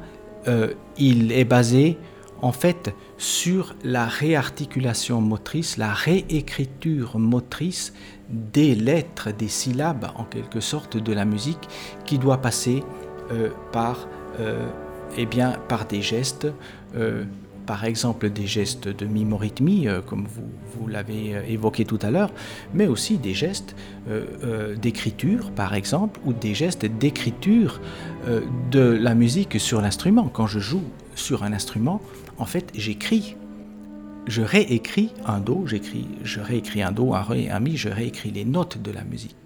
euh, 0.49 0.75
il 0.99 1.33
est 1.33 1.45
basé 1.45 1.99
en 2.43 2.53
fait 2.53 2.95
sur 3.17 3.75
la 3.85 4.07
réarticulation 4.07 5.21
motrice, 5.21 5.77
la 5.77 5.93
réécriture 5.93 7.19
motrice 7.19 7.95
des 8.29 8.75
lettres, 8.75 9.31
des 9.31 9.49
syllabes 9.49 10.11
en 10.17 10.25
quelque 10.25 10.61
sorte 10.61 10.97
de 10.97 11.13
la 11.13 11.25
musique 11.25 11.69
qui 12.05 12.19
doit 12.19 12.39
passer 12.39 12.83
euh, 13.31 13.51
par, 13.71 14.09
euh, 14.41 14.69
eh 15.17 15.27
bien, 15.27 15.53
par 15.69 15.87
des 15.87 16.03
gestes, 16.03 16.49
euh, 16.97 17.25
par 17.67 17.85
exemple 17.85 18.31
des 18.31 18.47
gestes 18.47 18.89
de 18.89 19.07
mimorythmie, 19.07 19.87
comme 20.07 20.27
vous, 20.27 20.87
l'avez 20.89 21.37
évoqué 21.49 21.85
tout 21.85 21.99
à 22.03 22.11
l'heure, 22.11 22.33
mais 22.75 22.87
aussi 22.87 23.19
des 23.19 23.35
gestes 23.35 23.75
d'écriture, 24.81 25.51
par 25.53 25.75
exemple, 25.75 26.21
ou 26.25 26.33
des 26.33 26.55
gestes 26.55 26.85
d'écriture 26.87 27.81
de 28.71 28.81
la 28.81 29.15
musique 29.15 29.61
sur 29.61 29.81
l'instrument. 29.81 30.29
Quand 30.29 30.47
je 30.47 30.59
joue 30.59 30.83
sur 31.15 31.45
un 31.45 31.53
instrument, 31.53 32.01
en 32.39 32.47
fait, 32.47 32.73
j'écris 32.75 33.37
je 34.27 34.43
réécris 34.43 35.13
un 35.27 35.41
do, 35.41 35.65
j'écris, 35.67 36.07
je 36.23 36.41
réécris 36.41 36.83
un 36.83 36.93
do, 36.93 37.13
un 37.13 37.23
ré 37.23 37.51
un 37.51 37.59
mi, 37.59 37.77
je 37.77 37.89
réécris 37.89 38.31
les 38.31 38.45
notes 38.45 38.81
de 38.81 38.93
la 38.93 39.03
musique. 39.03 39.42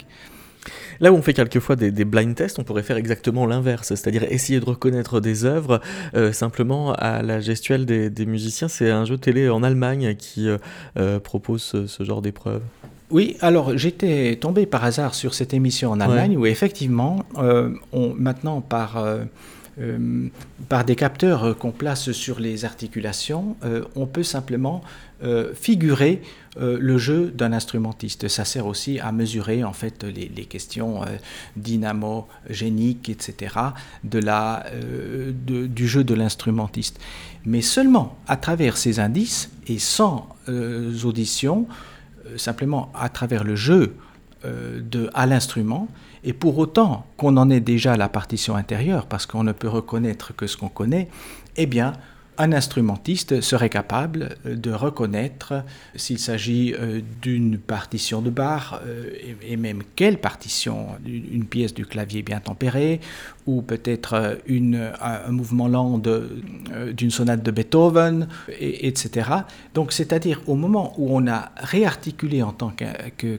Là 1.00 1.12
où 1.12 1.16
on 1.16 1.22
fait 1.22 1.34
quelquefois 1.34 1.76
des, 1.76 1.90
blind 2.04 2.34
tests, 2.34 2.58
on 2.58 2.64
pourrait 2.64 2.82
faire 2.82 2.96
exactement 2.96 3.46
l'inverse, 3.46 3.88
c'est-à-dire 3.88 4.24
essayer 4.24 4.60
de 4.60 4.64
reconnaître 4.64 5.20
des 5.20 5.44
œuvres 5.44 5.80
euh, 6.14 6.32
simplement 6.32 6.92
à 6.94 7.22
la 7.22 7.40
gestuelle 7.40 7.86
des, 7.86 8.26
musiciens. 8.26 8.68
C'est 8.68 8.90
un 8.90 9.04
jeu 9.04 9.18
télé 9.18 9.48
en 9.48 9.62
Allemagne 9.62 10.14
qui 10.16 10.48
euh, 10.48 10.58
euh, 10.98 11.20
propose 11.20 11.86
ce, 11.86 12.04
genre 12.04 12.22
d'épreuve. 12.22 12.62
Oui, 13.10 13.36
alors 13.40 13.78
j'étais 13.78 14.36
tombé 14.40 14.66
par 14.66 14.84
hasard 14.84 15.14
sur 15.14 15.34
cette 15.34 15.54
émission 15.54 15.90
en 15.92 16.00
Allemagne 16.00 16.36
où 16.36 16.44
effectivement, 16.44 17.24
on, 17.92 18.14
maintenant 18.14 18.60
par 18.60 19.04
euh, 19.78 20.28
par 20.70 20.86
des 20.86 20.96
capteurs 20.96 21.44
euh, 21.44 21.52
qu'on 21.52 21.70
place 21.70 22.10
sur 22.12 22.40
les 22.40 22.64
articulations, 22.64 23.56
euh, 23.62 23.84
on 23.94 24.06
peut 24.06 24.22
simplement 24.22 24.82
figurer 25.54 26.20
le 26.58 26.98
jeu 26.98 27.30
d'un 27.30 27.54
instrumentiste. 27.54 28.28
Ça 28.28 28.44
sert 28.44 28.66
aussi 28.66 29.00
à 29.00 29.12
mesurer 29.12 29.64
en 29.64 29.72
fait 29.72 30.04
les, 30.04 30.44
questions 30.44 31.00
dynamogéniques, 31.56 33.08
etc. 33.08 33.54
De 34.04 34.18
la, 34.18 34.66
du 35.46 35.88
jeu 35.88 36.04
de 36.04 36.12
l'instrumentiste. 36.12 37.00
Mais 37.46 37.62
seulement 37.62 38.18
à 38.28 38.36
travers 38.36 38.76
ces 38.76 39.00
indices 39.00 39.48
et 39.68 39.78
sans 39.78 40.28
audition, 41.02 41.66
simplement 42.36 42.92
à 42.94 43.08
travers 43.08 43.42
le 43.42 43.56
jeu 43.56 43.96
à 45.14 45.26
l'instrument, 45.26 45.88
et 46.24 46.32
pour 46.32 46.58
autant 46.58 47.06
qu'on 47.16 47.36
en 47.36 47.50
ait 47.50 47.60
déjà 47.60 47.96
la 47.96 48.08
partition 48.08 48.56
intérieure, 48.56 49.06
parce 49.06 49.26
qu'on 49.26 49.44
ne 49.44 49.52
peut 49.52 49.68
reconnaître 49.68 50.34
que 50.34 50.46
ce 50.46 50.56
qu'on 50.56 50.68
connaît, 50.68 51.08
eh 51.56 51.66
bien, 51.66 51.92
un 52.38 52.52
instrumentiste 52.52 53.40
serait 53.40 53.70
capable 53.70 54.36
euh, 54.44 54.56
de 54.56 54.70
reconnaître 54.70 55.64
s'il 55.94 56.18
s'agit 56.18 56.74
euh, 56.74 57.00
d'une 57.22 57.58
partition 57.58 58.20
de 58.20 58.30
bar 58.30 58.80
euh, 58.84 59.10
et 59.42 59.56
même 59.56 59.82
quelle 59.94 60.18
partition, 60.18 60.88
une 61.06 61.44
pièce 61.46 61.74
du 61.74 61.86
clavier 61.86 62.22
bien 62.22 62.40
tempérée 62.40 63.00
ou 63.46 63.62
peut-être 63.62 64.36
un, 64.48 65.30
mouvement 65.30 65.68
lent 65.68 66.00
d'une 66.92 67.10
sonate 67.10 67.42
de 67.42 67.50
Beethoven, 67.50 68.28
etc. 68.60 69.30
Donc 69.74 69.92
c'est-à-dire 69.92 70.40
au 70.46 70.54
moment 70.54 70.94
où 70.98 71.16
on 71.16 71.26
a 71.26 71.50
réarticulé 71.56 72.42
en 72.42 72.52
tant 72.52 72.72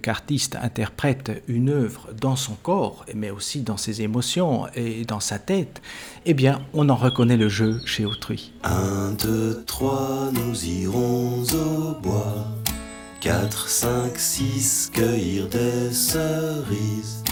qu'artiste 0.02 0.58
interprète 0.62 1.44
une 1.48 1.70
œuvre 1.70 2.10
dans 2.20 2.36
son 2.36 2.56
corps, 2.56 3.06
mais 3.16 3.30
aussi 3.30 3.62
dans 3.62 3.78
ses 3.78 4.02
émotions 4.02 4.68
et 4.76 5.06
dans 5.06 5.20
sa 5.20 5.40
tête, 5.40 5.82
eh 6.26 6.34
bien 6.34 6.62
on 6.74 6.90
en 6.90 6.96
reconnaît 6.96 7.38
le 7.38 7.50
jeu 7.50 7.82
chez 7.86 8.06
autrui. 8.06 8.54
1, 8.64 9.12
2, 9.22 9.64
3, 9.66 10.32
nous 10.34 10.66
irons 10.66 11.44
au 11.44 12.02
bois. 12.02 12.48
4, 13.20 13.68
5, 13.68 14.18
6, 14.18 14.92
cueillir 14.94 15.48
des 15.50 15.92
cerises. 15.92 17.24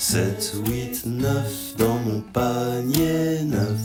7, 0.00 0.54
8, 0.66 1.02
9, 1.04 1.74
dans 1.76 1.98
mon 1.98 2.22
panier 2.22 3.44
neuf. 3.44 3.78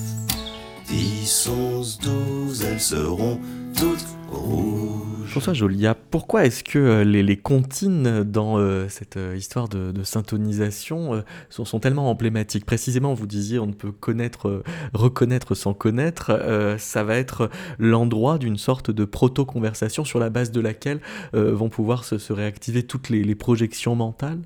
10, 0.88 1.50
11, 1.50 2.00
12, 2.00 2.64
elles 2.64 2.80
seront 2.80 3.38
toutes 3.78 4.08
rouges. 4.32 5.28
François 5.28 5.54
Jolia, 5.54 5.94
pourquoi 5.94 6.46
est-ce 6.46 6.64
que 6.64 6.80
euh, 6.80 7.04
les, 7.04 7.36
comptines 7.36 8.24
dans 8.24 8.58
euh, 8.58 8.88
cette 8.88 9.18
euh, 9.18 9.36
histoire 9.36 9.68
de, 9.68 9.92
syntonisation 10.04 11.22
sont, 11.50 11.80
tellement 11.82 12.10
emblématiques? 12.10 12.66
Précisément, 12.66 13.14
vous 13.14 13.28
disiez, 13.28 13.60
on 13.60 13.68
ne 13.68 13.74
peut 13.74 13.92
connaître, 13.92 14.64
reconnaître 14.94 15.54
sans 15.54 15.74
connaître. 15.74 16.32
ça 16.80 17.04
va 17.04 17.18
être 17.18 17.50
l'endroit 17.78 18.38
d'une 18.38 18.58
sorte 18.58 18.90
de 18.90 19.04
proto-conversation 19.04 20.06
sur 20.06 20.20
la 20.20 20.30
base 20.30 20.52
de 20.52 20.62
laquelle 20.62 21.02
vont 21.34 21.68
pouvoir 21.68 22.06
se, 22.06 22.32
réactiver 22.32 22.84
toutes 22.84 23.10
les, 23.10 23.36
projections 23.36 23.98
mentales? 23.98 24.40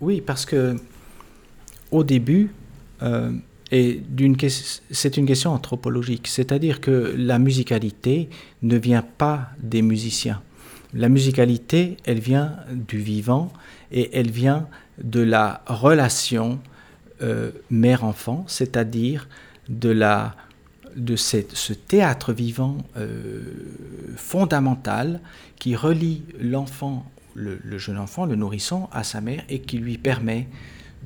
Oui, 0.00 0.20
parce 0.20 0.46
que 0.46 0.76
au 1.90 2.04
début, 2.04 2.50
et 3.70 4.02
c'est 4.90 5.16
une 5.16 5.26
question 5.26 5.52
anthropologique, 5.52 6.26
c'est-à-dire 6.26 6.80
que 6.80 7.14
la 7.16 7.38
musicalité 7.38 8.30
ne 8.62 8.76
vient 8.76 9.02
pas 9.02 9.50
des 9.62 9.82
musiciens. 9.82 10.40
La 10.94 11.10
musicalité, 11.10 11.98
elle 12.04 12.18
vient 12.18 12.56
du 12.72 12.98
vivant 12.98 13.52
et 13.92 14.16
elle 14.18 14.30
vient 14.30 14.68
de 15.02 15.20
la 15.20 15.62
relation 15.66 16.60
euh, 17.20 17.50
mère-enfant, 17.70 18.44
c'est-à-dire 18.46 19.28
de, 19.68 19.90
la, 19.90 20.34
ce 21.16 21.72
théâtre 21.74 22.32
vivant 22.32 22.78
euh, 22.96 23.42
fondamental 24.16 25.20
qui 25.58 25.76
relie 25.76 26.22
l'enfant, 26.40 27.04
le, 27.38 27.78
jeune 27.78 27.98
enfant, 27.98 28.26
le 28.26 28.36
nourrisson, 28.36 28.88
à 28.92 29.04
sa 29.04 29.20
mère 29.20 29.44
et 29.48 29.60
qui 29.60 29.78
lui 29.78 29.98
permet 29.98 30.48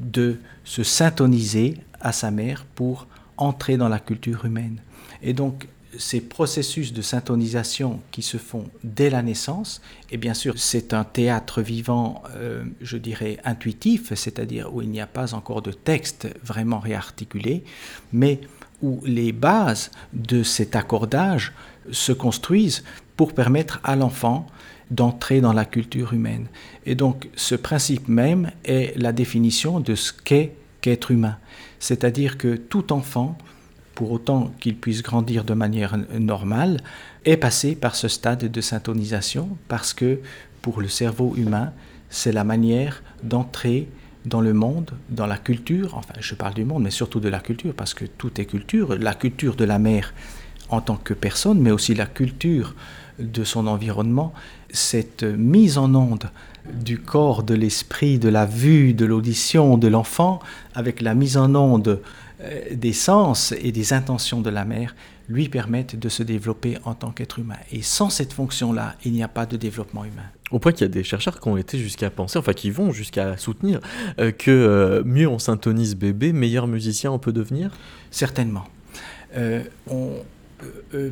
de 0.00 0.38
se 0.64 0.82
syntoniser 0.82 1.76
à 2.00 2.12
sa 2.12 2.30
mère 2.30 2.64
pour 2.74 3.06
entrer 3.36 3.76
dans 3.76 3.88
la 3.88 3.98
culture 3.98 4.44
humaine. 4.44 4.78
Et 5.22 5.32
donc, 5.34 5.68
ces 5.98 6.20
processus 6.22 6.92
de 6.94 7.02
syntonisation 7.02 8.00
qui 8.10 8.22
se 8.22 8.38
font 8.38 8.64
dès 8.82 9.10
la 9.10 9.22
naissance, 9.22 9.82
et 10.10 10.16
bien 10.16 10.32
sûr 10.32 10.54
c'est 10.56 10.94
un 10.94 11.04
théâtre 11.04 11.60
vivant, 11.60 12.22
euh, 12.34 12.64
je 12.80 12.96
dirais, 12.96 13.38
intuitif, 13.44 14.14
c'est-à-dire 14.14 14.74
où 14.74 14.80
il 14.80 14.88
n'y 14.88 15.02
a 15.02 15.06
pas 15.06 15.34
encore 15.34 15.60
de 15.60 15.70
texte 15.72 16.28
vraiment 16.42 16.78
réarticulé, 16.78 17.62
mais 18.12 18.40
où 18.80 19.00
les 19.04 19.32
bases 19.32 19.90
de 20.14 20.42
cet 20.42 20.76
accordage 20.76 21.52
se 21.90 22.12
construisent 22.12 22.84
pour 23.16 23.34
permettre 23.34 23.80
à 23.84 23.96
l'enfant 23.96 24.46
d'entrer 24.90 25.40
dans 25.40 25.52
la 25.52 25.64
culture 25.64 26.12
humaine. 26.12 26.48
Et 26.86 26.94
donc 26.94 27.28
ce 27.36 27.54
principe 27.54 28.08
même 28.08 28.50
est 28.64 28.96
la 28.96 29.12
définition 29.12 29.80
de 29.80 29.94
ce 29.94 30.12
qu'est 30.12 30.54
qu'être 30.80 31.10
humain. 31.10 31.38
C'est-à-dire 31.78 32.38
que 32.38 32.56
tout 32.56 32.92
enfant 32.92 33.38
pour 33.94 34.12
autant 34.12 34.52
qu'il 34.60 34.76
puisse 34.76 35.02
grandir 35.02 35.44
de 35.44 35.54
manière 35.54 35.96
normale, 36.18 36.80
est 37.24 37.36
passé 37.36 37.74
par 37.74 37.94
ce 37.94 38.08
stade 38.08 38.50
de 38.50 38.60
syntonisation 38.60 39.56
parce 39.68 39.92
que 39.92 40.20
pour 40.60 40.80
le 40.80 40.88
cerveau 40.88 41.34
humain, 41.36 41.72
c'est 42.08 42.32
la 42.32 42.44
manière 42.44 43.02
d'entrer 43.22 43.88
dans 44.24 44.40
le 44.40 44.52
monde, 44.52 44.92
dans 45.08 45.26
la 45.26 45.36
culture, 45.36 45.96
enfin 45.96 46.14
je 46.20 46.34
parle 46.34 46.54
du 46.54 46.64
monde, 46.64 46.82
mais 46.82 46.90
surtout 46.90 47.20
de 47.20 47.28
la 47.28 47.40
culture, 47.40 47.74
parce 47.74 47.94
que 47.94 48.04
tout 48.04 48.40
est 48.40 48.44
culture, 48.44 48.96
la 48.96 49.14
culture 49.14 49.56
de 49.56 49.64
la 49.64 49.78
mère 49.78 50.14
en 50.68 50.80
tant 50.80 50.96
que 50.96 51.14
personne, 51.14 51.60
mais 51.60 51.70
aussi 51.70 51.94
la 51.94 52.06
culture 52.06 52.74
de 53.18 53.44
son 53.44 53.66
environnement, 53.66 54.32
cette 54.70 55.22
mise 55.22 55.78
en 55.78 55.94
onde 55.94 56.30
du 56.72 56.98
corps, 56.98 57.42
de 57.42 57.54
l'esprit, 57.54 58.18
de 58.18 58.28
la 58.28 58.46
vue, 58.46 58.94
de 58.94 59.04
l'audition 59.04 59.76
de 59.76 59.88
l'enfant, 59.88 60.40
avec 60.74 61.00
la 61.00 61.14
mise 61.14 61.36
en 61.36 61.54
onde 61.54 62.00
euh, 62.42 62.60
des 62.72 62.92
sens 62.92 63.52
et 63.60 63.72
des 63.72 63.92
intentions 63.92 64.40
de 64.40 64.50
la 64.50 64.64
mère 64.64 64.94
lui 65.28 65.48
permettent 65.48 65.98
de 65.98 66.08
se 66.08 66.22
développer 66.22 66.78
en 66.84 66.94
tant 66.94 67.10
qu'être 67.10 67.38
humain. 67.38 67.58
Et 67.70 67.82
sans 67.82 68.10
cette 68.10 68.32
fonction-là, 68.32 68.96
il 69.04 69.12
n'y 69.12 69.22
a 69.22 69.28
pas 69.28 69.46
de 69.46 69.56
développement 69.56 70.04
humain. 70.04 70.24
Au 70.50 70.58
point 70.58 70.72
qu'il 70.72 70.82
y 70.82 70.90
a 70.90 70.92
des 70.92 71.04
chercheurs 71.04 71.40
qui 71.40 71.48
ont 71.48 71.56
été 71.56 71.78
jusqu'à 71.78 72.10
penser, 72.10 72.38
enfin 72.38 72.52
qui 72.52 72.70
vont 72.70 72.92
jusqu'à 72.92 73.36
soutenir 73.36 73.80
euh, 74.18 74.32
que 74.32 74.50
euh, 74.50 75.02
mieux 75.04 75.28
on 75.28 75.38
syntonise 75.38 75.96
bébé, 75.96 76.32
meilleur 76.32 76.66
musicien 76.66 77.10
on 77.10 77.18
peut 77.18 77.32
devenir? 77.32 77.70
Certainement. 78.10 78.64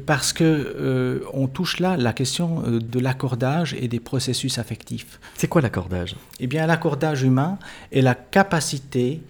Parce 0.06 0.32
que 0.32 1.22
on 1.32 1.46
touche 1.46 1.80
là 1.80 1.96
la 1.96 2.12
question 2.12 2.62
de 2.66 2.98
l'accordage 3.00 3.74
et 3.74 3.88
des 3.88 4.00
processus 4.00 4.58
affectifs. 4.58 5.18
C'est 5.36 5.48
quoi 5.48 5.62
l'accordage? 5.62 6.16
Eh 6.38 6.46
bien, 6.46 6.66
l'accordage 6.66 7.22
humain 7.22 7.58
est 7.92 8.02
la 8.02 8.14
capacité 8.14 9.22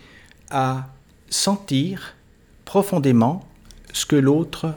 à 0.51 0.89
sentir 1.29 2.15
profondément 2.65 3.45
ce 3.93 4.07
que 4.07 4.17
l'autre 4.17 4.75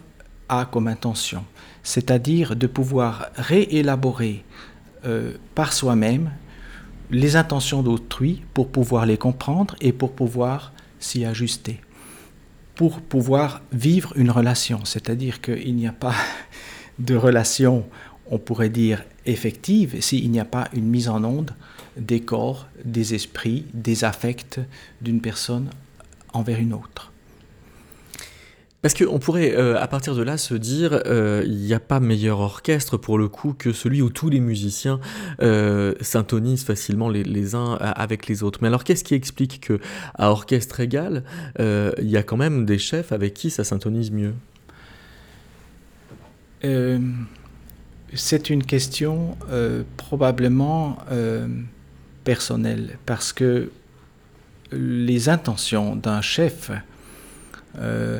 a 0.50 0.66
comme 0.66 0.88
intention, 0.88 1.44
c'est-à-dire 1.84 2.56
de 2.56 2.68
pouvoir 2.68 3.30
réélaborer 3.36 4.44
euh, 5.06 5.34
par 5.56 5.74
soi-même 5.74 6.32
les 7.12 7.36
intentions 7.36 7.84
d'autrui 7.84 8.41
pour 8.54 8.70
pouvoir 8.70 9.06
les 9.06 9.18
comprendre 9.18 9.76
et 9.82 9.91
pour 9.91 10.14
pouvoir 10.14 10.72
s'y 11.00 11.26
ajuster, 11.26 11.82
pour 12.76 13.02
pouvoir 13.02 13.62
vivre 13.72 14.14
une 14.16 14.32
relation, 14.32 14.84
c'est-à-dire 14.86 15.42
qu'il 15.42 15.76
n'y 15.76 15.88
a 15.88 15.92
pas 15.92 16.16
de 17.00 17.16
relation, 17.16 17.86
on 18.30 18.38
pourrait 18.38 18.70
dire, 18.70 19.04
effective 19.26 20.02
s'il 20.02 20.30
n'y 20.32 20.40
a 20.40 20.46
pas 20.46 20.68
une 20.74 20.88
mise 20.88 21.08
en 21.08 21.24
onde 21.24 21.52
des 21.96 22.22
corps, 22.22 22.68
des 22.84 23.14
esprits, 23.14 23.66
des 23.74 24.04
affects 24.04 24.60
d'une 25.02 25.22
personne 25.22 25.70
envers 26.34 26.60
une 26.60 26.74
autre. 26.74 27.12
Parce 28.84 28.94
qu'on 28.94 29.18
pourrait, 29.18 29.56
euh, 29.56 29.82
à 29.82 29.88
partir 29.88 30.14
de 30.14 30.22
là, 30.22 30.38
se 30.38 30.54
dire, 30.56 31.04
euh, 31.06 31.42
il 31.46 31.56
n'y 31.56 31.74
a 31.74 31.80
pas 31.80 32.02
meilleur 32.02 32.42
orchestre 32.42 32.98
pour 32.98 33.18
le 33.18 33.30
coup 33.30 33.56
que 33.58 33.72
celui 33.72 34.02
où 34.02 34.10
tous 34.10 34.30
les 34.30 34.42
musiciens 34.42 35.00
euh, 35.42 35.96
s'intonisent 36.02 36.66
facilement 36.66 37.08
les, 37.08 37.56
uns 37.56 37.76
avec 37.76 38.28
les 38.28 38.44
autres. 38.44 38.60
Mais 38.62 38.68
alors, 38.68 38.84
qu'est-ce 38.84 39.06
qui 39.06 39.14
explique 39.16 39.62
que 39.62 39.80
à 40.16 40.32
orchestre 40.32 40.82
égal, 40.82 41.24
il 41.60 42.10
y 42.10 42.18
a 42.18 42.24
quand 42.24 42.36
même 42.36 42.66
des 42.66 42.78
chefs 42.78 43.14
avec 43.14 43.34
qui 43.34 43.50
ça 43.50 43.64
s'intonise 43.64 44.12
mieux? 44.12 44.34
C'est 48.14 48.50
une 48.50 48.66
question 48.66 49.38
probablement 49.96 50.98
personnelle, 52.26 52.98
parce 53.06 53.32
que 53.32 53.72
les 54.74 55.30
intentions 55.30 55.96
d'un 55.96 56.22
chef 56.22 56.72
euh, 57.80 58.20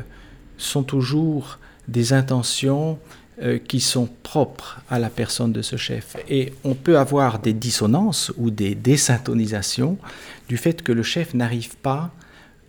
sont 0.56 0.82
toujours 0.82 1.58
des 1.88 2.12
intentions 2.12 2.98
euh, 3.42 3.58
qui 3.58 3.80
sont 3.80 4.08
propres 4.22 4.80
à 4.88 4.98
la 4.98 5.10
personne 5.10 5.52
de 5.52 5.60
ce 5.60 5.76
chef. 5.76 6.16
Et 6.28 6.52
on 6.62 6.74
peut 6.74 6.98
avoir 6.98 7.40
des 7.40 7.52
dissonances 7.52 8.32
ou 8.36 8.50
des 8.50 8.74
désyntonisations 8.74 9.98
du 10.48 10.56
fait 10.56 10.82
que 10.82 10.92
le 10.92 11.02
chef 11.02 11.34
n'arrive 11.34 11.76
pas 11.76 12.12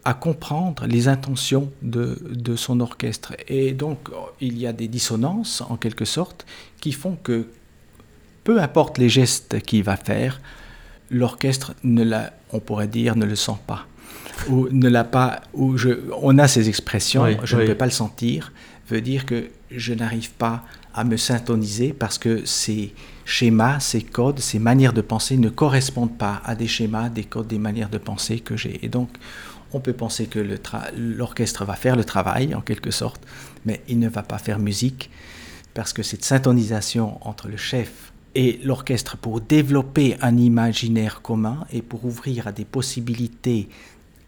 à 0.06 0.14
comprendre 0.14 0.86
les 0.88 1.08
intentions 1.08 1.72
de, 1.82 2.18
de, 2.32 2.56
son 2.56 2.80
orchestre. 2.80 3.34
Et 3.48 3.74
donc, 3.74 4.10
il 4.40 4.58
y 4.58 4.68
a 4.68 4.74
des 4.74 4.88
dissonances, 4.88 5.62
en 5.62 5.78
quelque 5.78 6.06
sorte, 6.06 6.46
qui 6.80 6.92
font 6.92 7.18
que, 7.22 7.48
peu 8.44 8.62
importe 8.62 8.98
les 8.98 9.10
gestes 9.10 9.60
qu'il 9.62 9.84
va 9.84 9.98
faire, 9.98 10.42
l'orchestre, 11.10 11.74
ne 11.84 12.04
la, 12.04 12.34
on 12.52 12.60
pourrait 12.60 12.88
dire, 12.88 13.16
ne 13.16 13.26
le 13.26 13.36
sent 13.36 13.58
pas. 13.68 13.86
Ou 14.50 14.68
ne 14.70 14.90
l'a 14.90 15.04
pas, 15.04 15.42
ou 15.54 15.78
je, 15.78 15.90
on 16.22 16.38
a 16.38 16.48
ces 16.48 16.70
expressions, 16.70 17.26
je 17.44 17.58
ne 17.58 17.66
peux 17.66 17.76
pas 17.76 17.86
le 17.86 17.92
sentir, 17.92 18.52
veut 18.90 19.02
dire 19.02 19.26
que 19.26 19.48
je 19.72 19.94
n'arrive 19.94 20.32
pas 20.32 20.64
à 20.94 21.04
me 21.04 21.18
syntoniser 21.18 21.94
parce 21.94 22.18
que 22.18 22.46
ces 22.46 22.94
schémas, 23.26 23.80
ces 23.80 24.02
codes, 24.02 24.40
ces 24.40 24.60
manières 24.60 24.94
de 24.94 25.02
penser 25.02 25.38
ne 25.38 25.50
correspondent 25.50 26.18
pas 26.18 26.42
à 26.46 26.56
des 26.56 26.68
schémas, 26.68 27.10
des 27.10 27.24
codes, 27.24 27.48
des 27.48 27.60
manières 27.60 27.90
de 27.90 27.98
penser 27.98 28.40
que 28.40 28.56
j'ai. 28.56 28.84
Et 28.86 28.90
donc, 28.90 29.10
on 29.74 29.80
peut 29.80 29.94
penser 29.94 30.28
que 30.28 30.40
l'orchestre 30.98 31.66
va 31.66 31.76
faire 31.76 31.96
le 31.96 32.06
travail, 32.06 32.56
en 32.56 32.62
quelque 32.62 32.92
sorte, 32.92 33.22
mais 33.66 33.82
il 33.90 34.00
ne 34.00 34.08
va 34.08 34.24
pas 34.24 34.38
faire 34.38 34.60
musique, 34.60 35.10
parce 35.74 35.92
que 35.92 36.04
cette 36.04 36.24
syntonisation 36.24 37.20
entre 37.28 37.50
le 37.50 37.58
chef 37.58 38.14
et 38.36 38.60
l'orchestre 38.64 39.18
pour 39.18 39.42
développer 39.42 40.18
un 40.22 40.38
imaginaire 40.38 41.22
commun 41.22 41.66
et 41.72 41.82
pour 41.82 42.06
ouvrir 42.06 42.48
à 42.48 42.52
des 42.52 42.66
possibilités 42.66 43.70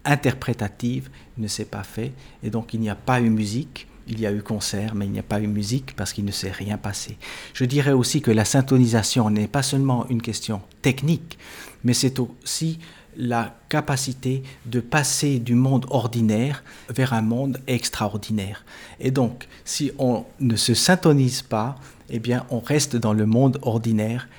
interprétative 0.08 1.10
ne 1.38 1.48
s'est 1.48 1.66
pas 1.66 1.84
fait 1.84 2.14
et 2.44 2.50
donc 2.50 2.74
il 2.74 2.80
n'y 2.80 2.90
a 2.90 2.96
pas 2.96 3.22
eu 3.22 3.30
musique. 3.30 3.88
Il 4.10 4.22
y 4.22 4.26
a 4.26 4.32
eu 4.32 4.42
concert, 4.42 4.96
mais 4.96 5.06
il 5.06 5.12
n'y 5.12 5.20
a 5.20 5.24
pas 5.24 5.42
eu 5.42 5.48
musique 5.48 5.94
parce 5.98 6.14
qu'il 6.14 6.24
ne 6.24 6.32
s'est 6.32 6.52
rien 6.52 6.78
passé. 6.78 7.18
Je 7.54 7.66
dirais 7.66 7.92
aussi 7.92 8.22
que 8.22 8.32
la 8.32 8.46
syntonisation 8.46 9.30
n'est 9.30 9.50
pas 9.50 9.64
seulement 9.64 10.08
une 10.08 10.22
question 10.22 10.62
technique, 10.82 11.38
mais 11.84 11.94
c'est 11.94 12.18
aussi 12.18 12.80
la 13.18 13.56
capacité 13.68 14.44
de 14.66 14.80
passer 14.80 15.40
du 15.40 15.56
monde 15.56 15.88
ordinaire 15.90 16.64
vers 16.90 17.14
un 17.14 17.22
monde 17.22 17.60
extraordinaire. 17.68 18.64
Et 19.00 19.12
donc, 19.12 19.48
si 19.66 19.92
on 19.98 20.24
ne 20.40 20.56
se 20.56 20.74
syntonise 20.74 21.42
pas, 21.42 21.76
eh 22.10 22.20
bien, 22.20 22.46
on 22.50 22.60
reste 22.60 22.96
dans 22.96 23.14
le 23.14 23.26
monde 23.26 23.60
ordinaire, 23.64 24.30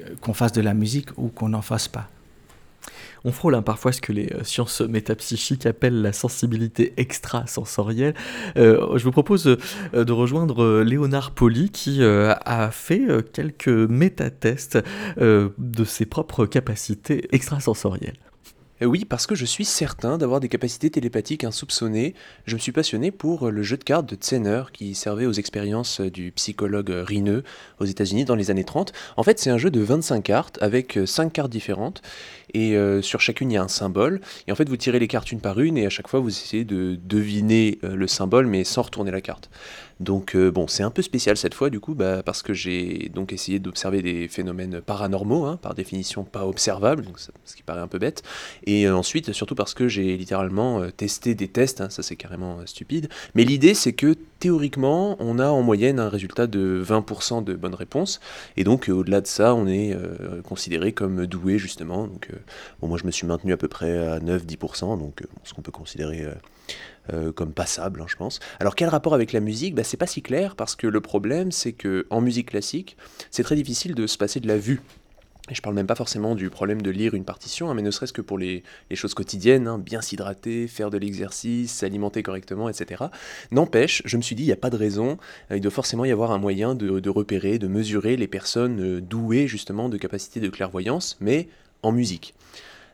euh, 0.00 0.14
qu'on 0.20 0.34
fasse 0.34 0.52
de 0.52 0.60
la 0.60 0.74
musique 0.74 1.08
ou 1.16 1.28
qu'on 1.28 1.48
n'en 1.48 1.62
fasse 1.62 1.88
pas. 1.88 2.08
On 3.26 3.32
frôle 3.32 3.54
hein, 3.54 3.62
parfois 3.62 3.92
ce 3.92 4.02
que 4.02 4.12
les 4.12 4.30
euh, 4.34 4.44
sciences 4.44 4.82
métapsychiques 4.82 5.64
appellent 5.64 6.02
la 6.02 6.12
sensibilité 6.12 6.92
extrasensorielle. 6.98 8.14
Euh, 8.58 8.98
je 8.98 9.04
vous 9.04 9.12
propose 9.12 9.46
euh, 9.46 10.04
de 10.04 10.12
rejoindre 10.12 10.82
Léonard 10.82 11.30
Poli 11.30 11.70
qui 11.70 12.02
a 12.04 12.70
fait 12.70 13.06
quelques 13.32 13.68
métatests 13.68 14.78
de 15.16 15.84
ses 15.84 16.06
propres 16.06 16.46
capacités 16.46 17.28
extrasensorielles. 17.32 18.18
Oui, 18.82 19.04
parce 19.04 19.26
que 19.26 19.34
je 19.34 19.44
suis 19.44 19.64
certain 19.64 20.18
d'avoir 20.18 20.40
des 20.40 20.48
capacités 20.48 20.90
télépathiques 20.90 21.44
insoupçonnées. 21.44 22.14
Je 22.44 22.54
me 22.54 22.60
suis 22.60 22.72
passionné 22.72 23.10
pour 23.12 23.50
le 23.50 23.62
jeu 23.62 23.76
de 23.76 23.84
cartes 23.84 24.06
de 24.06 24.16
Tsener 24.16 24.64
qui 24.72 24.94
servait 24.94 25.26
aux 25.26 25.32
expériences 25.32 26.00
du 26.00 26.32
psychologue 26.32 26.90
Rineux 26.90 27.44
aux 27.78 27.84
États-Unis 27.84 28.24
dans 28.24 28.34
les 28.34 28.50
années 28.50 28.64
30. 28.64 28.92
En 29.16 29.22
fait, 29.22 29.38
c'est 29.38 29.50
un 29.50 29.58
jeu 29.58 29.70
de 29.70 29.80
25 29.80 30.22
cartes 30.22 30.58
avec 30.60 30.98
5 31.06 31.32
cartes 31.32 31.52
différentes 31.52 32.02
et 32.54 32.76
euh, 32.76 33.02
sur 33.02 33.20
chacune 33.20 33.50
il 33.50 33.54
y 33.54 33.56
a 33.56 33.62
un 33.62 33.68
symbole. 33.68 34.20
Et 34.46 34.52
en 34.52 34.54
fait, 34.54 34.68
vous 34.68 34.76
tirez 34.76 34.98
les 34.98 35.08
cartes 35.08 35.30
une 35.32 35.40
par 35.40 35.60
une 35.60 35.76
et 35.76 35.86
à 35.86 35.90
chaque 35.90 36.08
fois 36.08 36.20
vous 36.20 36.30
essayez 36.30 36.64
de 36.64 36.98
deviner 37.04 37.78
euh, 37.84 37.94
le 37.94 38.06
symbole 38.06 38.46
mais 38.46 38.64
sans 38.64 38.82
retourner 38.82 39.10
la 39.10 39.20
carte. 39.20 39.50
Donc 40.00 40.34
euh, 40.34 40.50
bon, 40.50 40.66
c'est 40.66 40.82
un 40.82 40.90
peu 40.90 41.02
spécial 41.02 41.36
cette 41.36 41.54
fois 41.54 41.70
du 41.70 41.80
coup, 41.80 41.94
bah, 41.94 42.22
parce 42.24 42.42
que 42.42 42.52
j'ai 42.52 43.10
donc 43.14 43.32
essayé 43.32 43.58
d'observer 43.58 44.02
des 44.02 44.28
phénomènes 44.28 44.80
paranormaux, 44.80 45.44
hein, 45.44 45.56
par 45.56 45.74
définition 45.74 46.24
pas 46.24 46.46
observables, 46.46 47.04
ce 47.44 47.54
qui 47.54 47.62
paraît 47.62 47.80
un 47.80 47.88
peu 47.88 47.98
bête. 47.98 48.22
Et 48.66 48.88
ensuite, 48.88 49.32
surtout 49.32 49.54
parce 49.54 49.74
que 49.74 49.86
j'ai 49.86 50.16
littéralement 50.16 50.82
testé 50.90 51.34
des 51.34 51.48
tests, 51.48 51.80
hein, 51.80 51.90
ça 51.90 52.02
c'est 52.02 52.16
carrément 52.16 52.58
stupide. 52.66 53.08
Mais 53.34 53.44
l'idée 53.44 53.74
c'est 53.74 53.92
que 53.92 54.16
théoriquement, 54.44 55.16
on 55.20 55.38
a 55.38 55.48
en 55.48 55.62
moyenne 55.62 55.98
un 55.98 56.10
résultat 56.10 56.46
de 56.46 56.84
20% 56.86 57.42
de 57.44 57.54
bonnes 57.54 57.74
réponses. 57.74 58.20
Et 58.58 58.64
donc 58.64 58.90
au-delà 58.90 59.22
de 59.22 59.26
ça, 59.26 59.54
on 59.54 59.66
est 59.66 59.96
considéré 60.44 60.92
comme 60.92 61.24
doué 61.24 61.56
justement. 61.56 62.06
Donc 62.06 62.28
bon, 62.80 62.88
moi 62.88 62.98
je 62.98 63.06
me 63.06 63.10
suis 63.10 63.26
maintenu 63.26 63.52
à 63.52 63.56
peu 63.56 63.68
près 63.68 63.96
à 63.96 64.18
9-10%, 64.18 64.98
donc 64.98 65.22
euh, 65.22 65.26
ce 65.44 65.54
qu'on 65.54 65.62
peut 65.62 65.72
considérer 65.72 66.22
euh, 66.22 66.34
euh, 67.12 67.32
comme 67.32 67.52
passable, 67.52 68.00
hein, 68.02 68.06
je 68.08 68.16
pense. 68.16 68.40
Alors 68.60 68.74
quel 68.74 68.88
rapport 68.88 69.14
avec 69.14 69.32
la 69.32 69.40
musique? 69.40 69.74
Bah, 69.74 69.84
C'est 69.84 69.96
pas 69.96 70.06
si 70.06 70.22
clair 70.22 70.56
parce 70.56 70.76
que 70.76 70.86
le 70.86 71.00
problème 71.00 71.52
c'est 71.52 71.72
que 71.72 72.06
en 72.10 72.20
musique 72.20 72.50
classique, 72.50 72.96
c'est 73.30 73.42
très 73.42 73.56
difficile 73.56 73.94
de 73.94 74.06
se 74.06 74.18
passer 74.18 74.40
de 74.40 74.48
la 74.48 74.58
vue. 74.58 74.80
Et 75.50 75.54
je 75.54 75.60
parle 75.60 75.74
même 75.74 75.86
pas 75.86 75.94
forcément 75.94 76.34
du 76.34 76.48
problème 76.48 76.80
de 76.80 76.90
lire 76.90 77.12
une 77.12 77.26
partition, 77.26 77.68
hein, 77.68 77.74
mais 77.74 77.82
ne 77.82 77.90
serait-ce 77.90 78.14
que 78.14 78.22
pour 78.22 78.38
les, 78.38 78.62
choses 78.94 79.12
quotidiennes, 79.12 79.68
hein, 79.68 79.78
bien 79.78 80.00
s'hydrater, 80.00 80.66
faire 80.68 80.88
de 80.88 80.96
l'exercice, 80.96 81.70
s'alimenter 81.70 82.22
correctement, 82.22 82.70
etc. 82.70 83.04
N'empêche, 83.50 84.00
je 84.06 84.16
me 84.16 84.22
suis 84.22 84.34
dit, 84.34 84.44
il 84.44 84.46
n'y 84.46 84.52
a 84.52 84.56
pas 84.56 84.70
de 84.70 84.78
raison, 84.78 85.18
euh, 85.50 85.56
il 85.56 85.60
doit 85.60 85.70
forcément 85.70 86.06
y 86.06 86.12
avoir 86.12 86.30
un 86.30 86.38
moyen 86.38 86.74
de, 86.74 87.10
repérer, 87.10 87.58
de 87.58 87.68
mesurer 87.68 88.16
les 88.16 88.26
personnes 88.26 88.80
euh, 88.80 89.00
douées 89.02 89.46
justement 89.46 89.90
de 89.90 89.98
capacité 89.98 90.40
de 90.40 90.48
clairvoyance, 90.48 91.18
mais 91.20 91.48
en 91.82 91.92
musique. 91.92 92.34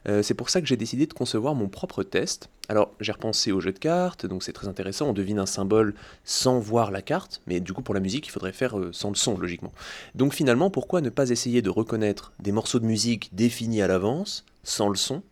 Euh, 0.09 0.23
c'est 0.23 0.35
pour 0.35 0.51
ça 0.51 0.61
que 0.61 0.67
j'ai 0.67 0.77
décidé 0.77 1.07
de 1.07 1.13
concevoir 1.13 1.55
mon 1.55 1.69
propre 1.69 2.03
test. 2.03 2.49
Alors 2.69 2.93
j'ai 3.01 3.13
repensé 3.13 3.53
au 3.53 3.61
jeu 3.61 3.73
de 3.73 3.79
cartes, 3.79 4.27
donc 4.27 4.43
c'est 4.43 4.53
très 4.53 4.69
intéressant, 4.69 5.09
on 5.09 5.13
devine 5.13 5.39
un 5.39 5.47
symbole 5.47 5.95
sans 6.25 6.59
voir 6.59 6.91
la 6.91 7.03
carte, 7.03 7.43
mais 7.47 7.61
du 7.61 7.73
coup 7.73 7.83
pour 7.83 7.95
la 7.95 8.01
musique 8.01 8.27
il 8.29 8.31
faudrait 8.31 8.53
faire 8.53 8.79
euh, 8.79 8.91
sans 8.93 9.09
le 9.11 9.17
son 9.17 9.37
logiquement. 9.37 9.73
Donc 10.15 10.35
finalement 10.35 10.71
pourquoi 10.71 11.01
ne 11.01 11.11
pas 11.11 11.31
essayer 11.31 11.63
de 11.63 11.71
reconnaître 11.71 12.33
des 12.39 12.53
morceaux 12.53 12.79
de 12.79 12.87
musique 12.87 13.31
définis 13.33 13.83
à 13.83 13.89
l'avance, 13.89 14.45
sans 14.63 14.89
le 14.89 14.97
son, 14.97 15.23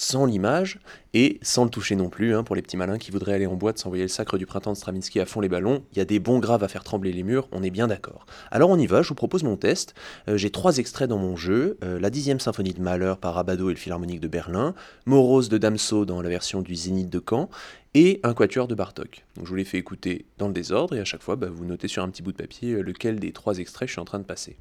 sans 0.00 0.24
l'image 0.24 0.80
et 1.12 1.38
sans 1.42 1.64
le 1.64 1.70
toucher 1.70 1.94
non 1.94 2.08
plus. 2.08 2.34
Hein, 2.34 2.42
pour 2.42 2.56
les 2.56 2.62
petits 2.62 2.78
malins 2.78 2.96
qui 2.96 3.10
voudraient 3.10 3.34
aller 3.34 3.46
en 3.46 3.54
boîte 3.54 3.76
s'envoyer 3.76 4.04
le 4.04 4.08
sacre 4.08 4.38
du 4.38 4.46
printemps 4.46 4.72
de 4.72 4.76
Stravinsky 4.76 5.20
à 5.20 5.26
fond 5.26 5.40
les 5.40 5.48
ballons, 5.50 5.82
il 5.92 5.98
y 5.98 6.00
a 6.00 6.06
des 6.06 6.18
bons 6.18 6.38
graves 6.38 6.64
à 6.64 6.68
faire 6.68 6.84
trembler 6.84 7.12
les 7.12 7.22
murs, 7.22 7.48
on 7.52 7.62
est 7.62 7.70
bien 7.70 7.86
d'accord. 7.86 8.24
Alors 8.50 8.70
on 8.70 8.78
y 8.78 8.86
va, 8.86 9.02
je 9.02 9.10
vous 9.10 9.14
propose 9.14 9.42
mon 9.42 9.58
test. 9.58 9.94
Euh, 10.28 10.38
j'ai 10.38 10.50
trois 10.50 10.78
extraits 10.78 11.08
dans 11.08 11.18
mon 11.18 11.36
jeu 11.36 11.76
euh, 11.84 12.00
la 12.00 12.08
dixième 12.08 12.40
symphonie 12.40 12.72
de 12.72 12.80
Mahler 12.80 13.14
par 13.20 13.36
Abado 13.36 13.68
et 13.68 13.74
le 13.74 13.78
Philharmonique 13.78 14.20
de 14.20 14.28
Berlin, 14.28 14.74
Morose 15.04 15.50
de 15.50 15.58
Damso 15.58 16.06
dans 16.06 16.22
la 16.22 16.30
version 16.30 16.62
du 16.62 16.74
Zénith 16.74 17.10
de 17.10 17.22
Caen, 17.28 17.50
et 17.92 18.20
un 18.22 18.32
quatuor 18.32 18.68
de 18.68 18.74
Bartok. 18.74 19.26
Je 19.36 19.46
vous 19.46 19.54
les 19.54 19.64
fais 19.64 19.76
écouter 19.76 20.24
dans 20.38 20.46
le 20.46 20.54
désordre 20.54 20.96
et 20.96 21.00
à 21.00 21.04
chaque 21.04 21.22
fois 21.22 21.36
bah, 21.36 21.48
vous 21.52 21.66
notez 21.66 21.88
sur 21.88 22.02
un 22.02 22.08
petit 22.08 22.22
bout 22.22 22.32
de 22.32 22.38
papier 22.38 22.72
euh, 22.72 22.80
lequel 22.80 23.20
des 23.20 23.32
trois 23.32 23.58
extraits 23.58 23.88
je 23.88 23.92
suis 23.92 24.00
en 24.00 24.06
train 24.06 24.18
de 24.18 24.24
passer. 24.24 24.56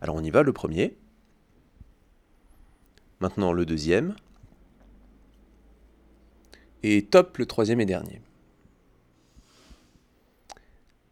Alors 0.00 0.14
on 0.14 0.22
y 0.22 0.30
va, 0.30 0.44
le 0.44 0.52
premier. 0.52 0.94
Maintenant 3.18 3.52
le 3.52 3.66
deuxième 3.66 4.14
et 6.86 7.02
top 7.02 7.38
le 7.38 7.46
troisième 7.46 7.80
et 7.80 7.86
dernier. 7.86 8.20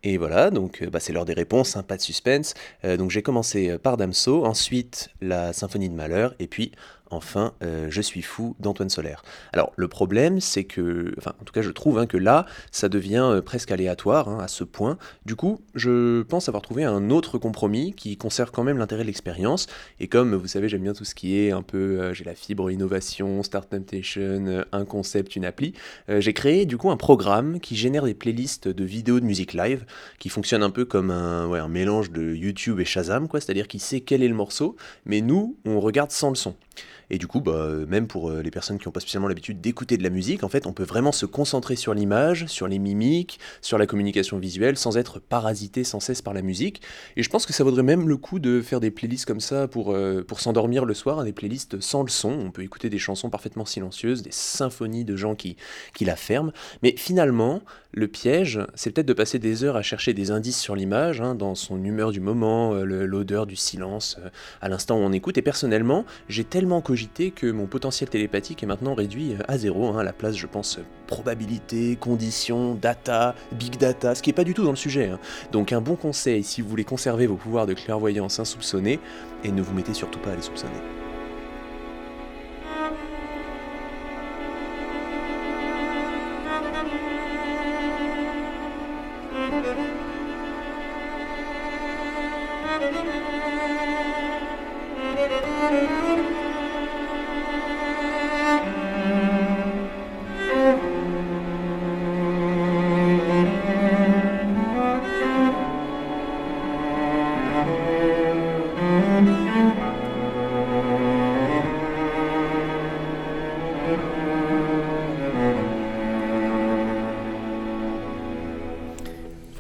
Et 0.05 0.19
voilà, 0.19 0.51
donc 0.51 0.83
euh, 0.83 0.91
bah, 0.91 1.01
c'est 1.01 1.15
l'heure 1.15 1.25
des 1.25 1.33
réponses, 1.33 1.77
hein, 1.77 1.83
pas 1.83 1.97
de 1.97 2.03
suspense. 2.03 2.53
Euh, 2.85 2.99
donc 2.99 3.11
j'ai 3.11 3.23
commencé 3.23 3.71
euh, 3.71 3.79
par 3.79 3.97
Damso, 3.97 4.45
ensuite 4.45 5.09
la 5.23 5.55
symphonie 5.55 5.89
de 5.89 5.95
Malheur, 5.95 6.35
et 6.39 6.47
puis 6.47 6.73
enfin 7.15 7.53
euh, 7.63 7.87
Je 7.91 8.01
suis 8.01 8.23
fou 8.23 8.57
d'Antoine 8.61 8.91
Solaire. 8.91 9.23
Alors 9.53 9.73
le 9.77 9.89
problème 9.89 10.41
c'est 10.41 10.65
que, 10.65 11.15
enfin 11.19 11.35
en 11.41 11.45
tout 11.45 11.53
cas 11.53 11.63
je 11.63 11.71
trouve 11.71 11.99
hein, 11.99 12.07
que 12.07 12.17
là 12.17 12.47
ça 12.71 12.89
devient 12.89 13.29
euh, 13.31 13.41
presque 13.41 13.71
aléatoire 13.71 14.29
hein, 14.29 14.39
à 14.41 14.49
ce 14.49 14.65
point. 14.65 14.99
Du 15.25 15.37
coup 15.37 15.61
je 15.75 16.23
pense 16.23 16.49
avoir 16.49 16.63
trouvé 16.63 16.85
un 16.85 17.11
autre 17.11 17.39
compromis 17.39 17.93
qui 17.95 18.17
conserve 18.17 18.51
quand 18.51 18.65
même 18.65 18.79
l'intérêt 18.79 19.03
de 19.03 19.09
l'expérience. 19.09 19.67
Et 20.01 20.09
comme 20.09 20.35
vous 20.35 20.47
savez 20.49 20.69
j'aime 20.69 20.83
bien 20.83 20.93
tout 20.93 21.05
ce 21.05 21.15
qui 21.15 21.39
est 21.39 21.51
un 21.51 21.63
peu, 21.63 22.01
euh, 22.01 22.15
j'ai 22.15 22.25
la 22.25 22.35
fibre 22.35 22.71
innovation, 22.71 23.43
Start 23.43 23.71
Temptation, 23.71 24.65
un 24.73 24.85
concept, 24.85 25.37
une 25.37 25.45
appli. 25.45 25.75
j'ai 26.09 26.33
créé 26.33 26.67
du 26.67 26.77
coup 26.77 26.91
un 26.91 26.97
programme 26.97 27.61
qui 27.61 27.77
génère 27.77 28.05
des 28.05 28.15
playlists 28.15 28.69
de 28.69 28.85
vidéos 28.85 29.21
de 29.21 29.25
musique 29.25 29.53
live 29.53 29.85
qui 30.19 30.29
fonctionne 30.29 30.63
un 30.63 30.71
peu 30.71 30.85
comme 30.85 31.11
un, 31.11 31.69
mélange 31.69 32.11
de 32.11 32.35
YouTube 32.35 32.81
et 32.81 32.85
Shazam 32.85 33.29
quoi, 33.29 33.41
c'est-à-dire 33.41 33.69
qu'il 33.69 33.81
sait 33.81 34.01
quel 34.01 34.23
est 34.23 34.29
le 34.29 34.35
morceau, 34.35 34.77
mais 35.07 35.21
nous 35.21 35.57
on 35.65 35.81
regarde 35.81 36.11
sans 36.11 36.31
le 36.31 36.35
son. 36.35 36.55
Et 37.11 37.19
du 37.19 37.27
coup, 37.27 37.41
bah, 37.41 37.69
même 37.89 38.07
pour 38.07 38.31
euh, 38.31 38.43
les 38.43 38.51
personnes 38.51 38.79
qui 38.79 38.89
n'ont 38.89 38.93
pas 38.93 39.01
spécialement 39.01 39.29
l'habitude 39.29 39.61
d'écouter 39.61 39.97
de 39.97 40.03
la 40.03 40.11
musique, 40.11 40.45
en 40.45 40.49
fait, 40.49 40.67
on 40.67 40.73
peut 40.73 40.85
vraiment 40.85 41.13
se 41.13 41.27
concentrer 41.27 41.77
sur 41.77 41.95
l'image, 41.95 42.47
sur 42.47 42.69
les 42.69 42.79
mimiques, 42.79 43.39
sur 43.61 43.79
la 43.79 43.87
communication 43.87 44.39
visuelle, 44.39 44.77
sans 44.77 44.97
être 44.97 45.21
parasité 45.21 45.85
sans 45.85 46.01
cesse 46.01 46.23
par 46.23 46.35
la 46.35 46.43
musique. 46.43 46.83
Et 47.17 47.23
je 47.23 47.31
pense 47.31 47.47
que 47.47 47.53
ça 47.53 47.65
vaudrait 47.65 47.83
même 47.83 48.09
le 48.09 48.17
coup 48.17 48.39
de 48.39 48.61
faire 48.61 48.81
des 48.81 48.91
playlists 48.91 49.27
comme 49.27 49.41
ça 49.41 49.69
pour, 49.69 49.93
euh, 49.93 50.25
pour 50.27 50.41
s'endormir 50.41 50.85
le 50.85 50.95
soir, 50.95 51.23
des 51.25 51.33
playlists 51.33 51.81
sans 51.81 52.03
le 52.03 52.11
son. 52.11 52.31
On 52.31 52.51
peut 52.51 52.63
écouter 52.63 52.91
des 52.91 52.99
chansons 52.99 53.31
parfaitement 53.31 53.65
silencieuses, 53.65 54.23
des 54.23 54.33
symphonies 54.33 55.05
de 55.05 55.17
gens 55.17 55.35
qui, 55.35 55.57
qui 55.95 56.05
la 56.05 56.17
ferment. 56.17 56.53
Mais 56.83 56.95
finalement, 56.97 57.63
le 57.93 58.09
piège, 58.09 58.61
c'est 58.75 58.91
peut-être 58.91 59.07
de 59.07 59.13
passer 59.13 59.39
des 59.39 59.63
heures 59.63 59.77
à 59.77 59.83
chercher 59.83 60.15
des 60.15 60.31
indices 60.31 60.61
sur 60.61 60.75
l'image, 60.75 61.21
hein, 61.21 61.35
dans 61.35 61.55
son 61.55 61.83
humeur 61.85 62.11
du 62.11 62.21
moment, 62.21 62.75
euh, 62.75 62.85
l'odeur 62.85 63.47
du 63.47 63.57
silence, 63.57 64.19
à 64.61 64.69
l'instant 64.69 64.97
où 64.97 65.01
on 65.01 65.13
écoute. 65.13 65.39
Et 65.39 65.43
personnellement, 65.43 66.05
j'ai 66.29 66.45
tellement 66.45 66.81
que 67.35 67.51
mon 67.51 67.67
potentiel 67.67 68.09
télépathique 68.09 68.63
est 68.63 68.67
maintenant 68.67 68.95
réduit 68.95 69.35
à 69.49 69.59
zéro, 69.59 69.89
hein, 69.89 69.99
à 69.99 70.05
la 70.05 70.13
place, 70.13 70.37
je 70.37 70.47
pense, 70.47 70.79
probabilité, 71.07 71.97
conditions, 71.97 72.75
data, 72.75 73.35
big 73.53 73.77
data, 73.77 74.15
ce 74.15 74.23
qui 74.23 74.31
n'est 74.31 74.35
pas 74.35 74.45
du 74.45 74.55
tout 74.55 74.65
dans 74.65 74.71
le 74.71 74.77
sujet. 74.77 75.09
Hein. 75.09 75.19
Donc 75.53 75.73
un 75.73 75.81
bon 75.81 75.97
conseil 75.97 76.45
si 76.45 76.63
vous 76.63 76.69
voulez 76.69 76.85
conserver 76.85 77.27
vos 77.27 77.37
pouvoirs 77.37 77.67
de 77.67 77.75
clairvoyance 77.75 78.39
insoupçonnés, 78.39 79.01
et 79.43 79.51
ne 79.51 79.63
vous 79.63 79.75
mettez 79.75 79.95
surtout 79.95 80.21
pas 80.21 80.33
à 80.33 80.37
les 80.37 80.43
soupçonner. 80.43 80.71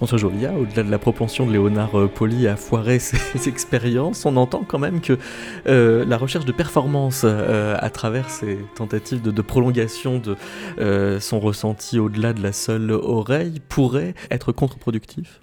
François 0.04 0.18
Jolia, 0.18 0.52
au-delà 0.52 0.82
de 0.82 0.90
la 0.90 0.98
propension 0.98 1.46
de 1.46 1.52
Léonard 1.52 1.98
euh, 1.98 2.08
Poli 2.08 2.46
à 2.46 2.56
foirer 2.56 2.98
ses 2.98 3.48
expériences, 3.48 4.26
on 4.26 4.36
entend 4.36 4.62
quand 4.62 4.78
même 4.78 5.00
que 5.00 5.16
euh, 5.66 6.04
la 6.04 6.18
recherche 6.18 6.44
de 6.44 6.52
performance 6.52 7.22
euh, 7.24 7.74
à 7.80 7.88
travers 7.88 8.28
ces 8.28 8.58
tentatives 8.74 9.22
de, 9.22 9.40
prolongation 9.40 10.18
de 10.18 10.36
son 11.20 11.40
ressenti 11.40 11.98
au-delà 11.98 12.34
de 12.34 12.42
la 12.42 12.52
seule 12.52 12.90
oreille 12.90 13.62
pourrait 13.66 14.14
être 14.30 14.52
contre-productif? 14.52 15.40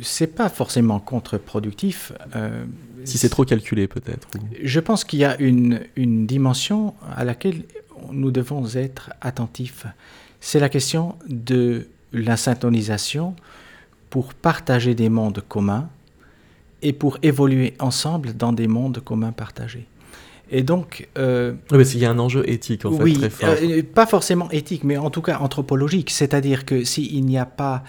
C'est 0.00 0.36
pas 0.36 0.48
forcément 0.48 1.00
contre-productif. 1.00 2.12
si 3.02 3.18
c'est 3.18 3.30
trop 3.30 3.44
calculé, 3.44 3.88
peut-être. 3.88 4.28
Je 4.62 4.78
pense 4.78 5.02
qu'il 5.02 5.18
y 5.18 5.24
a 5.24 5.36
une, 5.40 5.80
une, 5.96 6.24
dimension 6.24 6.94
à 7.16 7.24
laquelle 7.24 7.64
nous 8.12 8.30
devons 8.30 8.64
être 8.76 9.10
attentifs. 9.20 9.86
C'est 10.38 10.60
la 10.60 10.68
question 10.68 11.16
de 11.28 11.88
la 12.14 12.36
syntonisation 12.36 13.34
pour 14.10 14.32
partager 14.32 14.94
des 14.94 15.08
mondes 15.08 15.42
communs 15.48 15.88
et 16.82 16.92
pour 16.92 17.18
évoluer 17.22 17.74
ensemble 17.80 18.36
dans 18.36 18.52
des 18.52 18.68
mondes 18.68 19.00
communs 19.00 19.32
partagés. 19.32 19.86
Et 20.50 20.62
donc, 20.62 21.08
euh, 21.18 21.54
il 21.72 21.98
y 21.98 22.04
a 22.04 22.10
un 22.10 22.18
enjeu 22.18 22.48
éthique 22.48 22.84
en 22.84 22.92
fait 22.92 23.12
très 23.12 23.30
fort. 23.30 23.54
Euh, 23.62 23.82
pas 23.82 24.06
forcément 24.06 24.50
éthique, 24.50 24.84
mais 24.84 24.96
en 24.96 25.10
tout 25.10 25.22
cas 25.22 25.38
anthropologique. 25.38 26.10
C'est-à-dire 26.10 26.64
que 26.64 26.84
s'il 26.84 27.24
n'y 27.24 27.38
a 27.38 27.46
pas 27.46 27.82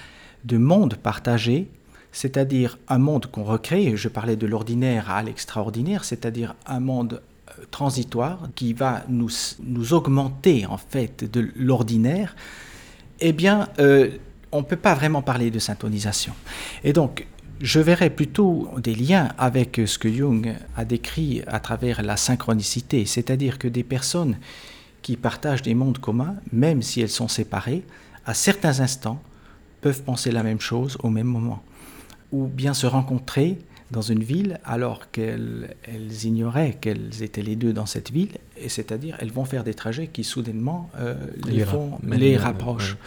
de 0.46 0.58
monde 0.58 0.96
partagé, 0.96 1.68
c'est-à-dire 2.12 2.80
un 2.88 2.98
monde 2.98 3.26
qu'on 3.28 3.44
recrée, 3.44 3.98
je 3.98 4.08
parlais 4.08 4.38
de 4.38 4.48
l'ordinaire 4.48 5.12
à 5.12 5.22
l'extraordinaire, 5.22 6.06
c'est-à-dire 6.06 6.56
un 6.66 6.80
monde 6.80 7.22
euh, 7.50 7.64
transitoire 7.72 8.48
qui 8.56 8.74
va 8.74 9.04
nous, 9.10 9.30
nous 9.64 9.94
augmenter 9.94 10.66
en 10.66 10.78
fait 10.78 11.30
de 11.30 11.50
l'ordinaire, 11.58 12.36
eh 13.20 13.34
bien, 13.34 13.70
euh, 13.80 14.12
on 14.52 14.60
ne 14.60 14.66
peut 14.66 14.76
pas 14.76 14.94
vraiment 14.94 15.22
parler 15.22 15.52
de 15.52 15.60
syntonisation. 15.60 16.34
Et 16.84 16.94
donc, 16.94 17.28
je 17.62 17.80
verrais 17.80 18.10
plutôt 18.10 18.70
des 18.78 18.96
liens 18.96 19.30
avec 19.38 19.80
ce 19.86 19.98
que 19.98 20.12
Jung 20.12 20.54
a 20.76 20.86
décrit 20.86 21.42
à 21.48 21.60
travers 21.60 22.02
la 22.02 22.18
synchronicité, 22.18 23.06
c'est-à-dire 23.06 23.58
que 23.60 23.68
des 23.68 23.84
personnes 23.84 24.38
qui 25.02 25.16
partagent 25.18 25.62
des 25.62 25.76
mondes 25.76 26.00
communs, 26.00 26.36
même 26.52 26.82
si 26.82 27.02
elles 27.02 27.10
sont 27.10 27.28
séparées, 27.28 27.84
à 28.26 28.34
certains 28.34 28.80
instants, 28.80 29.22
peuvent 29.82 30.04
penser 30.04 30.32
la 30.32 30.44
même 30.44 30.60
chose 30.60 30.98
au 31.04 31.10
même 31.10 31.28
moment, 31.28 31.64
ou 32.32 32.48
bien 32.48 32.74
se 32.74 32.88
rencontrer 32.88 33.60
dans 33.92 34.02
une 34.02 34.24
ville 34.24 34.60
alors 34.66 35.12
qu'elles 35.12 35.76
ignoraient 36.24 36.78
qu'elles 36.82 37.22
étaient 37.22 37.44
les 37.44 37.56
deux 37.56 37.74
dans 37.74 37.86
cette 37.86 38.12
ville, 38.12 38.38
et 38.58 38.70
c'est-à-dire 38.70 39.16
elles 39.20 39.32
vont 39.32 39.46
faire 39.46 39.64
des 39.64 39.74
trajets 39.74 40.08
qui 40.08 40.24
soudainement 40.24 40.90
euh, 40.98 41.16
les, 41.46 41.66
font, 41.66 42.00
les 42.04 42.38
rapprochent. 42.38 42.98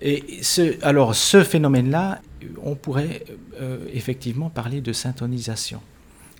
Et 0.00 0.42
ce, 0.42 0.82
alors 0.84 1.14
ce 1.14 1.42
phénomène-là, 1.42 2.20
on 2.62 2.74
pourrait 2.74 3.24
euh, 3.60 3.86
effectivement 3.92 4.50
parler 4.50 4.80
de 4.80 4.92
syntonisation. 4.92 5.80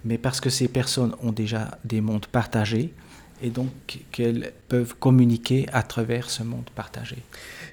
Mais 0.04 0.18
parce 0.18 0.40
que 0.40 0.50
ces 0.50 0.68
personnes 0.68 1.14
ont 1.22 1.32
déjà 1.32 1.78
des 1.84 2.00
mondes 2.00 2.26
partagés, 2.26 2.92
et 3.42 3.50
donc 3.50 3.70
qu'elles 4.12 4.52
peuvent 4.68 4.94
communiquer 4.98 5.66
à 5.72 5.82
travers 5.82 6.30
ce 6.30 6.42
monde 6.42 6.68
partagé. 6.74 7.16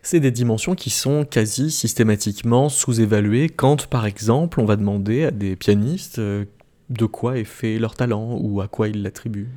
C'est 0.03 0.19
des 0.19 0.31
dimensions 0.31 0.75
qui 0.75 0.89
sont 0.89 1.25
quasi 1.25 1.71
systématiquement 1.71 2.69
sous-évaluées 2.69 3.49
quand, 3.49 3.87
par 3.87 4.05
exemple, 4.05 4.59
on 4.59 4.65
va 4.65 4.75
demander 4.75 5.25
à 5.25 5.31
des 5.31 5.55
pianistes 5.55 6.19
euh, 6.19 6.45
de 6.89 7.05
quoi 7.05 7.37
est 7.37 7.43
fait 7.43 7.77
leur 7.77 7.95
talent 7.95 8.37
ou 8.39 8.61
à 8.61 8.67
quoi 8.67 8.87
ils 8.87 9.01
l'attribuent. 9.01 9.49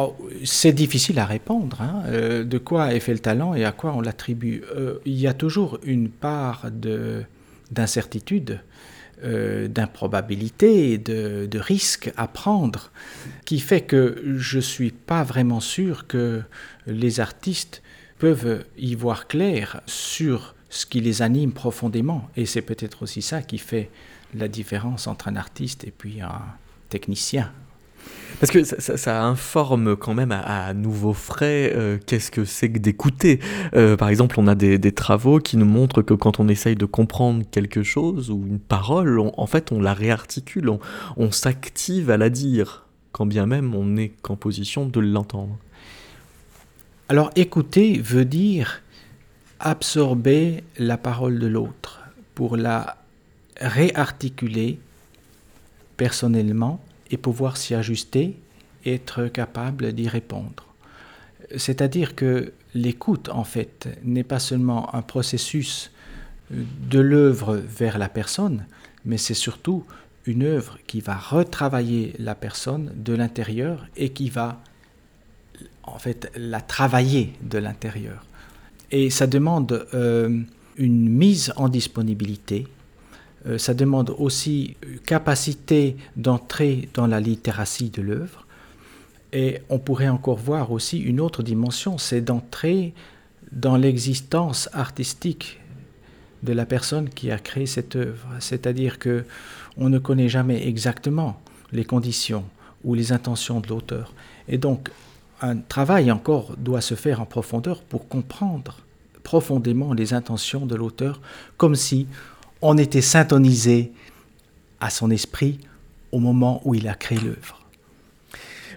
Oh, 0.00 0.14
c'est 0.44 0.72
difficile 0.72 1.18
à 1.18 1.26
répondre. 1.26 1.82
Hein. 1.82 2.04
Euh, 2.06 2.44
de 2.44 2.58
quoi 2.58 2.94
est 2.94 3.00
fait 3.00 3.12
le 3.12 3.18
talent 3.18 3.54
et 3.54 3.64
à 3.64 3.72
quoi 3.72 3.92
on 3.94 4.00
l'attribue 4.00 4.62
euh, 4.76 5.00
Il 5.04 5.18
y 5.18 5.26
a 5.26 5.34
toujours 5.34 5.80
une 5.82 6.08
part 6.08 6.66
d'incertitude, 7.72 8.60
euh, 9.24 9.68
d'improbabilité, 9.68 10.98
de, 10.98 11.46
de, 11.46 11.58
risque 11.58 12.12
à 12.16 12.28
prendre, 12.28 12.90
qui 13.44 13.60
fait 13.60 13.80
que 13.80 14.22
je 14.36 14.56
ne 14.56 14.62
suis 14.62 14.90
pas 14.90 15.24
vraiment 15.24 15.60
sûr 15.60 16.06
que 16.06 16.42
les 16.86 17.20
artistes 17.20 17.82
peuvent 18.18 18.64
y 18.76 18.94
voir 18.94 19.26
clair 19.26 19.80
sur 19.86 20.54
ce 20.70 20.86
qui 20.86 21.00
les 21.00 21.22
anime 21.22 21.52
profondément. 21.52 22.28
Et 22.36 22.46
c'est 22.46 22.62
peut-être 22.62 23.02
aussi 23.02 23.22
ça 23.22 23.42
qui 23.42 23.58
fait 23.58 23.90
la 24.34 24.48
différence 24.48 25.06
entre 25.06 25.28
un 25.28 25.36
artiste 25.36 25.84
et 25.84 25.90
puis 25.90 26.20
un 26.20 26.42
technicien 26.88 27.52
parce 28.40 28.52
que 28.52 28.62
ça, 28.62 29.24
informe 29.24 29.96
quand 29.96 30.14
même 30.14 30.32
à, 30.32 30.72
nouveau 30.74 31.12
frais 31.12 31.72
euh, 31.74 31.98
qu'est-ce 32.06 32.30
que 32.30 32.44
c'est 32.44 32.70
que 32.70 32.78
d'écouter. 32.78 33.40
Euh, 33.74 33.96
par 33.96 34.08
exemple, 34.08 34.38
on 34.38 34.46
a 34.46 34.54
des, 34.54 34.92
travaux 34.92 35.38
qui 35.38 35.56
nous 35.56 35.66
montrent 35.66 36.02
que 36.02 36.14
quand 36.14 36.40
on 36.40 36.48
essaye 36.48 36.76
de 36.76 36.86
comprendre 36.86 37.44
quelque 37.50 37.82
chose 37.82 38.30
ou 38.30 38.44
une 38.46 38.60
parole, 38.60 39.18
en 39.18 39.46
fait, 39.46 39.72
on 39.72 39.80
la 39.80 39.94
réarticule, 39.94 40.70
on, 41.16 41.30
s'active 41.30 42.10
à 42.10 42.16
la 42.16 42.30
dire, 42.30 42.86
quand 43.12 43.26
bien 43.26 43.46
même 43.46 43.74
on 43.74 43.84
n'est 43.84 44.12
qu'en 44.22 44.36
position 44.36 44.86
de 44.86 45.00
l'entendre. 45.00 45.56
Alors, 47.08 47.30
écouter 47.36 48.00
veut 48.02 48.24
dire 48.24 48.82
absorber 49.60 50.62
la 50.78 50.96
parole 50.96 51.38
de 51.38 51.46
l'autre 51.46 52.00
pour 52.34 52.56
la 52.56 52.96
réarticuler 53.60 54.78
personnellement 55.96 56.80
et 57.10 57.16
pouvoir 57.16 57.56
s'y 57.56 57.74
ajuster 57.74 58.36
être 58.84 59.26
capable 59.26 59.92
d'y 59.92 60.08
répondre. 60.08 60.66
C'est-à-dire 61.56 62.14
que 62.14 62.52
l'écoute, 62.74 63.28
en 63.30 63.44
fait, 63.44 63.88
n'est 64.04 64.24
pas 64.24 64.38
seulement 64.38 64.94
un 64.94 65.02
processus 65.02 65.90
de 66.50 66.98
l'œuvre 66.98 67.56
vers 67.56 67.98
la 67.98 68.08
personne, 68.08 68.66
mais 69.04 69.18
c'est 69.18 69.34
surtout 69.34 69.84
une 70.26 70.42
œuvre 70.42 70.78
qui 70.86 71.00
va 71.00 71.16
retravailler 71.16 72.14
la 72.18 72.34
personne 72.34 72.92
de 72.94 73.14
l'intérieur 73.14 73.86
et 73.96 74.10
qui 74.10 74.28
va, 74.28 74.60
en 75.84 75.98
fait, 75.98 76.30
la 76.36 76.60
travailler 76.60 77.32
de 77.42 77.58
l'intérieur. 77.58 78.24
Et 78.90 79.10
ça 79.10 79.26
demande 79.26 79.86
euh, 79.94 80.42
une 80.76 81.08
mise 81.08 81.52
en 81.56 81.68
disponibilité, 81.68 82.66
euh, 82.66 82.77
ça 83.56 83.74
demande 83.74 84.14
aussi 84.18 84.76
capacité 85.06 85.96
d'entrer 86.16 86.88
dans 86.94 87.06
la 87.06 87.20
littératie 87.20 87.90
de 87.90 88.02
l'œuvre. 88.02 88.46
Et 89.32 89.60
on 89.68 89.78
pourrait 89.78 90.08
encore 90.08 90.38
voir 90.38 90.72
aussi 90.72 90.98
une 90.98 91.20
autre 91.20 91.42
dimension, 91.42 91.98
c'est 91.98 92.20
d'entrer 92.20 92.94
dans 93.52 93.76
l'existence 93.76 94.68
artistique 94.72 95.60
de 96.42 96.52
la 96.52 96.66
personne 96.66 97.08
qui 97.08 97.30
a 97.30 97.38
créé 97.38 97.66
cette 97.66 97.96
œuvre. 97.96 98.26
C'est-à-dire 98.40 98.98
que 98.98 99.24
on 99.76 99.88
ne 99.88 99.98
connaît 99.98 100.28
jamais 100.28 100.66
exactement 100.66 101.40
les 101.72 101.84
conditions 101.84 102.44
ou 102.84 102.94
les 102.94 103.12
intentions 103.12 103.60
de 103.60 103.68
l'auteur. 103.68 104.12
Et 104.48 104.58
donc, 104.58 104.90
un 105.40 105.56
travail 105.56 106.10
encore 106.10 106.56
doit 106.56 106.80
se 106.80 106.94
faire 106.94 107.20
en 107.20 107.26
profondeur 107.26 107.82
pour 107.82 108.08
comprendre 108.08 108.78
profondément 109.22 109.92
les 109.92 110.14
intentions 110.14 110.66
de 110.66 110.74
l'auteur, 110.74 111.20
comme 111.56 111.74
si 111.74 112.06
on 112.62 112.78
était 112.78 113.00
syntonisé 113.00 113.92
à 114.80 114.90
son 114.90 115.10
esprit 115.10 115.60
au 116.12 116.18
moment 116.18 116.60
où 116.64 116.74
il 116.74 116.88
a 116.88 116.94
créé 116.94 117.18
l'œuvre. 117.18 117.67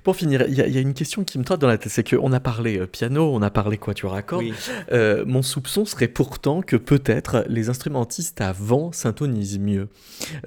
Pour 0.04 0.16
finir, 0.16 0.46
il 0.48 0.56
y, 0.56 0.78
a 0.78 0.82
une 0.82 0.96
question 0.96 1.24
qui 1.24 1.38
me 1.38 1.44
trotte 1.44 1.62
dans 1.62 1.68
la 1.68 1.78
tête, 1.78 1.92
c'est 1.92 2.08
qu'on 2.08 2.34
a 2.34 2.40
parlé 2.40 2.80
euh, 2.80 2.88
piano, 2.88 3.32
on 3.36 3.42
a 3.44 3.52
parlé 3.52 3.78
quatuor 3.78 4.16
à 4.16 4.24
cordes. 4.24 4.46
Euh, 4.92 5.24
mon 5.28 5.44
soupçon 5.44 5.86
serait 5.86 6.08
pourtant 6.08 6.64
que 6.64 6.76
peut-être 6.76 7.46
les 7.48 7.70
instrumentistes 7.70 8.42
avant 8.42 8.92
syntonisent 8.92 9.60
mieux. 9.60 9.90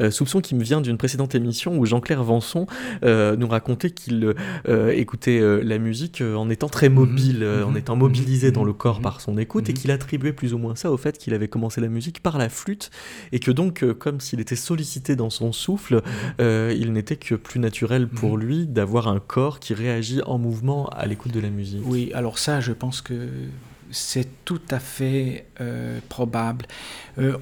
Euh, 0.00 0.10
soupçon 0.10 0.40
qui 0.40 0.56
me 0.56 0.64
vient 0.64 0.80
d'une 0.80 0.98
précédente 0.98 1.36
émission 1.36 1.78
où 1.78 1.86
Jean-Claire 1.86 2.24
Vanson 2.24 2.66
nous 3.02 3.48
racontait 3.48 3.90
qu'il 3.90 4.34
écoutait 4.66 5.40
la 5.62 5.78
musique 5.78 6.20
en 6.20 6.50
étant 6.50 6.68
très 6.68 6.88
mhm. 6.88 6.94
mobile, 6.94 7.44
en 7.64 7.70
mhm. 7.70 7.76
étant 7.76 7.96
mobilisé 7.96 8.50
dans 8.50 8.64
le 8.64 8.72
mhm. 8.72 8.78
corps 8.78 9.00
par 9.00 9.20
son 9.20 9.38
écoute, 9.38 9.68
et 9.68 9.72
qu'il 9.72 9.90
attribuait 9.90 10.32
plus 10.32 10.52
ou 10.54 10.58
moins 10.58 10.74
ça 10.74 10.90
au 10.90 10.96
fait 10.96 11.16
qu'il 11.16 11.34
avait 11.34 11.48
commencé 11.48 11.80
la 11.80 11.88
musique 11.88 12.20
par 12.20 12.38
la 12.38 12.48
flûte, 12.48 12.90
et 13.30 13.38
que 13.38 13.52
donc, 13.52 13.84
comme 13.94 14.20
s'il 14.20 14.40
était 14.40 14.56
sollicité 14.56 15.14
dans 15.14 15.30
son 15.30 15.52
souffle, 15.52 16.02
il 16.40 16.92
n'était 16.92 17.16
que 17.16 17.36
plus 17.36 17.60
naturel 17.60 18.08
pour 18.08 18.36
lui 18.36 18.66
d'avoir 18.66 19.06
un 19.08 19.20
corps 19.20 19.43
qui 19.60 19.74
réagit 19.74 20.22
en 20.22 20.38
mouvement 20.38 20.88
à 20.88 21.06
l'écoute 21.06 21.32
de 21.32 21.40
la 21.40 21.50
musique. 21.50 21.82
Oui, 21.84 22.10
alors 22.14 22.38
ça, 22.38 22.60
je 22.60 22.72
pense 22.72 23.00
que 23.00 23.28
c'est 23.90 24.44
tout 24.44 24.62
à 24.70 24.78
fait 24.78 25.46
euh, 25.60 26.00
probable. 26.08 26.66
Euh, 27.18 27.36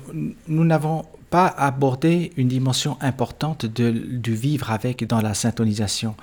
nous 0.48 0.64
n'avons 0.64 1.04
pas 1.30 1.46
abordé 1.46 2.32
une 2.36 2.48
dimension 2.48 2.98
importante 3.00 3.64
de, 3.64 3.90
du 3.90 4.34
vivre 4.34 4.70
avec 4.70 5.06
dans 5.06 5.20
la 5.20 5.34
syntonisation. 5.34 6.14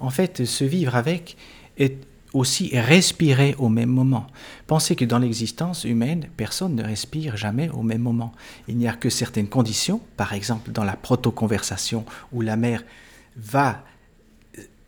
En 0.00 0.10
fait, 0.10 0.44
ce 0.44 0.64
vivre 0.64 0.96
avec 0.96 1.36
est 1.78 1.98
aussi 2.32 2.70
respirer 2.78 3.54
au 3.58 3.68
même 3.68 3.88
moment. 3.88 4.26
Pensez 4.66 4.96
que 4.96 5.04
dans 5.04 5.18
l'existence 5.18 5.84
humaine, 5.84 6.28
personne 6.36 6.74
ne 6.74 6.82
respire 6.82 7.36
jamais 7.36 7.68
au 7.70 7.82
même 7.82 8.02
moment. 8.02 8.32
Il 8.68 8.76
n'y 8.76 8.88
a 8.88 8.92
que 8.92 9.10
certaines 9.10 9.48
conditions, 9.48 10.00
par 10.16 10.32
exemple 10.32 10.70
dans 10.70 10.84
la 10.84 10.96
proto-conversation 10.96 12.04
où 12.32 12.40
la 12.40 12.56
mère 12.56 12.84
va 13.36 13.84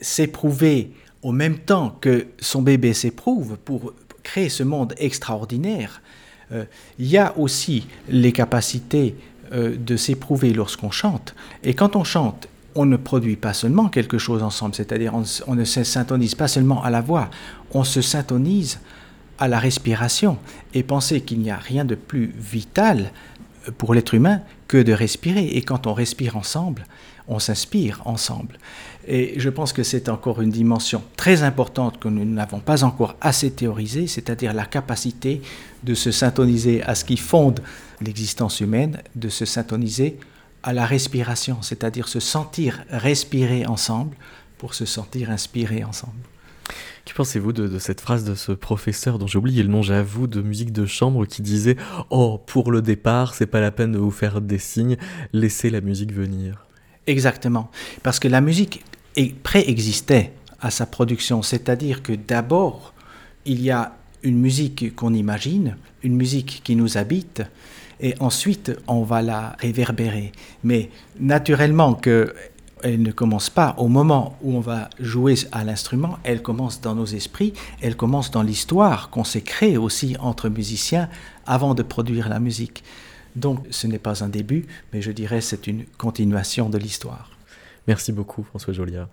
s'éprouver 0.02 0.92
au 1.22 1.32
même 1.32 1.58
temps 1.58 1.96
que 2.00 2.26
son 2.40 2.60
bébé 2.60 2.92
s'éprouve 2.92 3.56
pour 3.64 3.94
créer 4.22 4.48
ce 4.48 4.62
monde 4.62 4.94
extraordinaire, 4.98 6.02
euh, 6.52 6.64
il 6.98 7.06
y 7.06 7.18
a 7.18 7.36
aussi 7.38 7.86
les 8.08 8.32
capacités 8.32 9.16
euh, 9.52 9.76
de 9.76 9.96
s'éprouver 9.96 10.52
lorsqu'on 10.52 10.90
chante. 10.90 11.34
Et 11.62 11.74
quand 11.74 11.96
on 11.96 12.04
chante, 12.04 12.48
on 12.74 12.86
ne 12.86 12.96
produit 12.96 13.36
pas 13.36 13.52
seulement 13.52 13.88
quelque 13.88 14.18
chose 14.18 14.42
ensemble, 14.42 14.74
c'est-à-dire 14.74 15.14
on, 15.14 15.54
ne 15.54 15.64
se 15.64 15.84
syntonise 15.84 16.34
pas 16.34 16.48
seulement 16.48 16.82
à 16.82 16.90
la 16.90 17.00
voix, 17.00 17.30
on 17.72 17.84
se 17.84 18.00
syntonise 18.00 18.80
à 19.38 19.48
la 19.48 19.58
respiration. 19.58 20.38
Et 20.74 20.82
pensez 20.82 21.20
qu'il 21.20 21.40
n'y 21.40 21.50
a 21.50 21.56
rien 21.56 21.84
de 21.84 21.94
plus 21.94 22.32
vital 22.38 23.12
pour 23.78 23.94
l'être 23.94 24.14
humain 24.14 24.40
que 24.68 24.78
de 24.78 24.92
respirer. 24.92 25.46
Et 25.46 25.62
quand 25.62 25.86
on 25.86 25.94
respire 25.94 26.36
ensemble, 26.36 26.86
on 27.28 27.38
s'inspire 27.38 28.02
ensemble. 28.04 28.58
Et 29.06 29.34
je 29.38 29.48
pense 29.48 29.72
que 29.72 29.82
c'est 29.82 30.08
encore 30.08 30.42
une 30.42 30.50
dimension 30.50 31.02
très 31.16 31.42
importante 31.42 31.98
que 31.98 32.08
nous 32.08 32.24
n'avons 32.24 32.60
pas 32.60 32.84
encore 32.84 33.16
assez 33.20 33.50
théorisée, 33.50 34.06
c'est-à-dire 34.06 34.52
la 34.52 34.64
capacité 34.64 35.42
de 35.82 35.94
se 35.94 36.10
syntoniser 36.10 36.82
à 36.82 36.94
ce 36.94 37.04
qui 37.04 37.16
fonde 37.16 37.60
l'existence 38.00 38.60
humaine, 38.60 39.00
de 39.14 39.28
se 39.28 39.44
syntoniser 39.44 40.18
à 40.62 40.72
la 40.72 40.86
respiration, 40.86 41.62
c'est-à-dire 41.62 42.08
se 42.08 42.20
sentir 42.20 42.84
respirer 42.90 43.66
ensemble 43.66 44.16
pour 44.58 44.74
se 44.74 44.84
sentir 44.84 45.30
inspirer 45.30 45.82
ensemble. 45.82 46.31
Que 47.04 47.14
pensez-vous 47.14 47.52
de, 47.52 47.78
cette 47.78 48.00
phrase 48.00 48.24
de 48.24 48.34
ce 48.34 48.52
professeur 48.52 49.18
dont 49.18 49.26
j'ai 49.26 49.38
oublié 49.38 49.62
le 49.62 49.68
nom, 49.68 49.82
j'avoue, 49.82 50.26
de 50.26 50.40
musique 50.40 50.72
de 50.72 50.86
chambre 50.86 51.26
qui 51.26 51.42
disait 51.42 51.76
Oh, 52.10 52.40
pour 52.46 52.70
le 52.70 52.80
départ, 52.80 53.34
c'est 53.34 53.46
pas 53.46 53.60
la 53.60 53.72
peine 53.72 53.92
de 53.92 53.98
vous 53.98 54.12
faire 54.12 54.40
des 54.40 54.58
signes, 54.58 54.96
laissez 55.32 55.68
la 55.70 55.80
musique 55.80 56.12
venir 56.12 56.66
Exactement. 57.06 57.70
Parce 58.02 58.20
que 58.20 58.28
la 58.28 58.40
musique 58.40 58.84
préexistait 59.42 60.32
à 60.60 60.70
sa 60.70 60.86
production, 60.86 61.42
c'est-à-dire 61.42 62.02
que 62.02 62.12
d'abord, 62.12 62.94
il 63.44 63.60
y 63.60 63.70
a 63.70 63.96
une 64.22 64.38
musique 64.38 64.94
qu'on 64.94 65.12
imagine, 65.12 65.76
une 66.04 66.14
musique 66.14 66.60
qui 66.62 66.76
nous 66.76 66.96
habite, 66.96 67.42
et 68.00 68.14
ensuite 68.20 68.72
on 68.86 69.02
va 69.02 69.22
la 69.22 69.56
réverbérer. 69.58 70.32
Mais 70.62 70.90
naturellement 71.18 71.94
que 71.94 72.32
elle 72.82 73.02
ne 73.02 73.12
commence 73.12 73.50
pas 73.50 73.74
au 73.78 73.88
moment 73.88 74.36
où 74.42 74.56
on 74.56 74.60
va 74.60 74.90
jouer 74.98 75.34
à 75.52 75.64
l'instrument, 75.64 76.18
elle 76.24 76.42
commence 76.42 76.80
dans 76.80 76.94
nos 76.94 77.06
esprits, 77.06 77.52
elle 77.80 77.96
commence 77.96 78.30
dans 78.30 78.42
l'histoire 78.42 79.10
qu'on 79.10 79.24
s'est 79.24 79.42
créée 79.42 79.76
aussi 79.76 80.16
entre 80.20 80.48
musiciens 80.48 81.08
avant 81.46 81.74
de 81.74 81.82
produire 81.82 82.28
la 82.28 82.40
musique. 82.40 82.82
Donc 83.36 83.64
ce 83.70 83.86
n'est 83.86 83.98
pas 83.98 84.22
un 84.24 84.28
début, 84.28 84.66
mais 84.92 85.00
je 85.00 85.12
dirais 85.12 85.40
c'est 85.40 85.66
une 85.66 85.84
continuation 85.98 86.68
de 86.68 86.78
l'histoire. 86.78 87.30
Merci 87.86 88.12
beaucoup 88.12 88.42
François 88.42 88.72
Joliard. 88.72 89.08